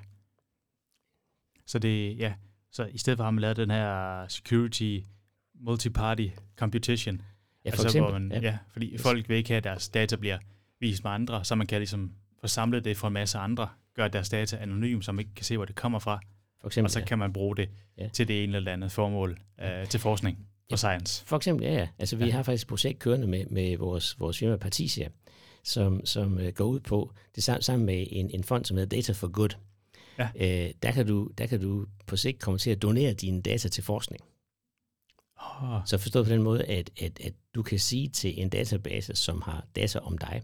Så 1.66 1.78
det, 1.78 2.18
ja, 2.18 2.34
så 2.74 2.84
i 2.92 2.98
stedet 2.98 3.16
for 3.16 3.24
har 3.24 3.30
man 3.30 3.40
lavet 3.40 3.56
den 3.56 3.70
her 3.70 4.24
security 4.28 4.98
multi-party 5.68 6.30
competition, 6.56 7.22
Ja, 7.64 7.70
for 7.70 7.72
altså, 7.72 7.86
eksempel. 7.86 8.10
hvor 8.10 8.18
man, 8.18 8.32
ja. 8.32 8.38
ja. 8.38 8.44
ja, 8.50 8.58
fordi 8.72 8.98
folk 8.98 9.28
vil 9.28 9.36
ikke 9.36 9.48
have, 9.50 9.56
at 9.56 9.64
deres 9.64 9.88
data 9.88 10.16
bliver 10.16 10.38
vist 10.80 11.04
med 11.04 11.10
andre, 11.12 11.44
så 11.44 11.54
man 11.54 11.66
kan 11.66 11.78
ligesom 11.78 12.12
få 12.40 12.46
samlet 12.48 12.84
det 12.84 12.96
fra 12.96 13.08
en 13.08 13.14
masse 13.14 13.38
andre, 13.38 13.68
gøre 13.96 14.08
deres 14.08 14.28
data 14.28 14.56
anonym, 14.56 15.00
så 15.02 15.12
man 15.12 15.20
ikke 15.20 15.34
kan 15.34 15.44
se, 15.44 15.56
hvor 15.56 15.64
det 15.64 15.74
kommer 15.74 15.98
fra, 15.98 16.20
For 16.60 16.66
eksempel, 16.68 16.86
og 16.86 16.90
så 16.90 16.98
ja. 16.98 17.04
kan 17.04 17.18
man 17.18 17.32
bruge 17.32 17.56
det 17.56 17.68
Ja. 17.98 18.02
ja. 18.02 18.08
til 18.08 18.28
det 18.28 18.44
ene 18.44 18.56
eller 18.56 18.72
andet 18.72 18.92
formål, 18.92 19.38
øh, 19.62 19.86
til 19.86 20.00
forskning 20.00 20.36
og 20.38 20.44
Ja. 20.70 20.76
science. 20.76 21.24
For 21.26 21.36
eksempel, 21.36 21.66
ja, 21.66 21.72
ja. 21.74 21.88
Altså, 21.98 22.16
vi 22.16 22.24
Ja. 22.24 22.30
har 22.32 22.42
faktisk 22.42 22.64
et 22.64 22.68
projekt 22.68 22.98
kørende 22.98 23.26
med, 23.26 23.46
med 23.46 23.76
vores, 23.76 24.20
vores 24.20 24.38
firma 24.38 24.56
Particia, 24.56 25.08
som, 25.64 26.06
som 26.06 26.38
øh, 26.38 26.52
går 26.52 26.64
ud 26.64 26.80
på, 26.80 27.12
det 27.36 27.48
sam- 27.48 27.60
sammen 27.60 27.86
med 27.86 28.06
en, 28.10 28.30
en 28.30 28.44
fond, 28.44 28.64
som 28.64 28.76
hedder 28.76 28.96
Data 28.96 29.12
for 29.12 29.28
Good. 29.28 29.50
Ja. 30.18 30.28
Øh, 30.36 30.70
der, 30.82 30.92
kan 30.92 31.06
du, 31.06 31.30
der 31.38 31.46
kan 31.46 31.60
du 31.60 31.86
på 32.06 32.16
sigt 32.16 32.40
komme 32.40 32.58
til 32.58 32.70
at 32.70 32.82
donere 32.82 33.12
dine 33.12 33.42
data 33.42 33.68
til 33.68 33.84
forskning. 33.84 34.20
Oh, 35.40 35.80
Så 35.86 35.98
forstået 35.98 36.26
på 36.26 36.32
den 36.32 36.42
måde, 36.42 36.64
at, 36.64 36.90
at, 37.00 37.20
at 37.20 37.32
du 37.54 37.62
kan 37.62 37.78
sige 37.78 38.08
til 38.08 38.40
en 38.42 38.48
database, 38.48 39.14
som 39.14 39.42
har 39.42 39.66
data 39.76 39.98
om 39.98 40.18
dig, 40.18 40.42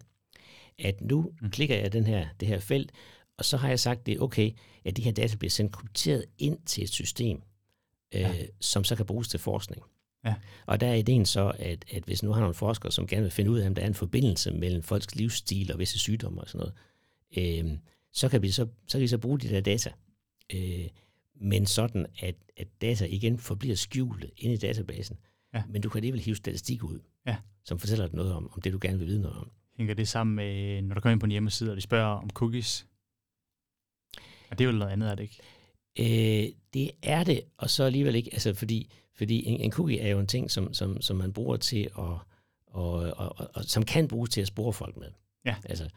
at 0.79 1.01
nu 1.01 1.33
Mm. 1.41 1.51
klikker 1.51 1.77
jeg 1.77 1.93
den 1.93 2.07
her, 2.07 2.29
det 2.41 2.49
her 2.49 2.59
felt, 2.61 2.93
og 3.39 3.45
så 3.45 3.57
har 3.57 3.69
jeg 3.69 3.81
sagt, 3.81 4.07
det 4.07 4.15
er 4.15 4.21
okay, 4.21 4.51
at 4.85 4.97
de 4.97 5.03
her 5.03 5.13
data 5.13 5.37
bliver 5.37 5.51
sendt 5.51 5.73
krypteret 5.73 6.25
ind 6.39 6.59
til 6.67 6.85
et 6.85 6.91
system, 6.91 7.43
øh, 8.15 8.21
Ja. 8.21 8.33
som 8.61 8.85
så 8.85 8.97
kan 8.97 9.07
bruges 9.07 9.29
til 9.29 9.41
forskning. 9.41 9.83
Ja. 10.25 10.35
Og 10.67 10.81
der 10.81 10.87
er 10.87 10.95
ideen 10.95 11.27
så, 11.27 11.53
at, 11.59 11.85
at 11.93 12.03
hvis 12.05 12.23
nu 12.23 12.33
har 12.33 12.41
nogle 12.41 12.55
forskere, 12.55 12.93
som 12.93 13.07
gerne 13.07 13.23
vil 13.23 13.31
finde 13.31 13.51
ud 13.51 13.59
af, 13.59 13.67
om 13.67 13.75
der 13.75 13.83
er 13.83 13.87
en 13.87 13.95
forbindelse 13.95 14.51
mellem 14.51 14.83
folks 14.83 15.15
livsstil 15.15 15.73
og 15.73 15.79
visse 15.79 15.99
sygdomme 15.99 16.41
og 16.41 16.49
sådan 16.49 16.59
noget, 17.37 17.65
øh, 17.67 17.79
så, 18.13 18.29
kan 18.29 18.43
vi 18.43 18.51
så, 18.51 18.67
så 18.87 18.99
kan 18.99 19.01
vi 19.01 19.09
så 19.09 19.19
bruge 19.19 19.39
de 19.39 19.49
der 19.49 19.61
data. 19.61 19.93
Øh, 20.55 20.89
men 21.35 21.67
sådan, 21.67 22.07
at, 22.21 22.35
at 22.57 22.69
data 22.81 23.07
igen 23.07 23.39
forbliver 23.39 23.75
skjulte 23.75 24.31
inde 24.37 24.55
i 24.55 24.59
databasen. 24.59 25.17
Ja. 25.55 25.63
Men 25.69 25.83
du 25.83 25.89
kan 25.89 25.99
alligevel 25.99 26.21
hive 26.21 26.37
statistik 26.37 26.85
ud 26.85 27.01
ja. 27.27 27.37
som 27.65 27.79
fortæller 27.79 28.07
dig 28.07 28.17
noget 28.17 28.33
om, 28.33 28.51
om 28.53 28.61
det, 28.61 28.73
du 28.73 28.79
gerne 28.83 28.99
vil 28.99 29.07
vide 29.07 29.21
noget 29.21 29.37
om. 29.37 29.51
Hænger 29.77 29.95
det 29.95 30.09
sammen 30.09 30.37
med, 30.37 30.83
når 30.83 30.95
du 30.95 31.01
kommer 31.01 31.13
ind 31.13 31.21
på 31.21 31.27
en 31.27 31.31
hjemmeside, 31.31 31.71
og 31.71 31.77
de 31.77 31.81
spørger 31.81 32.15
om 32.15 32.31
cookies? 32.31 32.87
Og 34.51 34.59
det 34.59 34.65
er 34.65 34.73
jo 34.73 34.79
noget 34.79 34.93
andet, 34.93 35.11
er 35.11 35.15
det 35.15 35.23
ikke? 35.23 35.43
Øh, 35.99 36.53
det 36.75 36.91
er 37.03 37.25
det, 37.25 37.41
og 37.57 37.71
så 37.71 37.85
alligevel 37.85 38.15
ikke, 38.15 38.31
altså 38.33 38.55
fordi, 38.55 38.93
fordi 39.15 39.45
en, 39.47 39.61
en 39.61 39.73
cookie 39.73 40.01
er 40.01 40.09
jo 40.09 40.21
en 40.21 40.27
ting, 40.27 40.51
som, 40.51 40.75
som, 40.75 41.01
som 41.01 41.17
man 41.17 41.33
bruger 41.33 41.57
til 41.57 41.83
at, 41.85 41.91
og, 41.99 42.23
og, 42.67 43.15
og, 43.17 43.51
og, 43.55 43.65
som 43.65 43.83
kan 43.83 44.09
bruges 44.09 44.31
til 44.31 44.41
at 44.41 44.47
spore 44.47 44.73
folk 44.73 44.97
med. 44.97 45.09
Ja. 45.45 45.57
Altså, 45.65 45.89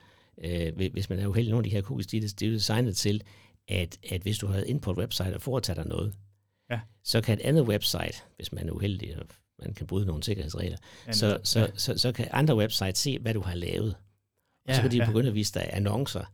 øh, 0.43 0.91
hvis 0.91 1.09
man 1.09 1.19
er 1.19 1.27
uheldig, 1.27 1.51
nogle 1.51 1.65
af 1.65 1.69
de 1.69 1.75
her 1.75 1.81
cookies, 1.81 2.07
de, 2.07 2.27
de 2.27 2.45
er 2.45 2.51
designet 2.51 2.97
til, 2.97 3.23
at, 3.67 3.97
at 4.09 4.21
hvis 4.21 4.37
du 4.37 4.47
har 4.47 4.61
ind 4.61 4.81
på 4.81 4.91
et 4.91 4.97
website 4.97 5.35
og 5.35 5.41
foretager 5.41 5.81
dig 5.81 5.89
noget, 5.89 6.13
ja. 6.71 6.79
så 7.03 7.21
kan 7.21 7.39
et 7.39 7.41
andet 7.41 7.63
website, 7.63 8.23
hvis 8.35 8.51
man 8.51 8.69
er 8.69 8.73
uheldig, 8.73 9.17
og 9.19 9.25
man 9.59 9.73
kan 9.73 9.87
bryde 9.87 10.05
nogle 10.05 10.23
sikkerhedsregler, 10.23 10.77
så, 11.11 11.39
så, 11.43 11.59
ja. 11.59 11.65
så, 11.65 11.71
så, 11.75 11.97
så 11.97 12.11
kan 12.11 12.27
andre 12.31 12.55
websites 12.57 12.99
se, 12.99 13.19
hvad 13.19 13.33
du 13.33 13.41
har 13.41 13.55
lavet. 13.55 13.95
Og 14.65 14.69
ja, 14.69 14.75
så 14.75 14.81
kan 14.81 14.91
de 14.91 14.97
ja. 14.97 15.05
begynde 15.05 15.27
at 15.27 15.35
vise 15.35 15.53
dig 15.53 15.69
annoncer, 15.73 16.25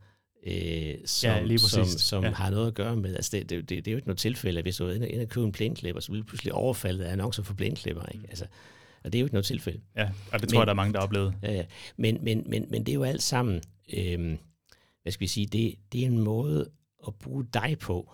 øh, 0.46 0.94
som, 1.04 1.46
ja, 1.46 1.56
som, 1.56 1.84
som 1.84 2.24
ja. 2.24 2.30
har 2.30 2.50
noget 2.50 2.66
at 2.66 2.74
gøre 2.74 2.96
med, 2.96 3.14
altså 3.14 3.30
det, 3.32 3.50
det, 3.50 3.68
det, 3.68 3.84
det 3.84 3.88
er 3.88 3.92
jo 3.92 3.96
ikke 3.96 4.08
noget 4.08 4.18
tilfælde, 4.18 4.62
hvis 4.62 4.76
du 4.76 4.86
er 4.86 4.92
inde 4.92 5.22
og 5.22 5.28
købe 5.28 5.46
en 5.46 5.52
plæneklipper, 5.52 6.00
så 6.00 6.12
bliver 6.12 6.24
pludselig 6.24 6.52
overfaldet 6.52 7.04
af 7.04 7.12
annoncer 7.12 7.42
for 7.42 7.54
plæneklipper, 7.54 8.06
ikke? 8.14 8.26
Altså, 8.28 8.46
og 9.04 9.12
det 9.12 9.18
er 9.18 9.20
jo 9.20 9.26
ikke 9.26 9.34
noget 9.34 9.44
tilfælde. 9.44 9.80
Ja, 9.96 10.10
og 10.32 10.40
det 10.40 10.48
tror 10.48 10.56
men, 10.56 10.60
jeg, 10.60 10.66
der 10.66 10.72
er 10.72 10.76
mange, 10.76 10.92
der 10.92 10.98
har 10.98 11.06
oplevet. 11.06 11.34
Ja, 11.42 11.52
ja. 11.52 11.64
Men, 11.96 12.18
men, 12.22 12.44
men, 12.46 12.66
men 12.70 12.86
det 12.86 12.92
er 12.92 12.94
jo 12.94 13.04
alt 13.04 13.22
sammen, 13.22 13.62
øh, 13.92 14.36
hvad 15.02 15.12
skal 15.12 15.20
vi 15.20 15.26
sige, 15.26 15.46
det, 15.46 15.74
det 15.92 16.02
er 16.02 16.06
en 16.06 16.18
måde 16.18 16.70
at 17.06 17.14
bruge 17.14 17.46
dig 17.54 17.76
på, 17.80 18.12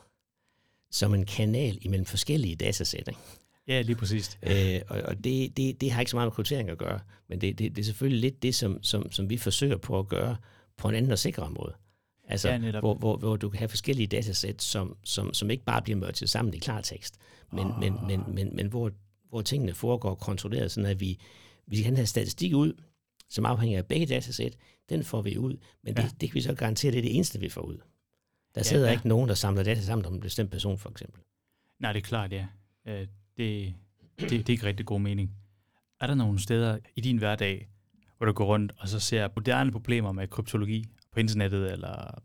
som 0.90 1.14
en 1.14 1.24
kanal 1.24 1.78
imellem 1.82 2.06
forskellige 2.06 2.56
datasæt. 2.56 3.08
Ikke? 3.08 3.20
Ja, 3.68 3.82
lige 3.82 3.96
præcis. 3.96 4.38
Øh, 4.42 4.80
og 4.88 5.02
og 5.02 5.24
det, 5.24 5.56
det, 5.56 5.80
det 5.80 5.90
har 5.90 6.00
ikke 6.00 6.10
så 6.10 6.16
meget 6.16 6.26
med 6.26 6.32
kryptering 6.32 6.70
at 6.70 6.78
gøre, 6.78 7.00
men 7.28 7.40
det, 7.40 7.58
det, 7.58 7.76
det 7.76 7.82
er 7.82 7.84
selvfølgelig 7.84 8.20
lidt 8.20 8.42
det, 8.42 8.54
som, 8.54 8.82
som, 8.82 9.12
som 9.12 9.30
vi 9.30 9.36
forsøger 9.36 9.76
på 9.76 9.98
at 9.98 10.08
gøre 10.08 10.36
på 10.76 10.88
en 10.88 10.94
anden 10.94 11.12
og 11.12 11.18
sikrere 11.18 11.50
måde. 11.50 11.74
Altså, 12.28 12.48
ja, 12.48 12.80
hvor, 12.80 12.94
hvor, 12.94 13.16
hvor 13.16 13.36
du 13.36 13.48
kan 13.48 13.58
have 13.58 13.68
forskellige 13.68 14.06
datasæt, 14.06 14.62
som, 14.62 14.96
som, 15.04 15.34
som 15.34 15.50
ikke 15.50 15.64
bare 15.64 15.82
bliver 15.82 15.98
merged 15.98 16.26
sammen 16.26 16.54
i 16.54 16.58
klartekst, 16.58 17.18
men, 17.52 17.66
oh. 17.66 17.80
men, 17.80 17.94
men, 18.06 18.24
men, 18.28 18.56
men 18.56 18.66
hvor, 18.66 18.90
hvor 19.28 19.42
tingene 19.42 19.74
foregår 19.74 20.14
kontrolleret, 20.14 20.70
sådan 20.70 20.90
at 20.90 21.00
vi, 21.00 21.18
vi 21.66 21.82
kan 21.82 21.96
have 21.96 22.06
statistik 22.06 22.54
ud, 22.54 22.72
som 23.28 23.46
afhænger 23.46 23.78
af 23.78 23.86
begge 23.86 24.06
datasæt, 24.06 24.56
den 24.88 25.04
får 25.04 25.22
vi 25.22 25.38
ud, 25.38 25.56
men 25.82 25.94
ja. 25.96 26.02
det, 26.02 26.20
det 26.20 26.28
kan 26.28 26.34
vi 26.34 26.40
så 26.40 26.54
garantere, 26.54 26.92
det 26.92 26.98
er 26.98 27.02
det 27.02 27.14
eneste, 27.14 27.40
vi 27.40 27.48
får 27.48 27.62
ud. 27.62 27.78
Der 28.54 28.62
sidder 28.62 28.84
ja, 28.84 28.90
ja. 28.90 28.98
ikke 28.98 29.08
nogen, 29.08 29.28
der 29.28 29.34
samler 29.34 29.62
data 29.62 29.80
sammen 29.80 30.06
om 30.06 30.14
en 30.14 30.20
bestemt 30.20 30.50
person, 30.50 30.78
for 30.78 30.90
eksempel. 30.90 31.22
Nej, 31.78 31.92
det 31.92 32.00
er 32.02 32.06
klart, 32.06 32.32
ja. 32.32 32.46
Øh, 32.86 33.06
det, 33.36 33.74
det, 34.20 34.30
det 34.30 34.48
er 34.48 34.50
ikke 34.50 34.66
rigtig 34.66 34.86
god 34.86 35.00
mening. 35.00 35.30
Er 36.00 36.06
der 36.06 36.14
nogle 36.14 36.42
steder 36.42 36.78
i 36.96 37.00
din 37.00 37.16
hverdag, 37.16 37.68
hvor 38.16 38.26
du 38.26 38.32
går 38.32 38.44
rundt 38.44 38.72
og 38.78 38.88
så 38.88 39.00
ser 39.00 39.28
moderne 39.36 39.72
problemer 39.72 40.12
med 40.12 40.28
kryptologi 40.28 40.84
på 41.12 41.20
internettet 41.20 41.72
eller 41.72 42.22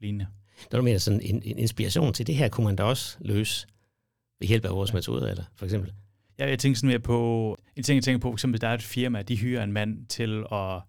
lignende? 0.00 0.26
Der 0.70 0.76
du 0.76 0.82
mener 0.82 0.98
sådan 0.98 1.20
en, 1.20 1.42
en 1.42 1.58
inspiration 1.58 2.12
til 2.12 2.26
det 2.26 2.34
her, 2.34 2.48
kunne 2.48 2.64
man 2.64 2.76
da 2.76 2.82
også 2.82 3.16
løse 3.20 3.66
ved 4.40 4.48
hjælp 4.48 4.64
af 4.64 4.70
vores 4.70 4.90
ja. 4.90 4.94
metoder, 4.94 5.28
eller 5.28 5.44
for 5.56 5.64
eksempel? 5.64 5.92
Ja, 6.42 6.48
jeg 6.48 6.58
tænker 6.58 6.76
sådan 6.76 6.88
mere 6.88 6.98
på, 6.98 7.56
en 7.76 7.82
ting 7.82 7.96
jeg 7.96 8.04
tænker 8.04 8.18
på, 8.18 8.28
for 8.28 8.32
eksempel, 8.32 8.60
der 8.60 8.68
er 8.68 8.74
et 8.74 8.82
firma, 8.82 9.22
de 9.22 9.36
hyrer 9.36 9.64
en 9.64 9.72
mand 9.72 10.06
til 10.06 10.44
at 10.52 10.80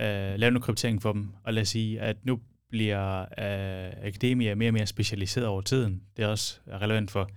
øh, 0.00 0.38
lave 0.38 0.50
noget 0.50 0.62
kryptering 0.62 1.02
for 1.02 1.12
dem, 1.12 1.28
og 1.44 1.54
lad 1.54 1.62
os 1.62 1.68
sige, 1.68 2.00
at 2.00 2.16
nu 2.24 2.40
bliver 2.68 3.20
øh, 3.20 4.06
akademia 4.06 4.54
mere 4.54 4.68
og 4.68 4.74
mere 4.74 4.86
specialiseret 4.86 5.46
over 5.46 5.60
tiden. 5.60 6.02
Det 6.16 6.22
er 6.22 6.28
også 6.28 6.60
relevant 6.68 7.10
for 7.10 7.30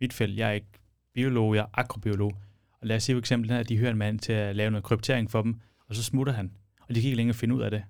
mit 0.00 0.12
felt. 0.12 0.38
Jeg 0.38 0.48
er 0.48 0.52
ikke 0.52 0.66
biolog, 1.14 1.54
jeg 1.54 1.60
er 1.60 1.66
akrobiolog. 1.72 2.32
Og 2.80 2.86
lad 2.86 2.96
os 2.96 3.02
sige 3.02 3.16
for 3.16 3.18
eksempel, 3.20 3.52
at 3.52 3.68
de 3.68 3.78
hører 3.78 3.90
en 3.90 3.98
mand 3.98 4.18
til 4.18 4.32
at 4.32 4.56
lave 4.56 4.70
noget 4.70 4.84
kryptering 4.84 5.30
for 5.30 5.42
dem, 5.42 5.60
og 5.88 5.94
så 5.94 6.02
smutter 6.02 6.32
han, 6.32 6.50
og 6.88 6.94
de 6.94 7.00
kan 7.00 7.08
ikke 7.08 7.16
længere 7.16 7.34
finde 7.34 7.54
ud 7.54 7.62
af 7.62 7.70
det. 7.70 7.82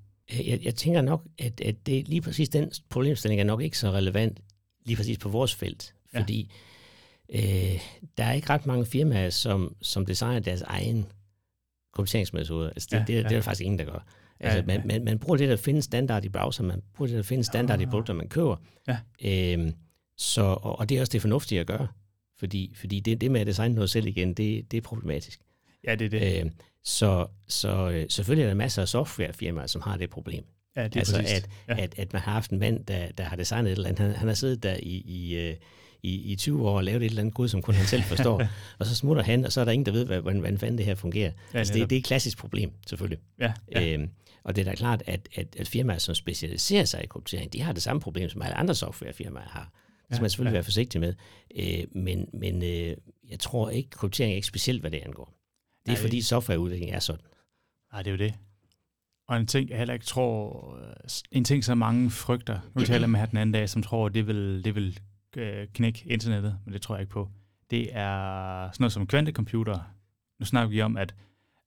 Jeg, 0.47 0.61
jeg 0.63 0.75
tænker 0.75 1.03
nok, 1.03 1.27
at, 1.39 1.61
at 1.61 1.87
det 1.87 2.09
lige 2.09 2.21
præcis 2.21 2.49
den 2.49 2.71
problemstilling 2.89 3.41
er 3.41 3.45
nok 3.45 3.63
ikke 3.63 3.79
så 3.79 3.91
relevant 3.91 4.41
lige 4.87 4.97
præcis 4.97 5.19
på 5.19 5.29
vores 5.29 5.55
felt, 5.55 5.95
fordi 6.15 6.41
ja. 6.41 6.55
Øh, 7.35 7.81
der 8.19 8.25
er 8.25 8.33
ikke 8.33 8.51
ret 8.51 8.67
mange 8.67 8.87
firmaer, 8.87 9.31
som, 9.31 9.77
som 9.83 10.07
designer 10.07 10.41
deres 10.41 10.63
egen 10.63 11.07
krypteringsmetoder. 11.93 12.71
Altså 12.71 12.89
det, 12.91 12.99
ja, 12.99 13.05
det, 13.05 13.13
ja. 13.13 13.19
det 13.19 13.25
er 13.25 13.29
der 13.29 13.41
faktisk 13.41 13.65
ingen, 13.65 13.79
der 13.79 13.85
gør. 13.85 14.07
Altså, 14.41 14.59
ja, 14.59 14.65
man, 14.67 14.87
man, 14.87 15.05
man 15.05 15.19
bruger 15.19 15.37
det, 15.37 15.49
der 15.49 15.57
findes 15.57 15.85
standard 15.85 16.25
i 16.25 16.29
browser, 16.29 16.63
man 16.63 16.83
bruger 16.95 17.09
det, 17.09 17.17
der 17.17 17.23
findes 17.23 17.47
standard 17.47 17.81
i 17.81 17.85
ah. 17.85 17.91
produkter, 17.91 18.15
man 18.15 18.29
køber. 18.29 18.57
Ja. 18.89 18.99
Øhm, 19.25 19.75
så, 20.17 20.43
og, 20.43 20.79
og 20.79 20.89
det 20.89 20.97
er 20.97 21.01
også 21.01 21.13
det 21.13 21.21
fornuftige 21.21 21.61
at 21.61 21.67
gøre, 21.67 21.89
fordi, 22.39 22.75
fordi 22.77 23.01
det, 23.01 23.21
det 23.21 23.31
med 23.31 23.41
at 23.41 23.47
designe 23.47 23.75
noget 23.75 23.91
selv 23.91 24.07
igen, 24.07 24.35
det, 24.35 24.71
det 24.71 24.77
er 24.77 24.81
problematisk. 24.81 25.41
Ja, 25.87 25.95
det 25.95 26.05
er 26.05 26.21
det. 26.21 26.41
Øhm, 26.41 26.53
så, 26.85 27.27
så 27.49 27.91
øh, 27.91 28.07
selvfølgelig 28.09 28.43
er 28.43 28.49
der 28.49 28.55
masser 28.55 28.83
af 28.83 28.89
softwarefirmaer, 28.89 29.67
som 29.67 29.83
har 29.83 29.97
det 29.97 30.11
problem. 30.11 30.45
Ja, 30.77 30.85
det 30.85 30.97
er 30.97 31.01
altså, 31.01 31.19
at, 31.19 31.49
ja. 31.69 31.83
at, 31.83 31.99
at 31.99 32.13
man 32.13 32.23
har 32.23 32.33
haft 32.33 32.51
en 32.51 32.59
mand, 32.59 32.85
der, 32.85 33.13
der 33.13 33.25
har 33.25 33.37
designet 33.37 33.73
et 33.73 33.77
eller 33.77 33.89
andet. 33.89 34.07
Han, 34.07 34.15
han 34.15 34.29
har 34.29 34.35
siddet 34.35 34.63
der 34.63 34.77
i, 34.83 35.03
i, 35.07 35.35
øh, 35.35 35.57
i, 36.03 36.33
i 36.33 36.37
20 36.37 36.69
år 36.69 36.77
og 36.77 36.85
lavet 36.85 37.03
et 37.03 37.07
eller 37.07 37.23
andet 37.23 37.35
god, 37.35 37.49
som 37.49 37.63
kun 37.63 37.75
han 37.75 37.87
selv 37.87 38.03
forstår. 38.03 38.43
og 38.79 38.87
så 38.87 38.95
smutter 38.95 39.23
han, 39.23 39.45
og 39.45 39.53
så 39.53 39.61
er 39.61 39.65
der 39.65 39.73
ingen, 39.73 39.87
der 39.87 39.93
ved, 39.93 40.05
hvordan, 40.05 40.41
hvordan 40.41 40.59
fanden 40.59 40.79
det 40.79 40.87
her 40.87 40.95
fungerer. 40.95 41.33
Ja, 41.55 41.59
altså, 41.59 41.75
det, 41.75 41.91
det 41.91 41.97
er 41.97 42.01
et 42.01 42.07
klassisk 42.07 42.39
problem, 42.39 42.73
selvfølgelig. 42.87 43.19
Ja, 43.41 43.53
ja. 43.73 43.95
Øhm, 43.95 44.11
og 44.45 44.57
det 44.57 44.67
er 44.67 44.71
da 44.71 44.77
klart, 44.77 45.03
at, 45.07 45.29
at, 45.35 45.57
at 45.59 45.69
firmaer, 45.69 45.99
som 45.99 46.15
specialiserer 46.15 46.85
sig 46.85 47.05
i 47.05 47.07
kryptering, 47.07 47.53
de 47.53 47.63
har 47.63 47.73
det 47.73 47.83
samme 47.83 48.01
problem, 48.01 48.29
som 48.29 48.43
alle 48.43 48.55
andre 48.55 48.75
softwarefirmaer 48.75 49.49
har. 49.49 49.73
Det 50.09 50.17
skal 50.17 50.23
man 50.23 50.31
selvfølgelig 50.31 50.53
ja. 50.53 50.57
være 50.57 50.65
forsigtig 50.65 51.01
med. 51.01 51.15
Øh, 51.57 51.85
men 51.93 52.29
men 52.33 52.63
øh, 52.63 52.97
jeg 53.31 53.41
tror 53.41 53.71
ikke, 53.71 53.91
kryptering 53.91 54.33
er 54.33 54.37
ikke 54.37 54.47
specielt, 54.47 54.81
hvad 54.81 54.91
det 54.91 54.99
angår. 54.99 55.35
Det 55.87 55.93
er 55.93 55.93
Nej, 55.93 56.03
fordi 56.03 56.23
softwareudvikling 56.23 56.93
er 56.93 56.99
sådan. 56.99 57.21
Nej, 57.93 58.03
det 58.03 58.07
er 58.07 58.13
jo 58.13 58.19
det. 58.19 58.35
Og 59.29 59.37
en 59.37 59.47
ting, 59.47 59.71
jeg 59.71 59.79
heller 59.79 59.95
ikke 59.95 60.07
tror, 60.07 60.79
en 61.33 61.45
ting, 61.45 61.65
som 61.65 61.79
mange 61.79 62.11
frygter, 62.11 62.61
nu 62.75 62.85
taler 62.85 63.01
jeg 63.01 63.11
med 63.11 63.21
her 63.21 63.27
den 63.27 63.39
anden 63.39 63.53
dag, 63.53 63.69
som 63.69 63.83
tror, 63.83 64.09
det 64.09 64.27
vil, 64.27 64.65
det 64.65 64.75
vil 64.75 65.01
øh, 65.37 65.69
knække 65.75 66.03
internettet, 66.07 66.59
men 66.65 66.75
det 66.75 66.83
tror 66.83 66.95
jeg 66.95 67.01
ikke 67.01 67.13
på. 67.13 67.29
Det 67.71 67.89
er 67.93 68.67
sådan 68.67 68.83
noget 68.83 68.93
som 68.93 69.07
kvantecomputer. 69.07 69.79
Nu 70.39 70.47
snakker 70.47 70.71
vi 70.71 70.81
om, 70.81 70.97
at, 70.97 71.15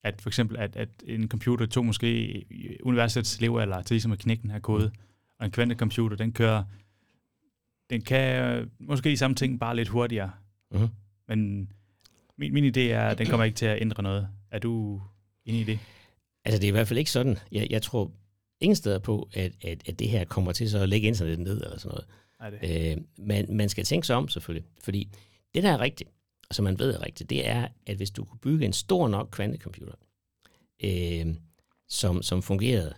at 0.04 0.22
for 0.22 0.30
eksempel, 0.30 0.58
at, 0.58 0.76
at 0.76 0.90
en 1.08 1.30
computer 1.30 1.66
tog 1.66 1.86
måske 1.86 2.46
universitets 2.84 3.42
levealder 3.42 3.82
til 3.82 3.94
ligesom 3.94 4.12
at 4.12 4.20
knække 4.20 4.42
den 4.42 4.52
her 4.52 4.60
kode, 4.60 4.92
og 5.40 5.46
en 5.46 5.52
kvantecomputer, 5.52 6.18
den 6.18 6.34
kører, 6.34 6.64
den 7.90 8.02
kan 8.02 8.72
måske 8.80 9.10
de 9.10 9.18
samme 9.18 9.36
ting, 9.36 9.60
bare 9.60 9.76
lidt 9.76 9.88
hurtigere. 9.88 10.32
Uh-huh. 10.76 10.88
Men 11.28 11.70
min, 12.38 12.54
min 12.54 12.66
idé 12.66 12.80
er, 12.80 13.08
at 13.08 13.18
den 13.18 13.28
kommer 13.28 13.46
ikke 13.46 13.56
til 13.56 13.66
at 13.66 13.82
ændre 13.82 14.04
noget. 14.04 14.30
Er 14.52 14.60
du 14.60 15.02
enig 15.46 15.62
i 15.62 15.64
det? 15.64 15.80
Altså, 16.46 16.60
det 16.60 16.64
er 16.64 16.70
i 16.70 16.72
hvert 16.72 16.88
fald 16.88 17.00
ikke 17.00 17.12
sådan. 17.12 17.38
Jeg, 17.52 17.68
jeg 17.70 17.82
tror 17.82 18.12
ingen 18.60 18.76
steder 18.76 19.00
på, 19.00 19.30
at, 19.34 19.52
at, 19.62 19.90
at 19.90 20.00
det 20.00 20.10
her 20.10 20.26
kommer 20.26 20.52
til 20.52 20.70
så 20.70 20.80
at 20.80 20.90
lægge 20.90 21.08
internettet 21.08 21.40
ned 21.40 21.64
eller 21.64 21.78
sådan 21.80 21.90
noget. 21.90 22.06
Nej, 22.44 22.50
det. 22.50 22.92
Øh, 22.92 22.98
men 23.18 23.58
man 23.58 23.70
skal 23.70 23.84
tænke 23.84 24.08
sig 24.08 24.16
om 24.16 24.28
selvfølgelig, 24.28 24.70
fordi 24.84 25.10
det, 25.54 25.64
der 25.64 25.72
er 25.72 25.80
rigtigt, 25.80 26.10
og 26.50 26.56
som 26.56 26.64
man 26.64 26.80
ved 26.80 26.94
er 26.94 27.06
rigtigt, 27.06 27.30
det 27.30 27.48
er, 27.48 27.68
at 27.86 27.98
hvis 27.98 28.12
du 28.12 28.24
kunne 28.24 28.40
bygge 28.40 28.66
en 28.66 28.74
stor 28.74 29.08
nok 29.08 29.30
kvantecomputer, 29.32 29.94
øh, 30.84 31.36
som, 31.88 32.22
som 32.22 32.42
fungerede, 32.42 32.94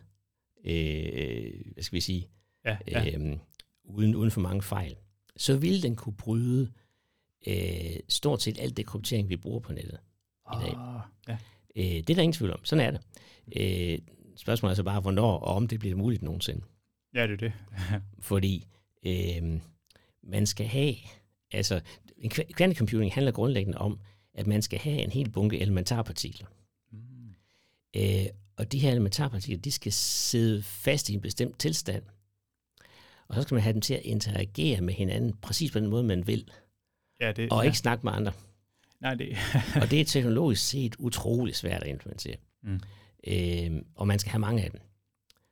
øh, 0.65 1.51
hvad 1.73 1.83
skal 1.83 1.95
vi 1.95 2.01
sige, 2.01 2.29
ja, 2.65 2.77
ja. 2.87 3.05
Øh, 3.05 3.37
uden, 3.83 4.15
uden 4.15 4.31
for 4.31 4.41
mange 4.41 4.61
fejl, 4.61 4.95
så 5.37 5.57
ville 5.57 5.81
den 5.81 5.95
kunne 5.95 6.15
bryde 6.15 6.71
øh, 7.47 7.99
stort 8.09 8.41
set 8.41 8.59
alt 8.59 8.77
det 8.77 8.85
kryptering, 8.85 9.29
vi 9.29 9.37
bruger 9.37 9.59
på 9.59 9.73
nettet 9.73 9.99
oh, 10.45 10.61
i 10.61 10.65
dag. 10.65 10.75
Ah, 10.77 11.01
ja. 11.27 11.37
øh, 11.75 11.83
det 11.83 12.09
er 12.09 12.15
der 12.15 12.21
ingen 12.21 12.33
tvivl 12.33 12.53
om. 12.53 12.65
Sådan 12.65 12.85
er 12.85 12.91
det. 12.91 13.01
Øh, 13.55 13.99
spørgsmålet 14.35 14.71
er 14.73 14.75
så 14.75 14.83
bare, 14.83 15.01
hvornår 15.01 15.39
og 15.39 15.55
om 15.55 15.67
det 15.67 15.79
bliver 15.79 15.95
muligt 15.95 16.23
nogensinde. 16.23 16.61
Ja, 17.15 17.27
det 17.27 17.33
er 17.33 17.37
det. 17.37 17.53
Fordi 18.29 18.65
øh, 19.05 19.59
man 20.23 20.45
skal 20.45 20.67
have, 20.67 20.95
altså 21.51 21.81
en 22.17 22.29
kvantecomputing 22.29 23.13
handler 23.13 23.31
grundlæggende 23.31 23.77
om, 23.77 23.99
at 24.33 24.47
man 24.47 24.61
skal 24.61 24.79
have 24.79 25.01
en 25.01 25.11
hel 25.11 25.29
bunke 25.29 25.59
elementarpartikler. 25.59 26.47
Mm. 26.91 26.99
Øh, 27.95 28.25
og 28.57 28.71
de 28.71 28.79
her 28.79 28.91
elementarpartikler, 28.91 29.61
de 29.61 29.71
skal 29.71 29.91
sidde 29.93 30.63
fast 30.63 31.09
i 31.09 31.13
en 31.13 31.21
bestemt 31.21 31.59
tilstand. 31.59 32.03
Og 33.27 33.35
så 33.35 33.41
skal 33.41 33.55
man 33.55 33.63
have 33.63 33.73
dem 33.73 33.81
til 33.81 33.93
at 33.93 34.01
interagere 34.03 34.81
med 34.81 34.93
hinanden 34.93 35.33
præcis 35.41 35.71
på 35.71 35.79
den 35.79 35.87
måde, 35.87 36.03
man 36.03 36.27
vil. 36.27 36.51
Ja, 37.21 37.31
det, 37.31 37.51
og 37.51 37.63
ja. 37.63 37.65
ikke 37.65 37.77
snakke 37.77 38.03
med 38.03 38.13
andre. 38.13 38.31
Nej, 38.99 39.13
det... 39.13 39.37
og 39.81 39.91
det 39.91 40.01
er 40.01 40.05
teknologisk 40.05 40.69
set 40.69 40.95
utrolig 40.99 41.55
svært 41.55 41.83
at 41.83 41.89
implementere. 41.89 42.35
Mm. 42.63 42.79
Øh, 43.27 43.81
og 43.95 44.07
man 44.07 44.19
skal 44.19 44.31
have 44.31 44.39
mange 44.39 44.63
af 44.63 44.71
dem. 44.71 44.81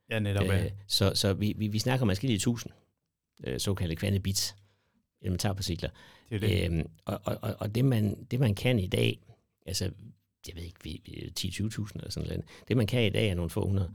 Ja, 0.10 0.20
netop. 0.20 0.45
Øh, 0.45 0.72
så 0.88 1.12
så 1.16 1.34
vi, 1.34 1.54
vi, 1.58 1.68
vi 1.68 1.80
snakker 1.80 2.01
om 2.01 2.10
forskellige 2.10 2.39
tusind 2.39 2.72
øh, 3.44 3.60
såkaldte 3.60 3.96
kvantebits, 3.96 4.56
elementarpartikler. 5.22 5.90
Det 6.30 6.36
er 6.36 6.40
det. 6.40 6.66
Øhm, 6.66 6.90
og 7.06 7.20
og, 7.24 7.56
og 7.60 7.76
det, 7.76 7.86
man, 7.86 8.28
det, 8.32 8.40
man 8.40 8.56
kan 8.56 8.80
i 8.80 8.88
dag, 8.88 9.20
altså, 9.66 9.92
jeg 10.48 10.56
ved 10.56 10.64
ikke, 10.64 11.32
10-20.000 11.40 11.92
eller 11.96 12.10
sådan 12.10 12.30
noget, 12.30 12.44
det 12.68 12.78
man 12.78 12.88
kan 12.88 13.06
i 13.06 13.10
dag 13.10 13.30
er 13.30 13.36
nogle 13.36 13.50
få 13.50 13.68
hundrede, 13.68 13.94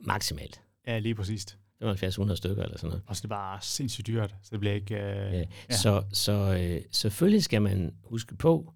maksimalt. 0.00 0.60
Ja, 0.86 0.98
lige 0.98 1.14
præcist. 1.14 1.58
75-100 1.84 2.34
stykker 2.34 2.62
eller 2.62 2.78
sådan 2.78 2.88
noget. 2.88 3.02
Og 3.06 3.16
så 3.16 3.20
det 3.20 3.24
er 3.24 3.28
bare 3.28 3.58
sindssygt 3.62 4.06
dyrt, 4.06 4.34
så 4.42 4.48
det 4.50 4.60
bliver 4.60 4.74
ikke... 4.74 4.94
Øh, 4.94 5.32
ja. 5.32 5.38
Ja. 5.38 5.76
Så, 5.76 6.04
så 6.12 6.58
øh, 6.60 6.82
selvfølgelig 6.90 7.42
skal 7.42 7.62
man 7.62 7.94
huske 8.04 8.36
på, 8.36 8.72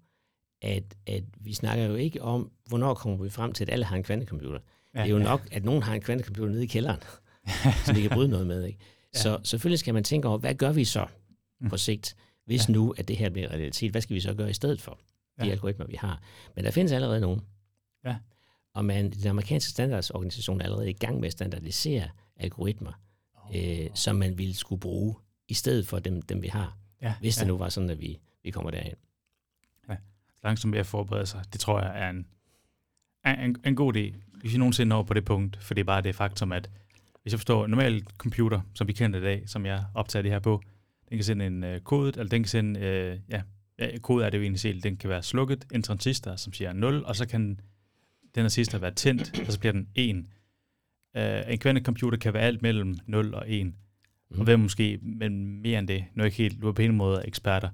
at, 0.61 0.83
at 1.07 1.23
vi 1.39 1.53
snakker 1.53 1.85
jo 1.85 1.95
ikke 1.95 2.21
om, 2.21 2.51
hvornår 2.65 2.93
kommer 2.93 3.23
vi 3.23 3.29
frem 3.29 3.53
til, 3.53 3.63
at 3.63 3.69
alle 3.69 3.85
har 3.85 3.95
en 3.95 4.03
kvantecomputer. 4.03 4.59
Ja, 4.95 4.99
det 4.99 5.05
er 5.05 5.09
jo 5.09 5.17
ja. 5.17 5.23
nok, 5.23 5.47
at 5.51 5.65
nogen 5.65 5.83
har 5.83 5.95
en 5.95 6.01
kvantecomputer 6.01 6.51
nede 6.51 6.63
i 6.63 6.67
kælderen, 6.67 6.99
som 7.85 7.95
de 7.95 8.01
kan 8.01 8.09
bryde 8.09 8.29
noget 8.29 8.47
med. 8.47 8.63
Ikke? 8.63 8.79
Ja. 9.13 9.19
Så 9.19 9.39
selvfølgelig 9.43 9.79
skal 9.79 9.93
man 9.93 10.03
tænke 10.03 10.27
over, 10.27 10.37
hvad 10.37 10.55
gør 10.55 10.71
vi 10.71 10.85
så 10.85 11.07
mm. 11.59 11.69
på 11.69 11.77
sigt, 11.77 12.15
hvis 12.45 12.69
ja. 12.69 12.73
nu, 12.73 12.93
at 12.97 13.07
det 13.07 13.17
her 13.17 13.29
bliver 13.29 13.49
realitet? 13.49 13.91
Hvad 13.91 14.01
skal 14.01 14.13
vi 14.13 14.19
så 14.19 14.33
gøre 14.33 14.49
i 14.49 14.53
stedet 14.53 14.81
for 14.81 14.99
de 15.39 15.45
ja. 15.45 15.51
algoritmer, 15.51 15.85
vi 15.85 15.95
har? 15.95 16.21
Men 16.55 16.65
der 16.65 16.71
findes 16.71 16.91
allerede 16.91 17.21
nogen. 17.21 17.41
Ja. 18.05 18.15
Og 18.73 18.85
man, 18.85 19.11
den 19.11 19.27
amerikanske 19.27 19.71
standardsorganisation 19.71 20.61
er 20.61 20.65
allerede 20.65 20.89
i 20.89 20.93
gang 20.93 21.19
med 21.19 21.27
at 21.27 21.31
standardisere 21.31 22.09
algoritmer, 22.35 22.91
oh. 23.35 23.55
øh, 23.55 23.89
som 23.93 24.15
man 24.15 24.37
ville 24.37 24.55
skulle 24.55 24.79
bruge, 24.79 25.15
i 25.47 25.53
stedet 25.53 25.87
for 25.87 25.99
dem, 25.99 26.21
dem 26.21 26.41
vi 26.41 26.47
har. 26.47 26.77
Ja. 27.01 27.13
Hvis 27.19 27.35
det 27.35 27.41
ja. 27.41 27.47
nu 27.47 27.57
var 27.57 27.69
sådan, 27.69 27.89
at 27.89 28.01
vi, 28.01 28.19
vi 28.43 28.51
kommer 28.51 28.71
derhen. 28.71 28.95
Ja. 29.89 29.95
Langsomt 30.43 30.71
mere 30.71 30.79
at 30.79 30.85
forberede 30.85 31.25
sig, 31.25 31.43
det 31.53 31.59
tror 31.59 31.81
jeg 31.81 32.05
er 32.05 32.09
en, 32.09 32.27
en, 33.25 33.55
en 33.65 33.75
god 33.75 33.95
idé, 33.95 34.15
hvis 34.39 34.53
vi 34.53 34.57
nogensinde 34.57 34.89
når 34.89 35.03
på 35.03 35.13
det 35.13 35.25
punkt, 35.25 35.57
for 35.63 35.73
det 35.73 35.81
er 35.81 35.85
bare 35.85 36.01
det 36.01 36.15
faktum, 36.15 36.51
at 36.51 36.69
hvis 37.23 37.33
jeg 37.33 37.39
forstår, 37.39 37.67
normal 37.67 38.03
computer, 38.17 38.61
som 38.75 38.87
vi 38.87 38.93
kender 38.93 39.19
i 39.19 39.23
dag, 39.23 39.43
som 39.49 39.65
jeg 39.65 39.83
optager 39.93 40.23
det 40.23 40.31
her 40.31 40.39
på, 40.39 40.61
den 41.09 41.17
kan 41.17 41.23
sende 41.23 41.45
en 41.45 41.63
uh, 41.63 41.77
kode, 41.77 42.07
eller 42.19 42.29
den 42.29 42.43
kan 42.43 42.49
sende, 42.49 42.79
uh, 42.79 43.31
ja, 43.31 43.41
ja, 43.79 43.97
kode 43.97 44.25
er 44.25 44.29
det 44.29 44.37
jo 44.37 44.43
egentlig 44.43 44.59
selv, 44.59 44.81
den 44.81 44.97
kan 44.97 45.09
være 45.09 45.23
slukket, 45.23 45.65
en 45.73 45.83
transistor, 45.83 46.35
som 46.35 46.53
siger 46.53 46.73
0, 46.73 47.03
og 47.05 47.15
så 47.15 47.27
kan 47.27 47.41
den 47.41 47.59
transistor 48.35 48.77
være 48.77 48.93
tændt, 48.93 49.39
og 49.47 49.53
så 49.53 49.59
bliver 49.59 49.73
den 49.73 49.87
1. 49.95 50.15
Uh, 50.15 50.21
øh, 51.21 51.41
en 51.47 51.59
kvantecomputer 51.59 52.17
kan 52.17 52.33
være 52.33 52.43
alt 52.43 52.61
mellem 52.61 52.97
0 53.07 53.33
og 53.33 53.51
1, 53.51 53.65
mm. 53.65 53.73
og 54.37 54.43
hvad 54.43 54.57
måske, 54.57 54.99
men 55.01 55.61
mere 55.61 55.79
end 55.79 55.87
det, 55.87 56.05
nu 56.13 56.21
er 56.21 56.25
jeg 56.25 56.25
ikke 56.25 56.43
helt, 56.43 56.61
du 56.61 56.67
er 56.67 56.71
på 56.71 56.81
en 56.81 56.95
måde 56.95 57.27
eksperter, 57.27 57.69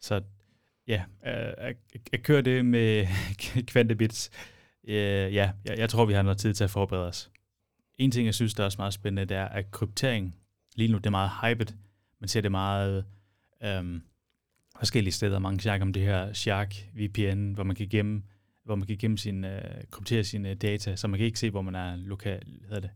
så 0.00 0.20
ja, 0.88 1.02
uh, 1.22 1.54
at, 1.58 1.76
at 2.12 2.22
køre 2.22 2.42
det 2.42 2.64
med 2.64 3.06
kvantebits, 3.72 4.30
uh, 4.84 4.94
ja, 4.94 5.50
jeg, 5.64 5.78
jeg 5.78 5.88
tror, 5.88 6.04
vi 6.04 6.12
har 6.12 6.22
noget 6.22 6.38
tid 6.38 6.54
til 6.54 6.64
at 6.64 6.70
forberede 6.70 7.08
os. 7.08 7.30
En 7.98 8.10
ting, 8.10 8.26
jeg 8.26 8.34
synes, 8.34 8.54
der 8.54 8.62
er 8.62 8.64
også 8.64 8.78
meget 8.78 8.94
spændende, 8.94 9.24
det 9.24 9.36
er, 9.36 9.44
at 9.44 9.70
kryptering, 9.70 10.36
lige 10.74 10.92
nu, 10.92 10.98
det 10.98 11.06
er 11.06 11.10
meget 11.10 11.30
hyped. 11.42 11.66
Man 12.20 12.28
ser 12.28 12.40
det 12.40 12.50
meget 12.50 13.04
øhm, 13.62 14.02
forskellige 14.78 15.12
steder. 15.12 15.38
Mange 15.38 15.60
snakker 15.60 15.86
om 15.86 15.92
det 15.92 16.02
her 16.02 16.32
Shark 16.32 16.74
VPN, 16.94 17.52
hvor 17.52 17.64
man 17.64 17.76
kan 17.76 17.88
gemme, 17.88 18.22
hvor 18.64 18.74
man 18.74 18.86
kan 18.86 18.96
gemme 18.96 19.18
sin, 19.18 19.44
øh, 19.44 19.84
kryptere 19.90 20.24
sine 20.24 20.54
data, 20.54 20.96
så 20.96 21.08
man 21.08 21.18
kan 21.18 21.26
ikke 21.26 21.38
se, 21.38 21.50
hvor 21.50 21.62
man 21.62 21.74
er 21.74 21.96
lokal, 21.96 22.42
hedder 22.62 22.80
det, 22.80 22.90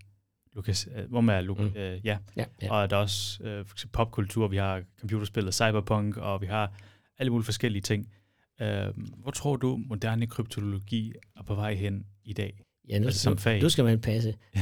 Lukas, 0.53 0.89
øh, 0.97 1.11
hvor 1.11 1.21
man 1.21 1.37
er 1.37 1.41
lokal, 1.41 1.69
mm. 1.69 1.77
øh, 1.77 2.07
ja. 2.07 2.19
Ja, 2.37 2.45
ja. 2.63 2.73
Og 2.73 2.91
der 2.91 2.97
er 2.97 3.01
også 3.01 3.45
øh, 3.45 3.65
popkultur, 3.93 4.49
vi 4.49 4.57
har 4.57 4.83
computerspillet 5.01 5.55
Cyberpunk, 5.55 6.17
og 6.17 6.41
vi 6.41 6.47
har 6.47 6.73
alle 7.19 7.31
mulige 7.31 7.45
forskellige 7.45 7.83
ting. 7.83 8.13
Øh, 8.61 8.87
hvor 9.17 9.31
tror 9.31 9.57
du, 9.57 9.77
moderne 9.87 10.27
kryptologi 10.27 11.13
er 11.37 11.43
på 11.43 11.55
vej 11.55 11.75
hen 11.75 12.07
i 12.25 12.33
dag? 12.33 12.63
Ja, 12.89 12.99
nu, 12.99 13.07
altså 13.07 13.21
som 13.21 13.39
fag. 13.39 13.61
Du 13.61 13.69
skal 13.69 13.85
man 13.85 14.01
passe. 14.01 14.35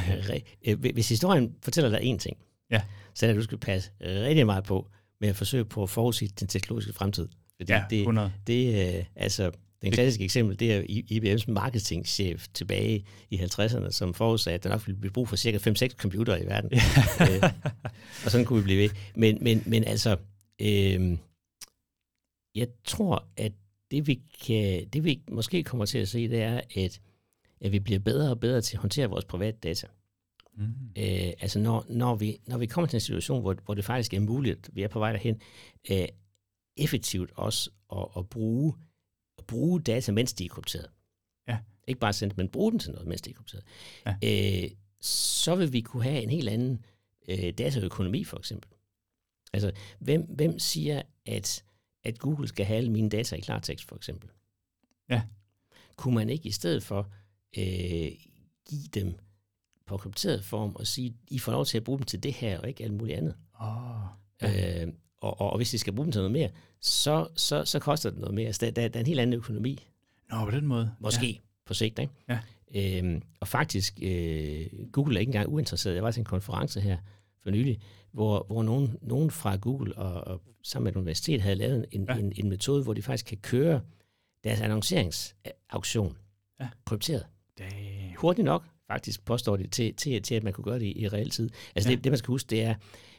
Øh, 0.66 0.81
hvis 0.81 1.09
historien 1.09 1.55
fortæller 1.62 1.91
dig 1.91 2.14
én 2.14 2.19
ting, 2.19 2.37
ja. 2.71 2.83
så 3.14 3.27
er 3.27 3.29
det, 3.29 3.35
at 3.35 3.39
du 3.39 3.45
skal 3.45 3.59
passe 3.59 3.91
rigtig 4.01 4.47
meget 4.47 4.64
på 4.64 4.89
med 5.21 5.29
at 5.29 5.37
forsøge 5.37 5.64
på 5.64 5.83
at 5.83 5.91
forudsige 5.91 6.33
den 6.41 6.49
teknologiske 6.49 6.93
fremtid. 6.93 7.29
Fordi 7.57 7.73
ja, 7.73 7.85
100. 7.91 8.33
det, 8.47 8.75
det, 8.75 9.07
altså, 9.16 9.51
den 9.83 9.93
klassiske 9.93 10.25
eksempel, 10.25 10.61
det 10.61 10.73
er 10.73 10.83
IBM's 10.83 11.53
marketingchef 11.53 12.47
tilbage 12.55 13.05
i 13.31 13.37
50'erne, 13.37 13.91
som 13.91 14.14
forudsagde, 14.14 14.55
at 14.55 14.64
der 14.64 14.71
nok 14.71 14.87
ville 14.87 15.01
blive 15.01 15.12
brug 15.12 15.29
for 15.29 15.37
cirka 15.37 15.71
5-6 15.71 15.89
computer 15.89 16.37
i 16.37 16.47
verden. 16.47 16.71
øh, 17.21 17.51
og 18.25 18.31
sådan 18.31 18.47
kunne 18.47 18.59
vi 18.59 18.64
blive 18.64 18.83
ved. 18.83 18.91
Men, 19.14 19.39
men, 19.41 19.62
men 19.66 19.85
altså, 19.85 20.16
øh, 20.61 21.19
jeg 22.55 22.69
tror, 22.85 23.25
at 23.37 23.53
det 23.91 24.07
vi, 24.07 24.21
kan, 24.47 24.89
det 24.93 25.05
vi 25.05 25.21
måske 25.31 25.62
kommer 25.62 25.87
til 25.87 25.99
at 25.99 26.09
se, 26.09 26.29
det 26.29 26.43
er, 26.43 26.61
at 26.77 27.01
at 27.61 27.73
vi 27.73 27.79
bliver 27.79 27.99
bedre 28.01 28.31
og 28.31 28.41
bedre 28.41 28.61
til 28.61 28.77
at 28.77 28.81
håndtere 28.81 29.11
vores 29.11 29.25
private 29.25 29.59
data. 29.59 29.87
Mm. 30.55 30.65
Øh, 30.99 31.33
altså 31.41 31.59
når, 31.59 31.87
når, 31.89 32.15
vi, 32.15 32.39
når 32.47 32.59
vi 32.59 32.67
kommer 32.67 32.89
til 32.89 32.97
en 32.97 33.01
situation, 33.01 33.41
hvor, 33.41 33.57
hvor 33.65 33.75
det 33.75 33.85
faktisk 33.85 34.15
er 34.15 34.21
muligt, 34.21 34.71
vi 34.73 34.83
er 34.83 34.89
på 34.89 34.99
vej 34.99 35.13
derhen, 35.13 35.41
øh, 35.91 36.09
effektivt 36.77 37.31
også 37.35 37.71
at, 37.93 38.07
at, 38.17 38.29
bruge, 38.29 38.75
at 39.39 39.47
bruge 39.47 39.81
data, 39.81 40.13
mens 40.13 40.33
de 40.33 40.45
er 40.45 40.49
krypteret. 40.49 40.91
Ja. 41.49 41.59
Ikke 41.89 42.01
bare 42.01 42.13
sende 42.13 42.35
men 42.37 42.49
bruge 42.49 42.71
den 42.71 42.79
til 42.79 42.93
noget, 42.93 43.09
mens 43.09 43.21
de 43.21 43.31
er 43.31 43.35
krypteret. 43.35 43.65
Ja. 44.07 44.15
Øh, 44.65 44.71
så 45.01 45.57
vil 45.57 45.73
vi 45.73 45.81
kunne 45.81 46.03
have 46.03 46.23
en 46.23 46.31
helt 46.31 46.49
anden 46.49 46.85
øh, 47.29 47.53
dataøkonomi, 47.59 48.25
for 48.25 48.39
eksempel. 48.39 48.71
Altså, 49.53 49.73
hvem, 49.99 50.23
hvem 50.23 50.59
siger, 50.59 51.03
at, 51.27 51.65
at 52.05 52.19
Google 52.19 52.49
skal 52.49 52.67
have 52.67 52.77
alle 52.77 52.91
mine 52.91 53.11
data 53.11 53.37
i 53.37 53.41
klartekst, 53.41 53.89
for 53.89 53.97
eksempel? 53.97 54.31
Ja. 55.09 55.23
Kunne 55.97 56.15
man 56.15 56.31
ikke 56.31 56.49
i 56.49 56.53
stedet 56.53 56.83
for 56.83 57.13
øh, 57.59 58.11
give 58.70 58.88
dem 58.94 59.18
på 59.86 59.96
krypteret 59.96 60.44
form 60.44 60.76
og 60.76 60.86
sige, 60.86 61.16
I 61.28 61.38
får 61.38 61.53
lov 61.53 61.64
til 61.64 61.76
at 61.76 61.84
bruge 61.84 61.99
dem 61.99 62.05
til 62.05 62.22
det 62.22 62.32
her, 62.32 62.59
og 62.61 62.68
ikke 62.68 62.84
alt 62.84 62.92
muligt 62.92 63.18
andet. 63.18 63.34
Oh, 63.61 63.68
ja. 64.42 64.82
øh, 64.82 64.92
og, 65.20 65.40
og, 65.40 65.51
og 65.51 65.57
hvis 65.57 65.70
de 65.70 65.78
skal 65.78 65.92
bruge 65.92 66.05
dem 66.07 66.12
til 66.12 66.18
noget 66.18 66.32
mere, 66.32 66.51
så, 66.80 67.28
så, 67.36 67.64
så 67.64 67.78
koster 67.78 68.11
det 68.11 68.18
noget 68.18 68.34
mere. 68.34 68.53
Så 68.53 68.66
der, 68.66 68.70
der, 68.70 68.88
der 68.88 68.99
er 68.99 69.01
en 69.01 69.07
helt 69.07 69.20
anden 69.20 69.34
økonomi. 69.34 69.88
Nå, 70.30 70.44
på 70.44 70.51
den 70.51 70.66
måde. 70.66 70.94
Måske 71.01 71.26
ja. 71.26 71.38
på 71.66 71.74
sigt, 71.74 71.99
ikke? 71.99 72.12
Ja. 72.28 72.38
Øhm, 72.74 73.22
og 73.40 73.49
faktisk, 73.49 73.99
øh, 74.03 74.66
Google 74.92 75.16
er 75.16 75.20
ikke 75.20 75.30
engang 75.30 75.49
uinteresseret. 75.49 75.94
Jeg 75.94 76.03
var 76.03 76.11
til 76.11 76.20
en 76.20 76.24
konference 76.24 76.80
her 76.80 76.96
for 77.42 77.51
nylig, 77.51 77.80
hvor, 78.12 78.44
hvor 78.46 78.62
nogen, 78.62 78.96
nogen 79.03 79.30
fra 79.30 79.57
Google 79.57 79.96
og, 79.96 80.26
og 80.26 80.42
sammen 80.62 80.84
med 80.84 80.92
et 80.92 80.96
universitet 80.96 81.40
havde 81.40 81.57
lavet 81.57 81.86
en, 81.90 82.07
ja. 82.09 82.16
en, 82.16 82.32
en 82.36 82.49
metode, 82.49 82.82
hvor 82.82 82.94
de 82.94 83.03
faktisk 83.03 83.26
kan 83.26 83.38
køre 83.38 83.80
deres 84.44 84.61
annonceringsauktion 84.61 86.16
ja. 86.61 86.68
krypteret. 86.84 87.26
Dang. 87.59 88.17
Hurtigt 88.19 88.45
nok, 88.45 88.65
faktisk, 88.87 89.25
påstår 89.25 89.57
de, 89.57 89.67
til, 89.67 89.95
til, 89.95 90.23
til 90.23 90.35
at 90.35 90.45
man 90.45 90.53
kunne 90.53 90.65
gøre 90.65 90.79
det 90.79 90.87
i, 90.87 90.99
i 90.99 91.09
reelt 91.09 91.33
tid. 91.33 91.51
Altså 91.75 91.91
ja. 91.91 91.97
det, 91.97 92.05
det, 92.05 92.13
man 92.13 92.19
skal 92.19 92.33
huske, 92.33 92.51
det 92.51 92.63
er, 92.63 92.75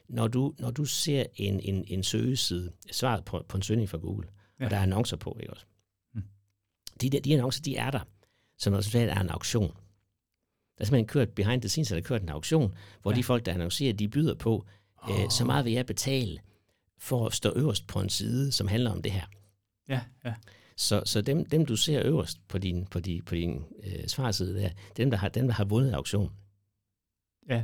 når 0.07 0.27
du, 0.27 0.53
når 0.59 0.71
du 0.71 0.85
ser 0.85 1.25
en, 1.35 1.59
en, 1.59 1.85
en 1.87 2.03
søgeside, 2.03 2.71
svaret 2.91 3.25
på, 3.25 3.45
på 3.47 3.57
en 3.57 3.63
søgning 3.63 3.89
fra 3.89 3.97
Google, 3.97 4.27
ja. 4.59 4.65
og 4.65 4.71
der 4.71 4.77
er 4.77 4.81
annoncer 4.81 5.17
på, 5.17 5.37
ikke 5.39 5.53
også? 5.53 5.65
Hmm. 6.13 6.23
De, 7.01 7.09
der, 7.09 7.19
de 7.19 7.33
annoncer, 7.33 7.61
de 7.61 7.75
er 7.75 7.91
der, 7.91 7.99
som 8.57 8.73
resultat 8.73 9.09
er 9.09 9.19
en 9.19 9.29
auktion. 9.29 9.71
Der 10.77 10.83
er 10.83 10.85
simpelthen 10.85 11.07
kørt 11.07 11.29
behind 11.29 11.61
the 11.61 11.69
scenes, 11.69 11.87
der 11.87 11.97
er 11.97 12.01
kørt 12.01 12.21
en 12.21 12.29
auktion, 12.29 12.75
hvor 13.01 13.11
ja. 13.11 13.17
de 13.17 13.23
folk, 13.23 13.45
der 13.45 13.53
annoncerer, 13.53 13.93
de 13.93 14.07
byder 14.07 14.35
på, 14.35 14.65
oh. 14.97 15.23
øh, 15.23 15.29
så 15.29 15.45
meget 15.45 15.65
vil 15.65 15.73
jeg 15.73 15.85
betale 15.85 16.39
for 16.97 17.25
at 17.25 17.33
stå 17.33 17.53
øverst 17.55 17.87
på 17.87 17.99
en 17.99 18.09
side, 18.09 18.51
som 18.51 18.67
handler 18.67 18.91
om 18.91 19.01
det 19.01 19.11
her. 19.11 19.25
Ja, 19.89 20.01
ja. 20.25 20.33
Så, 20.79 21.03
så 21.05 21.21
dem, 21.21 21.45
dem, 21.45 21.65
du 21.65 21.75
ser 21.75 22.05
øverst 22.05 22.47
på 22.47 22.57
din, 22.57 22.85
på 22.85 22.99
din, 22.99 23.23
på 23.23 23.35
din 23.35 23.63
øh, 23.83 24.07
svarside, 24.07 24.61
der, 24.61 24.69
dem, 24.97 25.09
der 25.09 25.17
har, 25.17 25.29
dem, 25.29 25.47
der 25.47 25.53
har 25.53 25.65
vundet 25.65 25.93
auktionen. 25.93 26.31
Ja, 27.49 27.63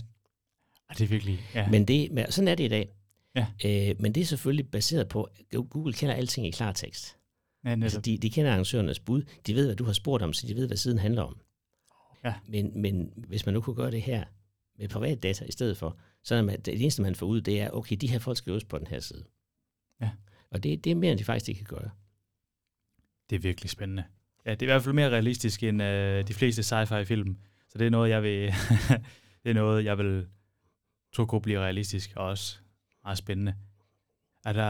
det 0.89 1.01
er 1.01 1.07
virkelig... 1.07 1.39
Ja. 1.53 1.69
Men 1.69 1.85
det, 1.85 2.11
men 2.11 2.31
sådan 2.31 2.47
er 2.47 2.55
det 2.55 2.63
i 2.63 2.67
dag. 2.67 2.89
Ja. 3.35 3.47
Øh, 3.65 4.01
men 4.01 4.15
det 4.15 4.21
er 4.21 4.25
selvfølgelig 4.25 4.71
baseret 4.71 5.09
på, 5.09 5.23
at 5.23 5.69
Google 5.69 5.93
kender 5.93 6.15
alting 6.15 6.47
i 6.47 6.51
klartekst. 6.51 7.17
Ja, 7.65 7.69
altså, 7.69 8.01
de, 8.01 8.17
de 8.17 8.29
kender 8.29 8.51
arrangørernes 8.51 8.99
bud, 8.99 9.23
de 9.47 9.55
ved, 9.55 9.65
hvad 9.65 9.75
du 9.75 9.83
har 9.83 9.93
spurgt 9.93 10.23
om, 10.23 10.33
så 10.33 10.47
de 10.47 10.55
ved, 10.55 10.67
hvad 10.67 10.77
siden 10.77 10.97
handler 10.97 11.21
om. 11.21 11.41
Ja. 12.23 12.33
Men, 12.47 12.81
men 12.81 13.13
hvis 13.15 13.45
man 13.45 13.53
nu 13.53 13.61
kunne 13.61 13.75
gøre 13.75 13.91
det 13.91 14.01
her 14.01 14.25
med 14.79 14.89
privat 14.89 15.23
data 15.23 15.45
i 15.45 15.51
stedet 15.51 15.77
for, 15.77 15.97
så 16.23 16.35
er 16.35 16.41
man, 16.41 16.61
det 16.61 16.81
eneste, 16.81 17.01
man 17.01 17.15
får 17.15 17.25
ud, 17.25 17.41
det 17.41 17.61
er, 17.61 17.69
okay, 17.69 17.95
de 17.95 18.07
her 18.07 18.19
folk 18.19 18.37
skal 18.37 18.51
øves 18.51 18.65
på 18.65 18.77
den 18.77 18.87
her 18.87 18.99
side. 18.99 19.23
Ja. 20.01 20.09
Og 20.51 20.63
det, 20.63 20.83
det 20.83 20.91
er 20.91 20.95
mere, 20.95 21.11
end 21.11 21.19
de 21.19 21.23
faktisk 21.23 21.49
ikke 21.49 21.65
kan 21.65 21.77
gøre. 21.77 21.89
Det 23.29 23.35
er 23.35 23.39
virkelig 23.39 23.69
spændende. 23.69 24.03
Ja, 24.45 24.51
det 24.51 24.61
er 24.61 24.65
i 24.65 24.71
hvert 24.71 24.83
fald 24.83 24.95
mere 24.95 25.09
realistisk 25.09 25.63
end 25.63 25.83
øh, 25.83 26.27
de 26.27 26.33
fleste 26.33 26.63
sci-fi-film. 26.63 27.37
Så 27.69 27.77
det 27.77 27.87
er 27.87 27.91
noget, 27.91 28.09
jeg 28.09 28.23
vil, 28.23 28.53
det 29.43 29.49
er 29.49 29.53
noget, 29.53 29.85
jeg 29.85 29.97
vil 29.97 30.27
tro 31.13 31.25
kunne 31.25 31.41
blive 31.41 31.59
realistisk 31.59 32.13
og 32.15 32.25
også 32.25 32.57
meget 33.03 33.17
spændende. 33.17 33.55
Er 34.45 34.53
der, 34.53 34.65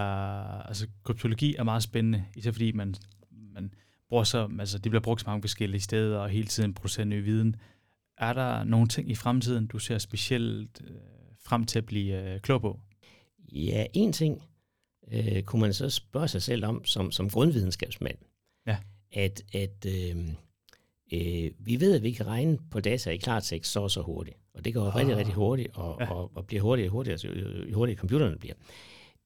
altså, 0.62 0.88
kryptologi 1.04 1.56
er 1.56 1.64
meget 1.64 1.84
spændende, 1.84 2.26
især 2.36 2.52
fordi 2.52 2.72
man, 2.72 2.96
man 3.32 3.74
bruger 4.10 4.24
så, 4.24 4.50
altså, 4.60 4.78
det 4.78 4.92
bliver 4.92 5.02
brugt 5.02 5.22
så 5.22 5.28
mange 5.28 5.42
forskellige 5.42 5.82
steder 5.82 6.20
og 6.20 6.30
hele 6.30 6.48
tiden 6.48 6.74
producerer 6.74 7.06
ny 7.06 7.24
viden. 7.24 7.56
Er 8.18 8.34
der 8.34 8.64
nogle 8.64 8.88
ting 8.88 9.12
i 9.12 9.16
fremtiden, 9.16 9.68
du 9.68 9.80
ser 9.80 9.98
specielt 9.98 10.82
øh, 10.84 10.96
frem 11.46 11.66
til 11.66 11.80
at 11.80 11.86
blive 11.86 12.34
øh, 12.34 12.40
klog 12.40 12.62
på? 12.62 12.80
Ja, 13.52 13.86
en 13.94 14.14
ting 14.14 14.44
øh, 15.12 15.44
kunne 15.44 15.62
man 15.62 15.74
så 15.74 15.90
spørge 15.90 16.28
sig 16.28 16.42
selv 16.42 16.66
om 16.66 16.86
som, 16.86 17.12
som 17.12 17.30
grundvidenskabsmand 17.30 18.18
ja. 18.68 18.78
at, 19.12 19.42
at 19.54 19.86
øh, 19.86 20.28
øh, 21.14 21.52
vi 21.60 21.80
ved, 21.80 21.96
at 21.96 22.04
vi 22.04 22.12
kan 22.12 22.28
regne 22.28 22.58
på 22.72 22.80
data 22.80 23.10
i 23.10 23.18
klartekst 23.18 23.72
så 23.72 23.80
og 23.80 23.92
så 23.92 24.02
hurtigt. 24.02 24.38
Og 24.54 24.66
det 24.66 24.74
går 24.74 24.88
oh. 24.88 24.96
rigtig, 24.96 25.18
rigtig 25.18 25.34
hurtigt, 25.34 25.70
og, 25.74 25.98
ja. 26.00 26.12
og, 26.12 26.32
og 26.36 26.48
bliver 26.48 26.62
hurtigere 26.62 26.90
og 26.90 26.92
hurtigere, 26.92 27.14
altså, 27.14 27.28
jo, 27.28 27.66
jo 27.70 27.76
hurtigere 27.76 28.00
computerne 28.00 28.38
bliver. 28.38 28.56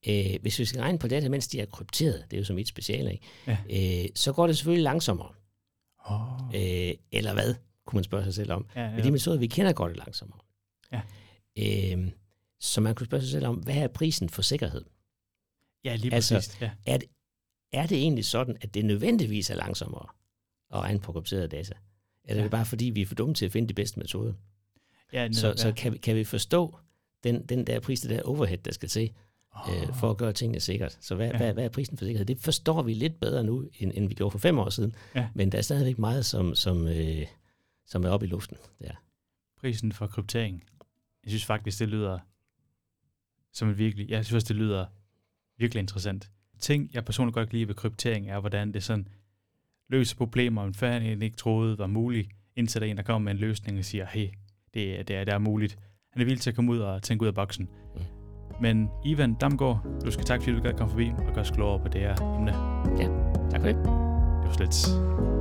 Øh, 0.08 0.42
hvis 0.42 0.60
vi 0.60 0.66
skal 0.66 0.82
regne 0.82 1.00
på 1.00 1.08
data, 1.08 1.30
mens 1.30 1.48
de 1.48 1.60
er 1.60 1.66
krypteret, 1.66 2.26
det 2.32 2.38
er 2.38 2.42
jo 2.42 2.46
som 2.46 2.58
et 2.58 2.68
speciale, 2.68 3.12
ikke? 3.12 3.26
Ja. 3.48 3.58
Øh, 4.04 4.10
så 4.16 4.34
går 4.34 4.48
det 4.48 4.58
selvfølgelig 4.58 4.84
langsommere. 4.84 5.30
Oh. 6.06 6.56
Øh, 6.56 6.94
eller 7.12 7.34
hvad, 7.34 7.56
kunne 7.86 7.98
man 7.98 8.04
spørge 8.04 8.24
sig 8.24 8.34
selv 8.34 8.52
om. 8.52 8.66
Ja, 8.76 8.82
ja. 8.82 8.96
Med 8.96 9.04
de 9.04 9.12
metoder, 9.12 9.38
vi 9.38 9.48
kender, 9.48 9.74
går 9.74 9.88
det 9.88 9.98
langsommere. 9.98 10.40
Ja. 10.92 11.02
Øh, 11.60 12.12
så 12.60 12.82
man 12.82 12.96
kunne 12.96 13.06
spørge 13.06 13.22
sig 13.22 13.32
selv 13.32 13.46
om, 13.46 13.56
hvad 13.56 13.76
er 13.76 13.88
prisen 13.88 14.30
for 14.30 14.42
sikkerhed? 14.42 14.86
Ja, 15.84 15.96
lige 15.96 16.14
altså, 16.14 16.36
præcis. 16.36 16.62
Ja. 16.62 16.72
Er, 16.86 16.98
det, 16.98 17.10
er 17.72 17.88
det 17.88 17.98
egentlig 17.98 18.26
sådan, 18.26 18.58
at 18.62 18.74
det 18.74 18.86
nødvendigvis 18.86 19.50
er 19.50 19.56
langsommere 19.56 20.06
at 20.74 20.80
regne 20.80 21.00
på 21.00 21.12
krypterede 21.12 21.48
data? 21.48 21.74
Eller 22.24 22.36
ja. 22.36 22.40
er 22.40 22.44
det 22.44 22.52
bare 22.52 22.66
fordi, 22.66 22.86
vi 22.86 23.02
er 23.02 23.06
for 23.06 23.16
dumme 23.16 23.36
til 23.36 23.46
at 23.46 23.52
finde 23.52 23.68
de 23.68 23.74
bedste 23.74 24.00
metoder? 24.00 24.34
Ja, 25.14 25.32
så, 25.32 25.48
ja. 25.48 25.56
så 25.56 25.74
kan, 25.78 25.94
vi, 25.94 25.98
kan 25.98 26.16
vi 26.16 26.24
forstå 26.24 26.78
den, 27.24 27.46
den 27.46 27.68
der 27.68 27.80
pris, 27.80 28.02
det 28.02 28.10
der 28.10 28.22
overhead, 28.22 28.58
der 28.58 28.72
skal 28.72 28.90
til, 28.90 29.14
oh. 29.52 29.74
øh, 29.74 29.96
for 29.96 30.10
at 30.10 30.18
gøre 30.18 30.34
tingene 30.34 30.60
sikkert. 30.60 30.98
Så 31.02 31.16
hvad, 31.16 31.32
ja. 31.32 31.38
hvad, 31.38 31.54
hvad 31.54 31.64
er 31.64 31.70
prisen 31.70 31.98
for 31.98 32.06
sikkerhed? 32.06 32.26
Det 32.26 32.40
forstår 32.40 32.82
vi 32.82 32.94
lidt 32.94 33.20
bedre 33.20 33.44
nu, 33.44 33.70
end, 33.80 33.92
end 33.96 34.08
vi 34.08 34.14
gjorde 34.14 34.32
for 34.32 34.40
fem 34.40 34.60
år 34.60 34.70
siden. 34.70 34.96
Ja. 35.16 35.30
Men 35.36 35.52
der 35.52 35.58
er 35.58 35.62
stadigvæk 35.62 36.00
meget, 36.00 36.26
som, 36.26 36.56
som, 36.56 36.88
øh, 36.88 37.26
som 37.86 38.04
er 38.04 38.10
oppe 38.10 38.26
i 38.26 38.30
luften. 38.30 38.58
Der. 38.82 38.92
Prisen 39.60 39.92
for 39.92 40.08
kryptering. 40.08 40.64
Jeg 41.24 41.32
synes 41.32 41.46
faktisk, 41.46 41.80
det 41.80 41.90
lyder 41.90 42.20
som 43.54 43.70
et 43.70 43.78
virkelig, 43.78 44.10
jeg 44.10 44.26
synes 44.26 44.44
det 44.44 44.56
lyder 44.56 44.86
virkelig 45.58 45.80
interessant. 45.80 46.30
Ting, 46.60 46.90
jeg 46.94 47.06
personligt 47.06 47.34
godt 47.34 47.50
kan 47.50 47.58
lide 47.58 47.68
ved 47.68 47.76
kryptering, 47.76 48.30
er, 48.30 48.40
hvordan 48.40 48.74
det 48.74 48.84
sådan 48.84 49.08
løser 49.90 50.16
problemer, 50.16 50.64
man 50.64 50.74
før 50.74 50.94
ikke 51.00 51.38
troede 51.38 51.78
var 51.78 51.88
muligt, 51.88 52.30
indtil 52.56 52.82
der 52.82 52.88
er 52.88 52.92
en, 52.92 52.98
der 52.98 53.04
kommer 53.04 53.24
med 53.24 53.32
en 53.32 53.38
løsning 53.38 53.78
og 53.78 53.86
siger, 53.86 54.06
hey, 54.06 54.28
det, 54.74 55.08
det, 55.08 55.16
er, 55.16 55.24
det 55.24 55.34
er 55.34 55.38
muligt. 55.38 55.78
Han 56.12 56.22
er 56.22 56.26
villig 56.26 56.42
til 56.42 56.50
at 56.50 56.56
komme 56.56 56.72
ud 56.72 56.80
og 56.80 57.04
tænke 57.04 57.24
ud 57.24 57.28
af 57.28 57.36
boksen. 57.36 57.70
Mm. 57.96 58.02
Men 58.62 58.90
Ivan 59.06 59.34
Damgaard, 59.34 60.02
du 60.06 60.12
skal 60.12 60.26
tak, 60.26 60.42
fordi 60.44 60.56
du 60.56 60.62
gad 60.62 60.74
komme 60.74 60.92
forbi 60.92 61.12
og 61.18 61.34
gøre 61.34 61.42
os 61.42 61.52
klogere 61.52 61.80
på 61.80 61.88
det 61.88 62.02
her 62.02 62.36
emne. 62.36 62.52
Ja, 62.98 63.08
tak 63.50 63.62
for 63.62 63.68
det. 63.68 63.76
Det 63.76 64.46
var 64.46 64.54
slet. 64.54 65.39